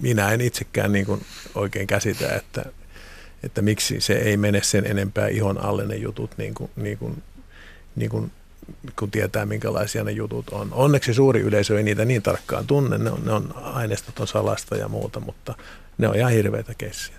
minä 0.01 0.31
en 0.31 0.41
itsekään 0.41 0.91
niin 0.91 1.05
kuin 1.05 1.25
oikein 1.55 1.87
käsitä, 1.87 2.35
että, 2.35 2.65
että 3.45 3.61
miksi 3.61 4.01
se 4.01 4.13
ei 4.13 4.37
mene 4.37 4.61
sen 4.63 4.85
enempää 4.85 5.27
ihon 5.27 5.65
alle 5.65 5.85
ne 5.85 5.95
jutut, 5.95 6.31
niin 6.37 6.53
kuin, 6.53 6.69
niin 6.75 6.97
kuin, 6.97 7.23
niin 7.95 8.09
kuin, 8.09 8.31
kun 8.99 9.11
tietää 9.11 9.45
minkälaisia 9.45 10.03
ne 10.03 10.11
jutut 10.11 10.49
on. 10.49 10.69
Onneksi 10.71 11.13
suuri 11.13 11.41
yleisö 11.41 11.77
ei 11.77 11.83
niitä 11.83 12.05
niin 12.05 12.21
tarkkaan 12.21 12.67
tunne, 12.67 12.97
ne 12.97 13.11
on, 13.11 13.21
ne 13.25 13.31
on 13.31 13.53
aineistot 13.55 14.19
on 14.19 14.27
salasta 14.27 14.75
ja 14.75 14.87
muuta, 14.87 15.19
mutta 15.19 15.53
ne 15.97 16.07
on 16.07 16.15
ihan 16.15 16.31
hirveitä 16.31 16.73
keissiä. 16.77 17.15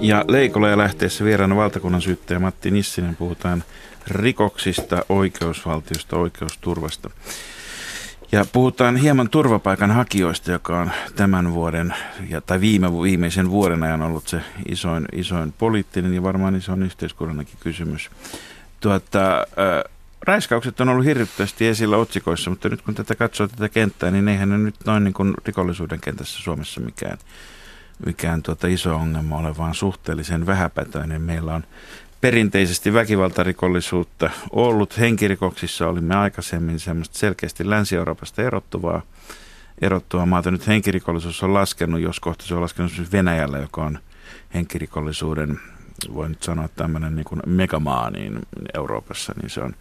Ja 0.00 0.24
Leikola 0.28 0.68
ja 0.68 0.78
lähteessä 0.78 1.24
vieraana 1.24 1.56
valtakunnan 1.56 2.02
syyttäjä 2.02 2.40
Matti 2.40 2.70
Nissinen 2.70 3.16
puhutaan 3.16 3.64
rikoksista, 4.06 5.04
oikeusvaltiosta, 5.08 6.16
oikeusturvasta. 6.16 7.10
Ja 8.32 8.44
puhutaan 8.52 8.96
hieman 8.96 9.28
turvapaikanhakijoista, 9.28 10.50
joka 10.52 10.80
on 10.80 10.90
tämän 11.16 11.54
vuoden 11.54 11.94
ja, 12.28 12.40
tai 12.40 12.60
viime, 12.60 12.92
viimeisen 13.02 13.50
vuoden 13.50 13.82
ajan 13.82 14.02
ollut 14.02 14.28
se 14.28 14.40
isoin, 14.68 15.04
isoin 15.12 15.52
poliittinen 15.58 16.14
ja 16.14 16.22
varmaan 16.22 16.56
isoin 16.56 16.82
yhteiskunnankin 16.82 17.58
kysymys. 17.60 18.10
Tuota, 18.80 19.38
äh, 19.38 19.92
raiskaukset 20.22 20.80
on 20.80 20.88
ollut 20.88 21.04
hirvittävästi 21.04 21.66
esillä 21.66 21.96
otsikoissa, 21.96 22.50
mutta 22.50 22.68
nyt 22.68 22.82
kun 22.82 22.94
tätä 22.94 23.14
katsoo 23.14 23.48
tätä 23.48 23.68
kenttää, 23.68 24.10
niin 24.10 24.28
eihän 24.28 24.48
ne 24.48 24.58
nyt 24.58 24.74
noin 24.86 25.04
niin 25.04 25.14
kuin 25.14 25.34
rikollisuuden 25.46 26.00
kentässä 26.00 26.42
Suomessa 26.42 26.80
mikään, 26.80 27.18
mikään 28.06 28.42
tuota 28.42 28.66
iso 28.66 28.94
ongelma 28.94 29.36
ole, 29.36 29.56
vaan 29.56 29.74
suhteellisen 29.74 30.46
vähäpätöinen. 30.46 31.22
Meillä 31.22 31.54
on 31.54 31.64
perinteisesti 32.20 32.92
väkivaltarikollisuutta 32.92 34.30
ollut. 34.50 34.98
Henkirikoksissa 34.98 35.88
olimme 35.88 36.16
aikaisemmin 36.16 36.78
semmoista 36.78 37.18
selkeästi 37.18 37.70
Länsi-Euroopasta 37.70 38.42
erottuvaa, 38.42 39.02
erottuvaa 39.82 40.26
maata. 40.26 40.50
Nyt 40.50 40.66
henkirikollisuus 40.66 41.42
on 41.42 41.54
laskenut, 41.54 42.00
jos 42.00 42.20
kohta 42.20 42.44
se 42.44 42.54
on 42.54 42.62
laskenut 42.62 42.92
Venäjällä, 43.12 43.58
joka 43.58 43.84
on 43.84 43.98
henkirikollisuuden, 44.54 45.60
voi 46.14 46.28
nyt 46.28 46.42
sanoa 46.42 46.68
tämmöinen 46.68 47.16
niin 47.16 47.24
kuin 47.24 47.40
megamaa 47.46 48.10
niin 48.10 48.38
Euroopassa, 48.74 49.32
niin 49.42 49.50
se 49.50 49.60
on 49.60 49.74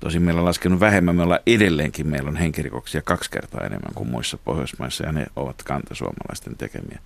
tosi 0.00 0.18
meillä 0.18 0.44
laskenut 0.44 0.80
vähemmän. 0.80 1.16
Me 1.16 1.22
ollaan 1.22 1.40
edelleenkin, 1.46 2.08
meillä 2.08 2.28
on 2.28 2.36
henkirikoksia 2.36 3.02
kaksi 3.02 3.30
kertaa 3.30 3.60
enemmän 3.60 3.94
kuin 3.94 4.08
muissa 4.08 4.38
Pohjoismaissa 4.44 5.06
ja 5.06 5.12
ne 5.12 5.26
ovat 5.36 5.62
kantasuomalaisten 5.62 6.56
tekemiä. 6.56 6.98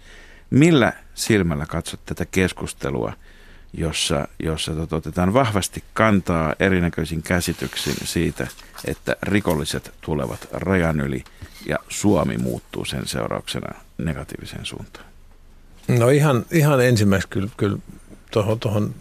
Millä 0.50 0.92
silmällä 1.14 1.66
katsot 1.66 2.00
tätä 2.06 2.26
keskustelua– 2.26 3.12
jossa, 3.72 4.28
jossa 4.38 4.72
tota, 4.72 4.96
otetaan 4.96 5.34
vahvasti 5.34 5.84
kantaa 5.94 6.54
erinäköisiin 6.60 7.22
käsityksiin 7.22 7.96
siitä, 8.04 8.46
että 8.84 9.16
rikolliset 9.22 9.94
tulevat 10.00 10.48
rajan 10.52 11.00
yli 11.00 11.24
ja 11.66 11.78
Suomi 11.88 12.38
muuttuu 12.38 12.84
sen 12.84 13.06
seurauksena 13.06 13.80
negatiiviseen 13.98 14.66
suuntaan? 14.66 15.06
No 15.88 16.08
ihan, 16.08 16.46
ihan 16.50 16.84
ensimmäiseksi 16.84 17.28
kyllä, 17.28 17.48
kyllä 17.56 17.78
tuohon, 18.30 18.60
tuohon 18.60 18.94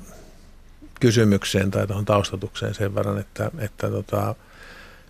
kysymykseen 1.00 1.72
tai 1.72 1.88
tuohon 1.88 2.06
taustatukseen 2.06 2.74
sen 2.74 2.96
verran, 2.96 3.18
että, 3.18 3.52
että 3.60 3.90
tota, 3.90 4.36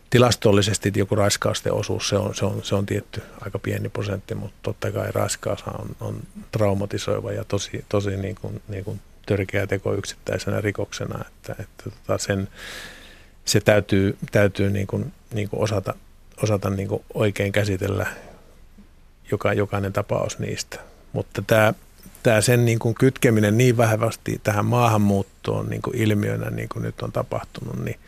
tilastollisesti 0.09 0.91
joku 0.95 1.15
raiskausten 1.15 1.73
osuus, 1.73 2.09
se 2.09 2.17
on, 2.17 2.35
se, 2.35 2.45
on, 2.45 2.63
se 2.63 2.75
on 2.75 2.85
tietty 2.85 3.21
aika 3.41 3.59
pieni 3.59 3.89
prosentti, 3.89 4.35
mutta 4.35 4.57
totta 4.61 4.91
kai 4.91 5.11
raiskaus 5.11 5.63
on, 5.67 5.95
on 5.99 6.19
traumatisoiva 6.51 7.31
ja 7.31 7.43
tosi, 7.43 7.85
tosi 7.89 8.17
niin 8.17 8.35
kuin, 8.41 8.61
niin 8.67 8.85
kuin 8.85 9.01
törkeä 9.25 9.67
teko 9.67 9.93
yksittäisenä 9.93 10.61
rikoksena, 10.61 11.25
että, 11.27 11.55
että 11.59 11.89
tota 11.89 12.17
sen, 12.17 12.47
se 13.45 13.59
täytyy, 13.59 14.17
täytyy 14.31 14.69
niin 14.69 14.87
kuin, 14.87 15.13
niin 15.33 15.49
kuin 15.49 15.63
osata, 15.63 15.93
osata 16.43 16.69
niin 16.69 16.87
kuin 16.87 17.03
oikein 17.13 17.51
käsitellä 17.51 18.07
joka, 19.31 19.53
jokainen 19.53 19.93
tapaus 19.93 20.39
niistä. 20.39 20.79
Mutta 21.13 21.41
tämä, 21.41 21.73
tämä 22.23 22.41
sen 22.41 22.65
niin 22.65 22.79
kuin 22.79 22.95
kytkeminen 22.95 23.57
niin 23.57 23.77
vahvasti 23.77 24.41
tähän 24.43 24.65
maahanmuuttoon 24.65 25.69
niin 25.69 25.81
kuin 25.81 25.97
ilmiönä, 25.97 26.49
niin 26.49 26.69
kuin 26.69 26.83
nyt 26.83 27.01
on 27.01 27.11
tapahtunut, 27.11 27.83
niin, 27.85 27.99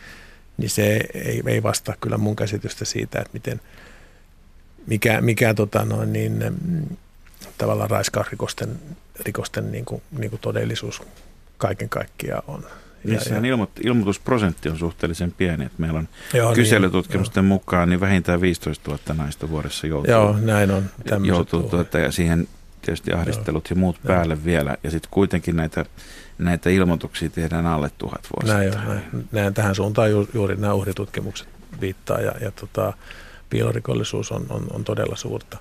niin 0.58 0.70
se 0.70 1.00
ei, 1.14 1.42
ei 1.46 1.64
vastaa 1.64 1.96
kyllä 2.02 2.18
mun 2.18 2.36
käsitystä 2.36 2.86
siitä, 2.86 3.20
että 3.20 3.34
miten, 3.34 3.62
mikä, 4.88 5.22
mikä 5.22 5.54
tota 5.54 5.86
noin, 5.86 6.14
niin, 6.14 6.44
tavallaan 7.58 7.90
raiskausrikosten 7.90 8.80
rikosten 9.20 9.72
niin 9.72 9.86
kuin, 9.86 10.02
niin 10.18 10.30
kuin 10.30 10.40
todellisuus 10.40 11.02
kaiken 11.58 11.90
kaikkiaan 11.90 12.44
on. 12.48 12.66
Niissähän 13.04 13.44
ilmo- 13.44 13.70
ilmoitusprosentti 13.84 14.70
on 14.70 14.78
suhteellisen 14.78 15.32
pieni. 15.32 15.66
Että 15.66 15.82
meillä 15.82 16.00
on 16.00 16.08
Joo, 16.34 16.54
kyselytutkimusten 16.54 17.44
niin, 17.44 17.48
mukaan 17.48 17.90
niin 17.90 18.00
vähintään 18.00 18.42
15 18.42 18.92
000 18.92 19.24
naista 19.24 19.50
vuodessa 19.50 19.88
joutuu, 19.88 20.12
Joo, 20.12 20.38
näin 20.40 20.72
on. 20.72 20.84
joutuu 21.24 21.64
tuota, 21.64 22.00
ja 22.00 22.12
siihen 22.12 22.48
tietysti 22.82 23.14
ahdistelut 23.14 23.70
joo. 23.70 23.76
ja 23.76 23.80
muut 23.80 23.96
joo. 24.04 24.08
päälle 24.16 24.46
vielä. 24.46 24.78
Ja 24.84 24.92
sitten 24.92 25.12
kuitenkin 25.12 25.56
näitä, 25.56 25.86
näitä 26.38 26.70
ilmoituksia 26.70 27.30
tehdään 27.30 27.66
alle 27.66 27.92
tuhat 27.98 28.28
vuosittain. 28.36 28.72
Näin, 28.72 28.88
näin. 28.88 29.28
näin. 29.32 29.54
Tähän 29.54 29.76
suuntaan 29.76 30.12
ju, 30.12 30.28
juuri 30.34 30.56
nämä 30.56 30.74
uhritutkimukset 30.74 31.48
viittaa 31.82 32.22
ja, 32.22 32.32
ja 32.42 32.52
tota, 32.52 32.94
piilorikollisuus 33.50 34.32
on, 34.32 34.46
on, 34.50 34.68
on 34.72 34.84
todella 34.84 35.16
suurta. 35.16 35.58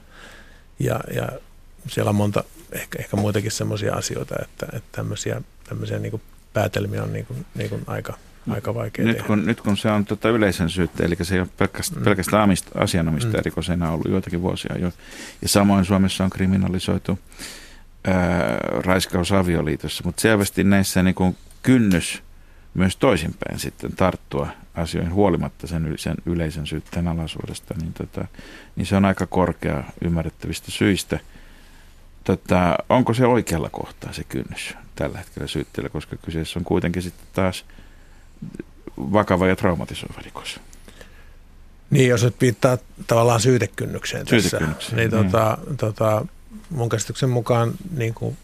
Ja, 0.79 1.01
ja 1.15 1.29
siellä 1.89 2.09
on 2.09 2.17
monta, 2.17 2.45
ehkä, 2.73 2.99
ehkä 2.99 3.17
muitakin 3.17 3.51
sellaisia 3.51 3.95
asioita, 3.95 4.35
että, 4.43 4.67
että 4.73 4.89
tämmöisiä, 4.93 5.43
tämmöisiä 5.69 5.99
niin 5.99 6.21
päätelmiä 6.53 7.03
on 7.03 7.13
niin 7.13 7.27
kuin, 7.27 7.47
niin 7.55 7.69
kuin 7.71 7.83
aika, 7.87 8.19
aika 8.51 8.75
vaikea 8.75 9.05
nyt 9.05 9.17
tehdä. 9.17 9.27
kun, 9.27 9.47
nyt 9.47 9.61
kun 9.61 9.77
se 9.77 9.91
on 9.91 10.05
tota 10.05 10.29
yleisen 10.29 10.71
syytteen, 10.71 11.07
eli 11.07 11.17
se 11.25 11.35
ei 11.35 11.41
ole 11.41 11.49
pelkästään, 11.59 12.01
mm. 12.01 12.05
pelkästään 12.05 12.51
asianomistajarikos 12.75 13.69
mm. 13.69 13.75
enää 13.75 13.91
ollut 13.91 14.11
joitakin 14.11 14.43
vuosia 14.43 14.79
jo. 14.79 14.93
Ja 15.43 15.49
samoin 15.49 15.85
Suomessa 15.85 16.25
on 16.25 16.31
kriminalisoitu 16.31 17.19
ää, 18.05 18.59
raiskaus 18.85 19.33
avioliitossa, 19.33 20.05
mutta 20.05 20.21
selvästi 20.21 20.65
näissä 20.65 21.03
niin 21.03 21.15
kuin 21.15 21.37
kynnys 21.63 22.23
myös 22.75 22.97
toisinpäin 22.97 23.59
sitten 23.59 23.93
tarttua 23.97 24.49
asioihin 24.75 25.15
huolimatta 25.15 25.67
sen, 25.67 25.95
sen 25.97 26.15
yleisen 26.27 26.67
syytteen 26.67 27.09
alaisuudesta, 27.09 27.75
niin, 27.81 27.93
tota, 27.93 28.27
niin 28.77 28.87
se 28.87 28.97
on 28.97 29.05
aika 29.05 29.27
korkea 29.27 29.85
ymmärrettävistä 30.05 30.71
syistä. 30.71 31.21
Tota, 32.27 32.79
onko 32.89 33.15
se 33.15 33.27
oikealla 33.27 33.71
kohtaa 33.71 34.13
se 34.13 34.25
kynnys 34.25 34.75
tällä 34.97 35.19
hetkellä 35.19 35.47
syytteellä, 35.47 35.89
koska 35.89 36.17
kyseessä 36.17 36.59
on 36.59 36.65
kuitenkin 36.65 37.03
sitten 37.03 37.27
taas 37.33 37.65
vakava 38.99 39.47
ja 39.47 39.57
traumatisoiva 39.57 40.21
rikos. 40.25 40.61
Niin, 41.91 42.09
jos 42.09 42.25
nyt 42.25 42.41
viittaa 42.41 42.79
tavallaan 43.07 43.41
syytekynnykseen 43.41 44.27
tässä, 44.27 44.49
Syytekynnykseen, 44.49 44.97
niin, 44.97 45.11
niin. 45.11 45.25
tota, 45.25 45.59
tota, 45.77 46.27
mun 46.71 46.89
käsityksen 46.89 47.29
mukaan 47.29 47.73
niin 47.97 48.15
kuin 48.15 48.37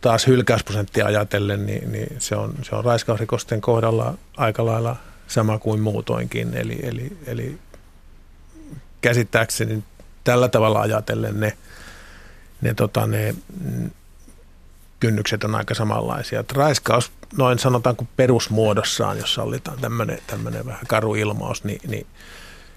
taas 0.00 0.26
hylkäysprosenttia 0.26 1.06
ajatellen, 1.06 1.66
niin, 1.66 1.92
niin 1.92 2.16
se, 2.18 2.36
on, 2.36 2.54
se 2.62 2.76
on 2.76 2.84
raiskausrikosten 2.84 3.60
kohdalla 3.60 4.14
aika 4.36 4.66
lailla 4.66 4.96
sama 5.28 5.58
kuin 5.58 5.80
muutoinkin. 5.80 6.54
Eli, 6.54 6.78
eli, 6.82 7.16
eli 7.26 7.58
käsittääkseni 9.00 9.84
tällä 10.24 10.48
tavalla 10.48 10.80
ajatellen 10.80 11.40
ne, 11.40 11.56
ne, 12.60 12.74
tota, 12.74 13.06
ne 13.06 13.34
kynnykset 15.00 15.44
on 15.44 15.54
aika 15.54 15.74
samanlaisia. 15.74 16.40
Et 16.40 16.52
raiskaus 16.52 17.12
noin 17.36 17.58
sanotaan 17.58 17.96
kuin 17.96 18.08
perusmuodossaan, 18.16 19.18
jos 19.18 19.34
sallitaan 19.34 19.78
tämmöinen, 19.80 20.66
vähän 20.66 20.86
karu 20.86 21.14
ilmaus, 21.14 21.64
niin, 21.64 21.80
niin 21.86 22.06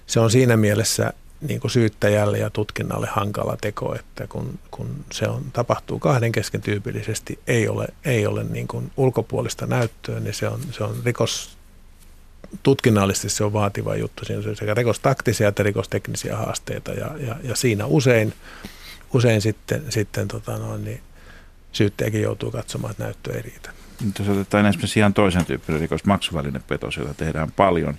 se 0.06 0.20
on 0.20 0.30
siinä 0.30 0.56
mielessä 0.56 1.12
niin 1.40 1.60
kuin 1.60 1.70
syyttäjälle 1.70 2.38
ja 2.38 2.50
tutkinnalle 2.50 3.06
hankala 3.06 3.56
teko, 3.60 3.94
että 3.94 4.26
kun, 4.26 4.58
kun 4.70 5.04
se 5.12 5.28
on, 5.28 5.44
tapahtuu 5.52 5.98
kahden 5.98 6.32
kesken 6.32 6.60
tyypillisesti, 6.60 7.38
ei 7.46 7.68
ole, 7.68 7.88
ei 8.04 8.26
ole 8.26 8.44
niin 8.44 8.68
kuin 8.68 8.92
ulkopuolista 8.96 9.66
näyttöä, 9.66 10.20
niin 10.20 10.34
se 10.34 10.48
on, 10.48 10.60
se 10.70 10.84
on 10.84 10.96
rikos, 11.04 11.56
tutkinnallisesti 12.62 13.28
se 13.28 13.44
on 13.44 13.52
vaativa 13.52 13.96
juttu. 13.96 14.24
Siinä 14.24 14.42
on 14.48 14.56
sekä 14.56 14.74
rikostaktisia 14.74 15.48
että 15.48 15.62
rikosteknisiä 15.62 16.36
haasteita 16.36 16.92
ja, 16.92 17.10
ja, 17.18 17.36
ja 17.42 17.56
siinä 17.56 17.86
usein, 17.86 18.34
usein 19.14 19.40
sitten, 19.40 19.84
sitten 19.88 20.28
tota 20.28 20.58
noin, 20.58 20.84
niin 20.84 21.00
syyttäjäkin 21.72 22.22
joutuu 22.22 22.50
katsomaan, 22.50 22.90
että 22.90 23.04
näyttö 23.04 23.36
ei 23.36 23.42
riitä. 23.42 23.70
Nyt 24.04 24.18
jos 24.18 24.28
otetaan 24.28 24.66
esimerkiksi 24.66 24.98
ihan 24.98 25.14
toisen 25.14 25.44
tyyppinen 25.44 25.80
rikos, 25.80 26.04
maksuvälinepetos, 26.04 26.96
jota 26.96 27.14
tehdään 27.14 27.52
paljon 27.52 27.94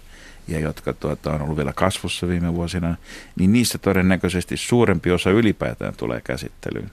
ja 0.47 0.59
jotka 0.59 0.93
tuota, 0.93 1.33
on 1.33 1.41
ollut 1.41 1.57
vielä 1.57 1.73
kasvussa 1.73 2.27
viime 2.27 2.53
vuosina, 2.53 2.95
niin 3.35 3.53
niissä 3.53 3.77
todennäköisesti 3.77 4.57
suurempi 4.57 5.11
osa 5.11 5.29
ylipäätään 5.29 5.93
tulee 5.97 6.21
käsittelyyn 6.21 6.91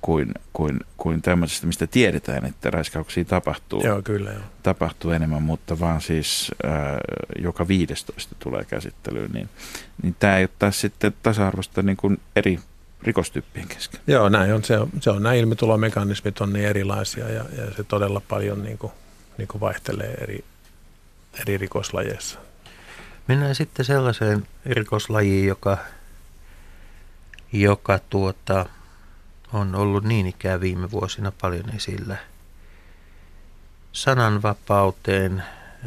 kuin, 0.00 0.34
kuin, 0.52 0.80
kuin 0.96 1.22
tämmöisestä, 1.22 1.66
mistä 1.66 1.86
tiedetään, 1.86 2.44
että 2.44 2.70
raiskauksia 2.70 3.24
tapahtuu. 3.24 3.82
Joo, 3.84 4.02
kyllä 4.02 4.30
joo. 4.30 4.42
Tapahtuu 4.62 5.10
enemmän, 5.10 5.42
mutta 5.42 5.80
vaan 5.80 6.00
siis 6.00 6.52
ää, 6.64 6.98
joka 7.42 7.68
15 7.68 8.34
tulee 8.38 8.64
käsittelyyn, 8.64 9.30
niin, 9.32 9.48
niin 10.02 10.16
tämä 10.18 10.36
ei 10.36 10.42
ole 10.42 10.50
taas 10.58 10.80
sitten 10.80 11.14
tasa-arvosta 11.22 11.82
niin 11.82 11.96
kuin 11.96 12.20
eri 12.36 12.58
rikostyyppien 13.02 13.68
kesken. 13.68 14.00
Joo, 14.06 14.28
näin 14.28 14.54
on. 14.54 14.64
Se 14.64 14.78
on, 14.78 14.90
se 15.00 15.10
on 15.10 15.22
nämä 15.22 15.34
ilmitulomekanismit 15.34 16.40
on 16.40 16.52
niin 16.52 16.66
erilaisia 16.66 17.28
ja, 17.28 17.44
ja 17.56 17.74
se 17.76 17.84
todella 17.84 18.22
paljon 18.28 18.62
niin 18.62 18.78
kuin, 18.78 18.92
niin 19.38 19.48
kuin 19.48 19.60
vaihtelee 19.60 20.14
eri, 20.14 20.44
eri 21.40 21.58
rikoslajeissa. 21.58 22.38
Mennään 23.28 23.54
sitten 23.54 23.84
sellaiseen 23.84 24.46
rikoslajiin, 24.66 25.46
joka, 25.46 25.78
joka 27.52 27.98
tuota, 28.10 28.66
on 29.52 29.74
ollut 29.74 30.04
niin 30.04 30.26
ikään 30.26 30.60
viime 30.60 30.90
vuosina 30.90 31.32
paljon 31.40 31.70
esillä. 31.76 32.16
Sananvapauteen 33.92 35.42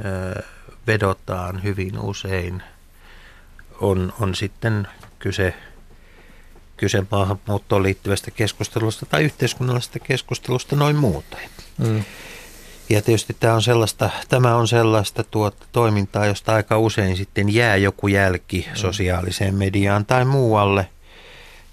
ö, 0.06 0.44
vedotaan 0.88 1.64
hyvin 1.64 2.00
usein. 2.00 2.64
On, 3.82 4.14
on 4.20 4.36
sitten 4.36 4.88
kyse 5.20 5.54
kyse 6.80 7.04
maahanmuuttoon 7.12 7.84
liittyvästä 7.84 8.32
keskustelusta 8.32 9.06
tai 9.06 9.24
yhteiskunnallisesta 9.24 10.00
keskustelusta 10.00 10.76
noin 10.76 10.96
muuten. 10.96 11.50
Mm. 11.78 12.04
Ja 12.90 13.02
tietysti 13.02 13.36
tämä 13.40 13.54
on 13.54 13.62
sellaista, 13.62 14.10
tämä 14.30 14.56
on 14.56 14.68
sellaista 14.68 15.24
tuota, 15.24 15.66
toimintaa, 15.72 16.26
josta 16.26 16.54
aika 16.54 16.78
usein 16.78 17.18
sitten 17.18 17.54
jää 17.54 17.76
joku 17.76 18.08
jälki 18.08 18.66
mm. 18.70 18.76
sosiaaliseen 18.76 19.56
mediaan 19.56 20.06
tai 20.06 20.26
muualle. 20.26 20.90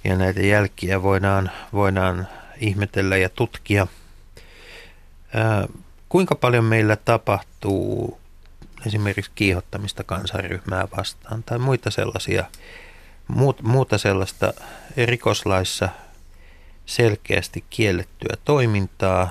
Ja 0.04 0.16
näitä 0.16 0.40
jälkiä 0.40 1.02
voidaan, 1.02 1.50
voidaan 1.72 2.28
ihmetellä 2.60 3.16
ja 3.16 3.28
tutkia. 3.28 3.86
Ää, 5.34 5.68
kuinka 6.08 6.34
paljon 6.34 6.64
meillä 6.64 6.96
tapahtuu 6.96 8.20
esimerkiksi 8.86 9.30
kiihottamista 9.34 10.04
kansanryhmää 10.04 10.88
vastaan 10.96 11.42
tai 11.42 11.58
muita 11.58 11.90
sellaisia 11.90 12.44
muut, 13.28 13.62
muuta 13.62 13.98
sellaista 13.98 14.52
rikoslaissa 14.96 15.88
selkeästi 16.86 17.64
kiellettyä 17.70 18.36
toimintaa 18.44 19.30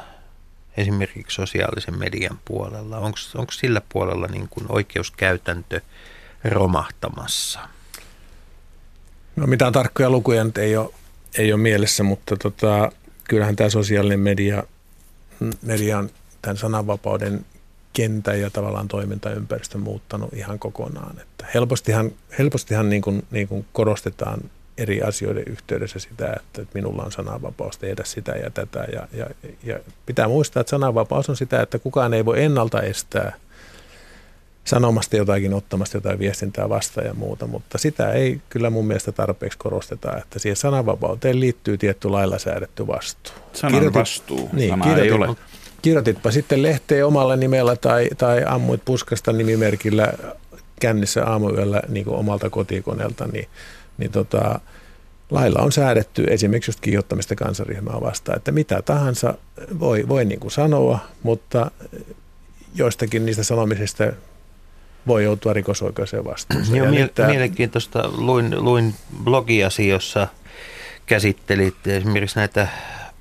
esimerkiksi 0.78 1.36
sosiaalisen 1.36 2.00
median 2.00 2.40
puolella? 2.46 2.98
Onko 3.36 3.52
sillä 3.52 3.82
puolella 3.90 4.28
niin 4.28 4.48
kuin 4.50 4.66
oikeuskäytäntö 4.70 5.82
romahtamassa? 6.44 7.60
No 9.36 9.48
mitään 9.48 9.74
tarkkoja 9.74 10.10
lukuja 10.10 10.44
nyt 10.44 10.58
ei 10.58 10.78
ole, 10.78 10.90
ei 11.38 11.54
ole 11.54 11.62
mielessä, 11.62 12.04
mutta 12.04 12.38
tota, 12.38 12.92
kyllähän 13.24 13.56
tämä 13.56 13.70
sosiaalinen 13.70 14.20
media, 14.20 14.64
media 15.62 15.98
on 15.98 16.10
tämän 16.42 16.58
sananvapauden 16.58 17.46
kentän 17.96 18.42
ja 18.42 18.50
tavallaan 18.50 18.88
toimintaympäristön 18.88 19.82
muuttanut 19.82 20.34
ihan 20.34 20.60
kokonaan. 20.60 21.20
Että 21.22 21.46
helpostihan 21.54 22.12
helpostihan 22.40 22.90
niin 22.90 23.02
kuin, 23.02 23.26
niin 23.32 23.48
kuin 23.48 23.66
korostetaan 23.74 24.40
eri 24.78 25.02
asioiden 25.02 25.44
yhteydessä 25.48 26.00
sitä, 26.00 26.34
että 26.36 26.62
minulla 26.74 27.04
on 27.04 27.12
sananvapaus 27.12 27.78
tehdä 27.78 28.04
sitä 28.04 28.32
ja 28.32 28.50
tätä. 28.50 28.88
Ja, 28.94 29.08
ja, 29.14 29.26
ja 29.64 29.80
pitää 30.06 30.28
muistaa, 30.28 30.62
että 30.62 30.72
sananvapaus 30.72 31.30
on 31.30 31.38
sitä, 31.38 31.62
että 31.62 31.80
kukaan 31.80 32.14
ei 32.14 32.26
voi 32.26 32.44
ennalta 32.44 32.82
estää 32.82 33.34
sanomasta 34.66 35.18
jotakin, 35.18 35.54
ottamasta 35.54 35.98
jotain 35.98 36.20
viestintää 36.20 36.70
vastaan 36.70 37.08
ja 37.08 37.14
muuta, 37.14 37.48
mutta 37.48 37.78
sitä 37.78 38.12
ei 38.12 38.42
kyllä 38.50 38.70
mun 38.70 38.88
mielestä 38.88 39.12
tarpeeksi 39.12 39.58
korosteta, 39.58 40.18
että 40.18 40.40
siihen 40.40 40.56
sananvapauteen 40.56 41.40
liittyy 41.40 41.78
tietty 41.78 42.10
lailla 42.10 42.40
säädetty 42.40 42.88
vastuu. 42.88 43.34
Sanan 43.54 43.74
kirjoitit, 43.74 44.02
vastuu, 44.02 44.50
niin, 44.54 44.70
sana 44.70 44.84
kirjoitit, 44.84 45.12
ei 45.12 45.18
ole. 45.18 45.36
Kirjoititpa 45.86 46.32
sitten 46.32 46.64
lehteen 46.64 47.06
omalla 47.06 47.36
nimellä 47.36 47.76
tai, 47.76 48.10
tai 48.18 48.44
ammuit 48.48 48.82
puskasta 48.86 49.34
nimimerkillä 49.34 50.14
kännissä 50.80 51.26
aamuyöllä 51.26 51.82
niin 51.88 52.06
kuin 52.06 52.18
omalta 52.18 52.50
kotikoneelta, 52.50 53.28
niin, 53.28 53.48
niin 53.98 54.12
tota, 54.12 54.60
lailla 55.30 55.60
on 55.60 55.72
säädetty 55.72 56.26
esimerkiksi 56.30 56.70
just 56.70 56.80
kiihottamista 56.80 57.36
kansaryhmää 57.36 58.02
vastaan, 58.02 58.38
että 58.38 58.52
mitä 58.52 58.82
tahansa 58.82 59.34
voi, 59.80 60.08
voi 60.08 60.26
niin 60.26 60.40
kuin 60.40 60.52
sanoa, 60.52 61.00
mutta 61.24 61.72
joistakin 62.76 63.26
niistä 63.26 63.44
sanomisista 63.44 64.04
voi 65.08 65.24
joutua 65.24 65.54
rikosoikeuseen 65.54 66.26
vastuuseen. 66.26 66.78
Joo, 66.78 66.90
mie- 66.90 67.10
tämä... 67.16 67.30
mielenkiintoista. 67.30 68.10
Luin, 68.18 68.64
luin 68.64 68.94
blogiasi, 69.24 69.88
jossa 69.88 70.28
käsittelit 71.06 71.88
esimerkiksi 71.88 72.40
näitä 72.40 72.68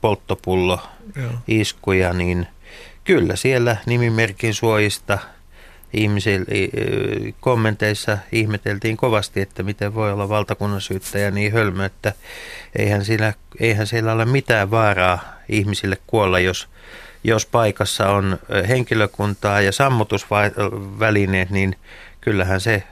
polttopullo-iskuja, 0.00 2.12
niin 2.12 2.46
kyllä 3.04 3.36
siellä 3.36 3.76
nimimerkin 3.86 4.54
suojista– 4.54 5.18
ihmisillä 5.94 6.46
kommenteissa 7.40 8.18
ihmeteltiin 8.32 8.96
kovasti, 8.96 9.40
että 9.40 9.62
miten 9.62 9.94
voi 9.94 10.12
olla 10.12 10.28
valtakunnan 10.28 10.80
syyttäjä 10.80 11.30
niin 11.30 11.52
hölmö, 11.52 11.84
että 11.84 12.12
eihän, 12.78 13.04
siinä, 13.04 13.34
eihän 13.60 13.86
siellä 13.86 14.12
ole 14.12 14.24
mitään 14.24 14.70
vaaraa 14.70 15.34
ihmisille 15.48 15.98
kuolla, 16.06 16.38
jos, 16.38 16.68
jos 17.24 17.46
paikassa 17.46 18.10
on 18.10 18.38
henkilökuntaa 18.68 19.60
ja 19.60 19.72
sammutusvälineet, 19.72 21.50
niin 21.50 21.76
kyllähän 22.20 22.60
se 22.60 22.82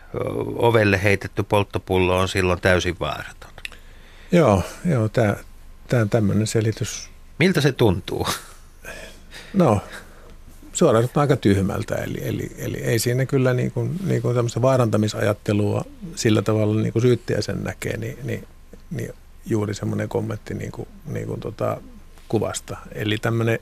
ovelle 0.57 1.03
heitetty 1.03 1.43
polttopullo 1.43 2.19
on 2.19 2.29
silloin 2.29 2.61
täysin 2.61 2.97
vaaraton. 3.01 3.51
Joo, 4.33 4.63
joo 4.85 5.09
tämä 5.09 5.37
on 5.93 6.11
tämmöinen 6.11 6.47
selitys. 6.47 7.11
Miltä 7.39 7.61
se 7.61 7.73
tuntuu? 7.73 8.27
No, 9.55 9.81
suoraan 10.83 11.09
aika 11.15 11.37
tyhmältä, 11.37 11.95
eli, 11.95 12.19
eli, 12.23 12.51
eli 12.59 12.77
ei 12.77 12.99
siinä 12.99 13.27
kyllä 13.27 13.55
niin 13.55 13.71
kuin, 13.71 13.99
niin 14.07 14.23
kuin 14.23 14.35
tämmöistä 14.35 14.63
vaarantamisajattelua 14.63 15.85
sillä 16.15 16.43
tavalla 16.43 16.83
niin 16.83 16.93
kuin 16.93 17.03
syyttäjä 17.03 17.41
sen 17.41 17.65
näkee, 17.65 17.97
niin, 17.97 18.19
niin, 18.23 18.47
niin 18.91 19.13
juuri 19.47 19.75
semmoinen 19.75 20.09
kommentti 20.09 20.55
niin 20.55 20.73
kuin, 20.73 20.89
niin 21.07 21.27
kuin 21.27 21.41
tota 21.41 21.81
kuvasta. 22.29 22.77
Eli 22.93 23.19
tämmöinen, 23.19 23.59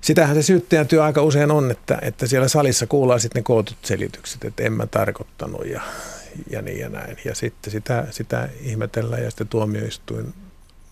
sitähän 0.00 0.36
se 0.36 0.42
syyttäjän 0.42 0.88
työ 0.88 1.04
aika 1.04 1.22
usein 1.22 1.50
on, 1.50 1.70
että, 1.70 1.98
että 2.02 2.26
siellä 2.26 2.48
salissa 2.48 2.86
kuullaan 2.86 3.20
sitten 3.20 3.40
ne 3.40 3.44
kootut 3.44 3.78
selitykset, 3.82 4.44
että 4.44 4.62
en 4.62 4.72
mä 4.72 4.86
tarkoittanut 4.86 5.66
ja, 5.66 5.82
ja 6.50 6.62
niin 6.62 6.78
ja 6.78 6.88
näin. 6.88 7.16
Ja 7.24 7.34
sitten 7.34 7.72
sitä, 7.72 8.06
sitä 8.10 8.48
ihmetellään 8.60 9.22
ja 9.22 9.30
sitten 9.30 9.48
tuomioistuin 9.48 10.34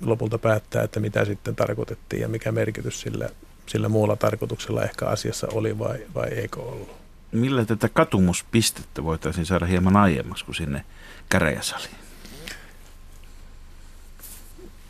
lopulta 0.01 0.39
päättää, 0.39 0.83
että 0.83 1.01
mitä 1.01 1.25
sitten 1.25 1.57
tarkoitettiin 1.57 2.23
ja 2.23 2.29
mikä 2.29 2.53
merkitys 2.53 3.01
sillä, 3.01 3.29
sillä 3.67 3.89
muulla 3.89 4.17
tarkoituksella 4.17 4.83
ehkä 4.83 5.07
asiassa 5.07 5.47
oli 5.53 5.79
vai, 5.79 5.99
vai 6.15 6.29
eikö 6.29 6.61
ollut. 6.61 6.91
Millä 7.33 7.65
tätä 7.65 7.89
katumuspistettä 7.89 9.05
voitaisiin 9.05 9.47
saada 9.47 9.67
hieman 9.67 9.97
aiemmaksi 9.97 10.45
kuin 10.45 10.55
sinne 10.55 10.85
käräjäsaliin? 11.29 11.97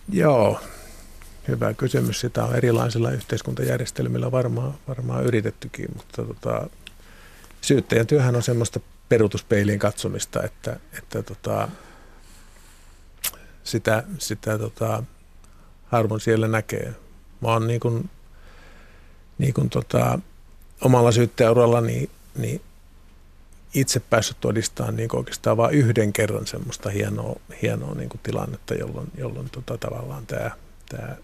Joo, 0.09 0.61
hyvä 1.49 1.75
kysymys. 1.75 2.21
Sitä 2.21 2.45
on 2.45 2.57
erilaisilla 2.57 3.11
yhteiskuntajärjestelmillä 3.11 4.31
varmaan, 4.31 4.75
varmaan 4.89 5.25
yritettykin, 5.25 5.89
mutta 5.97 6.25
tota, 6.25 6.71
syyttäjän 7.61 8.07
työhän 8.07 8.37
on 8.37 8.43
semmoista 8.43 8.81
perutuspeiliin 9.09 9.79
katsomista, 9.79 10.43
että, 10.43 10.77
että 10.99 11.23
tota, 11.23 11.69
sitä, 13.65 14.05
sitä 14.19 14.59
tota, 14.59 15.03
harvoin 15.87 16.21
siellä 16.21 16.49
näkee. 16.49 16.95
Mä 17.41 17.49
oon 17.49 17.67
niin 17.67 17.81
kuin, 17.81 18.11
niin 19.39 19.55
kuin 19.55 19.71
tota, 19.71 20.19
omalla 20.81 21.13
syyttäjäuralla 21.13 21.81
niin, 21.81 22.11
niin 22.39 22.61
itse 23.75 24.01
päässyt 24.01 24.37
todistamaan 24.41 24.97
niin 24.97 25.17
oikeastaan 25.17 25.57
vain 25.57 25.75
yhden 25.75 26.13
kerran 26.13 26.47
semmoista 26.47 26.91
hienoa, 26.91 27.41
hienoa 27.63 27.95
niin 27.95 28.09
kuin 28.09 28.21
tilannetta, 28.23 28.75
jolloin, 28.75 29.09
jolloin 29.19 29.51
tota, 29.51 29.79
tavallaan 29.79 30.27
tämä, 30.27 30.51
tämä 30.89 31.17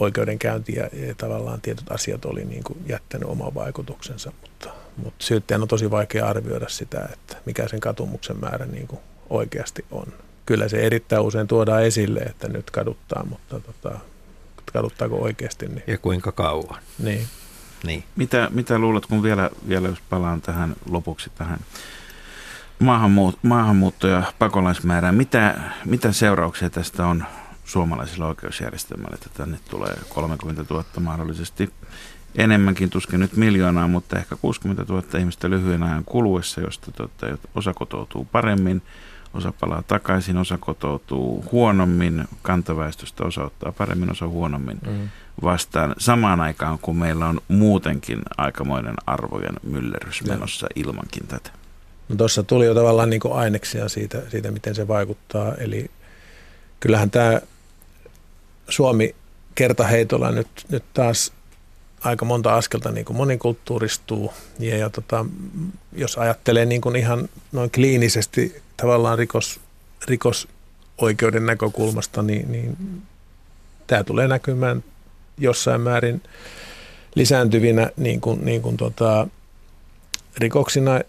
oikeudenkäynti 0.00 0.74
ja, 0.74 0.88
ja 0.92 1.14
tavallaan 1.14 1.60
tietyt 1.60 1.90
asiat 1.90 2.24
oli 2.24 2.44
niin 2.44 2.64
kuin 2.64 2.78
jättänyt 2.86 3.28
oman 3.28 3.54
vaikutuksensa, 3.54 4.32
mutta, 4.40 4.70
mutta 4.96 5.24
syyttäjän 5.24 5.62
on 5.62 5.68
tosi 5.68 5.90
vaikea 5.90 6.26
arvioida 6.28 6.68
sitä, 6.68 7.08
että 7.12 7.36
mikä 7.46 7.68
sen 7.68 7.80
katumuksen 7.80 8.40
määrä 8.40 8.66
niin 8.66 8.86
kuin 8.86 9.00
oikeasti 9.30 9.84
on. 9.90 10.06
Kyllä 10.46 10.68
se 10.68 10.76
erittäin 10.76 11.22
usein 11.22 11.46
tuodaan 11.46 11.84
esille, 11.84 12.20
että 12.20 12.48
nyt 12.48 12.70
kaduttaa, 12.70 13.26
mutta 13.30 13.60
tota, 13.60 13.98
kaduttaako 14.72 15.16
oikeasti. 15.16 15.66
Niin. 15.66 15.82
Ja 15.86 15.98
kuinka 15.98 16.32
kauan. 16.32 16.82
Niin. 16.98 17.26
Niin. 17.84 18.04
Mitä, 18.16 18.48
mitä 18.50 18.78
luulet, 18.78 19.06
kun 19.06 19.22
vielä, 19.22 19.50
vielä 19.68 19.88
jos 19.88 20.00
palaan 20.10 20.40
tähän 20.40 20.76
lopuksi 20.90 21.30
tähän 21.34 21.58
maahanmuut, 22.78 23.38
maahanmuutto- 23.42 24.08
ja 24.08 24.22
pakolaismäärään, 24.38 25.14
mitä, 25.14 25.60
mitä 25.84 26.12
seurauksia 26.12 26.70
tästä 26.70 27.06
on 27.06 27.24
suomalaisilla 27.64 28.26
oikeusjärjestelmällä, 28.26 29.14
että 29.14 29.30
tänne 29.36 29.58
tulee 29.70 29.94
30 30.08 30.64
000 30.70 30.84
mahdollisesti 31.00 31.72
enemmänkin, 32.34 32.90
tuskin 32.90 33.20
nyt 33.20 33.36
miljoonaa, 33.36 33.88
mutta 33.88 34.18
ehkä 34.18 34.36
60 34.36 34.84
000 34.88 35.18
ihmistä 35.18 35.50
lyhyen 35.50 35.82
ajan 35.82 36.04
kuluessa, 36.04 36.60
josta 36.60 36.92
tuota, 36.92 37.26
osa 37.54 37.74
kotoutuu 37.74 38.24
paremmin, 38.24 38.82
osa 39.34 39.52
palaa 39.60 39.82
takaisin, 39.82 40.36
osa 40.36 40.58
kotoutuu 40.58 41.44
huonommin, 41.52 42.24
kantaväestöstä 42.42 43.24
osa 43.24 43.44
ottaa 43.44 43.72
paremmin, 43.72 44.10
osa 44.10 44.28
huonommin 44.28 44.78
mm. 44.86 45.08
vastaan. 45.42 45.94
Samaan 45.98 46.40
aikaan, 46.40 46.78
kun 46.78 46.96
meillä 46.96 47.26
on 47.26 47.40
muutenkin 47.48 48.22
aikamoinen 48.36 48.94
arvojen 49.06 49.54
myllerys 49.62 50.24
menossa 50.24 50.66
ilmankin 50.74 51.26
tätä. 51.26 51.50
No 52.08 52.16
tuossa 52.16 52.42
tuli 52.42 52.66
jo 52.66 52.74
tavallaan 52.74 53.10
niin 53.10 53.20
aineksia 53.30 53.88
siitä, 53.88 54.22
siitä, 54.28 54.50
miten 54.50 54.74
se 54.74 54.88
vaikuttaa. 54.88 55.54
Eli 55.54 55.90
kyllähän 56.80 57.10
tämä 57.10 57.40
Suomi 58.68 59.14
kertaheitolla 59.54 60.30
nyt, 60.30 60.48
nyt 60.68 60.84
taas 60.94 61.32
aika 62.00 62.24
monta 62.24 62.54
askelta 62.54 62.90
niin 62.90 63.04
kuin 63.04 63.16
monikulttuuristuu. 63.16 64.32
Ja, 64.58 64.76
ja 64.76 64.90
tota, 64.90 65.26
jos 65.92 66.18
ajattelee 66.18 66.64
niin 66.66 66.80
kuin 66.80 66.96
ihan 66.96 67.28
noin 67.52 67.70
kliinisesti 67.70 68.62
tavallaan 68.76 69.18
rikos, 69.18 69.60
rikosoikeuden 70.06 71.46
näkökulmasta, 71.46 72.22
niin, 72.22 72.52
niin 72.52 72.76
tämä 73.86 74.04
tulee 74.04 74.28
näkymään 74.28 74.84
jossain 75.38 75.80
määrin 75.80 76.22
lisääntyvinä 77.14 77.90
niin 77.96 78.20
kuin, 78.20 78.44
niin 78.44 78.62
kuin 78.62 78.76
tota, 78.76 79.26
rikoksina, 80.38 81.00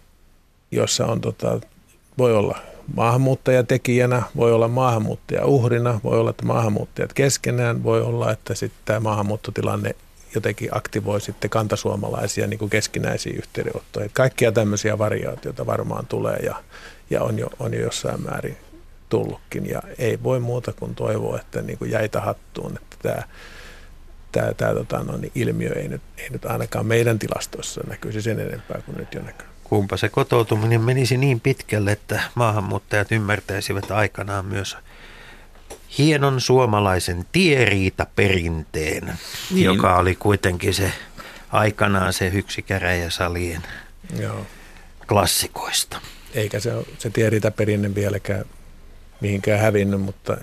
jossa 0.72 1.06
on, 1.06 1.22
tota, 1.22 1.60
voi 2.18 2.36
olla 2.36 2.58
maahanmuuttajatekijänä, 2.96 4.24
voi 4.36 4.54
olla 4.54 4.68
maahanmuuttaja 4.68 5.46
uhrina, 5.46 6.00
voi 6.04 6.20
olla, 6.20 6.30
että 6.30 6.46
maahanmuuttajat 6.46 7.14
keskenään, 7.14 7.84
voi 7.84 8.02
olla, 8.02 8.32
että 8.32 8.56
sitten 8.56 8.82
tämä 8.86 9.00
maahanmuuttotilanne 9.00 9.96
jotenkin 10.36 10.70
aktivoi 10.72 11.22
sitten 11.22 11.50
kantasuomalaisia 11.50 12.48
niin 12.48 12.60
kuin 12.60 12.70
keskinäisiä 12.70 13.34
yhteydenottoja. 13.38 14.10
Kaikkia 14.14 14.52
tämmöisiä 14.52 14.98
variaatioita 14.98 15.66
varmaan 15.66 16.06
tulee 16.06 16.38
ja, 16.38 16.64
ja 17.10 17.24
on, 17.24 17.40
jo, 17.40 17.48
on 17.60 17.74
jo 17.74 17.80
jossain 17.80 18.22
määrin 18.22 18.58
tullutkin. 19.10 19.70
Ja 19.70 19.82
ei 19.98 20.24
voi 20.24 20.40
muuta 20.40 20.74
kuin 20.74 20.96
toivoa, 20.96 21.40
että 21.40 21.62
niin 21.62 21.78
kuin 21.78 21.92
jäitä 21.92 22.22
hattuun, 22.22 22.78
että 22.78 22.98
tämä, 23.02 23.24
tämä, 24.32 24.54
tämä 24.54 24.74
tota, 24.74 25.04
no, 25.04 25.18
niin 25.18 25.32
ilmiö 25.36 25.74
ei 25.74 25.88
nyt, 25.88 26.02
ei 26.18 26.30
nyt 26.30 26.46
ainakaan 26.46 26.86
meidän 26.86 27.20
tilastoissa 27.20 27.82
näkyisi 27.88 28.22
sen 28.22 28.40
enempää 28.40 28.82
kuin 28.86 28.98
nyt 28.98 29.14
jo 29.14 29.22
näkyy. 29.22 29.48
Kumpa 29.64 29.98
se 29.98 30.10
kotoutuminen 30.10 30.82
menisi 30.82 31.18
niin 31.18 31.40
pitkälle, 31.40 31.92
että 31.92 32.22
maahanmuuttajat 32.36 33.12
ymmärtäisivät 33.12 33.92
aikanaan 33.92 34.46
myös 34.46 34.78
hienon 35.98 36.42
suomalaisen 36.42 37.26
tieriitaperinteen, 37.32 39.14
niin. 39.52 39.66
joka 39.66 39.96
oli 39.96 40.16
kuitenkin 40.16 40.74
se 40.74 40.92
aikanaan 41.52 42.14
se 42.14 42.28
yksi 42.28 42.62
käräjäsalien 42.62 43.64
Joo. 44.20 44.46
klassikoista. 45.08 46.02
Eikä 46.36 46.60
se, 46.60 46.72
se 46.98 47.10
tieriitaperinne 47.10 47.96
vieläkään 47.96 48.46
mihinkään 49.22 49.60
hävinnyt, 49.60 50.02
mutta 50.02 50.38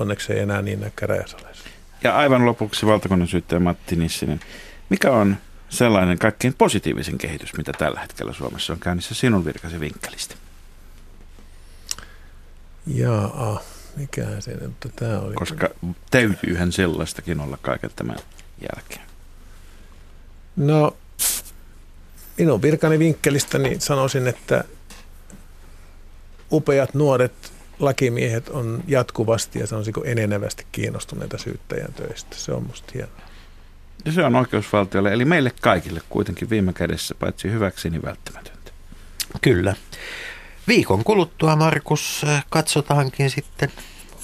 onneksi 0.00 0.32
ei 0.32 0.38
enää 0.38 0.62
niin 0.62 0.80
näy 0.80 0.90
käräjäsaleissa. 0.96 1.64
Ja 2.04 2.16
aivan 2.16 2.46
lopuksi 2.46 2.86
valtakunnan 2.86 3.28
syyttäjä 3.28 3.60
Matti 3.60 3.96
Nissinen. 3.96 4.40
Mikä 4.88 5.10
on 5.10 5.36
sellainen 5.68 6.18
kaikkein 6.18 6.54
positiivisen 6.54 7.18
kehitys, 7.18 7.56
mitä 7.56 7.72
tällä 7.72 8.00
hetkellä 8.00 8.32
Suomessa 8.32 8.72
on 8.72 8.80
käynnissä 8.80 9.14
sinun 9.14 9.44
virkasi 9.44 9.80
vinkkelistä? 9.80 10.34
Jaa, 12.86 13.62
mikä 13.96 14.26
se 14.40 14.56
mutta 14.66 14.88
tämä 14.88 15.20
oli... 15.20 15.34
Koska 15.34 15.68
täytyyhän 16.10 16.72
sellaistakin 16.72 17.40
olla 17.40 17.58
kaiken 17.62 17.90
tämän 17.96 18.16
jälkeen. 18.60 19.06
No, 20.56 20.96
minun 22.38 22.62
virkani 22.62 22.98
vinkkelistä 22.98 23.58
niin 23.58 23.80
sanoisin, 23.80 24.26
että 24.26 24.64
upeat 26.52 26.94
nuoret 26.94 27.52
lakimiehet 27.78 28.48
on 28.48 28.82
jatkuvasti 28.86 29.58
ja 29.58 29.66
sanoisinko 29.66 30.04
enenevästi 30.04 30.66
kiinnostuneita 30.72 31.38
syyttäjän 31.38 31.92
töistä. 31.92 32.36
Se 32.36 32.52
on 32.52 32.66
musta 32.66 32.92
hienoa. 32.94 33.28
Ja 34.04 34.12
se 34.12 34.24
on 34.24 34.36
oikeusvaltiolle, 34.36 35.12
eli 35.12 35.24
meille 35.24 35.52
kaikille 35.60 36.00
kuitenkin 36.08 36.50
viime 36.50 36.72
kädessä, 36.72 37.14
paitsi 37.14 37.50
hyväksi, 37.50 37.90
niin 37.90 38.02
välttämätöntä. 38.02 38.72
Kyllä. 39.40 39.74
Viikon 40.68 41.04
kuluttua, 41.04 41.56
Markus, 41.56 42.26
katsotaankin 42.50 43.30
sitten 43.30 43.72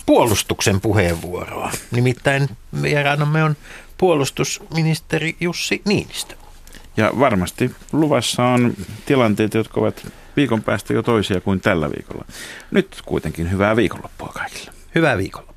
puolustuksen 0.07 0.81
puheenvuoroa. 0.81 1.73
Nimittäin 1.91 2.49
vieraanamme 2.83 3.45
on 3.45 3.57
puolustusministeri 3.99 5.37
Jussi 5.41 5.83
Niinistö. 5.85 6.35
Ja 6.97 7.13
varmasti 7.19 7.75
luvassa 7.93 8.45
on 8.45 8.75
tilanteita, 9.07 9.59
jotka 9.59 9.81
ovat 9.81 10.07
viikon 10.37 10.63
päästä 10.63 10.93
jo 10.93 11.03
toisia 11.03 11.41
kuin 11.41 11.61
tällä 11.61 11.91
viikolla. 11.91 12.25
Nyt 12.71 13.03
kuitenkin 13.07 13.51
hyvää 13.51 13.77
viikonloppua 13.77 14.33
kaikille. 14.35 14.71
Hyvää 14.95 15.19
viikonloppua. 15.19 15.54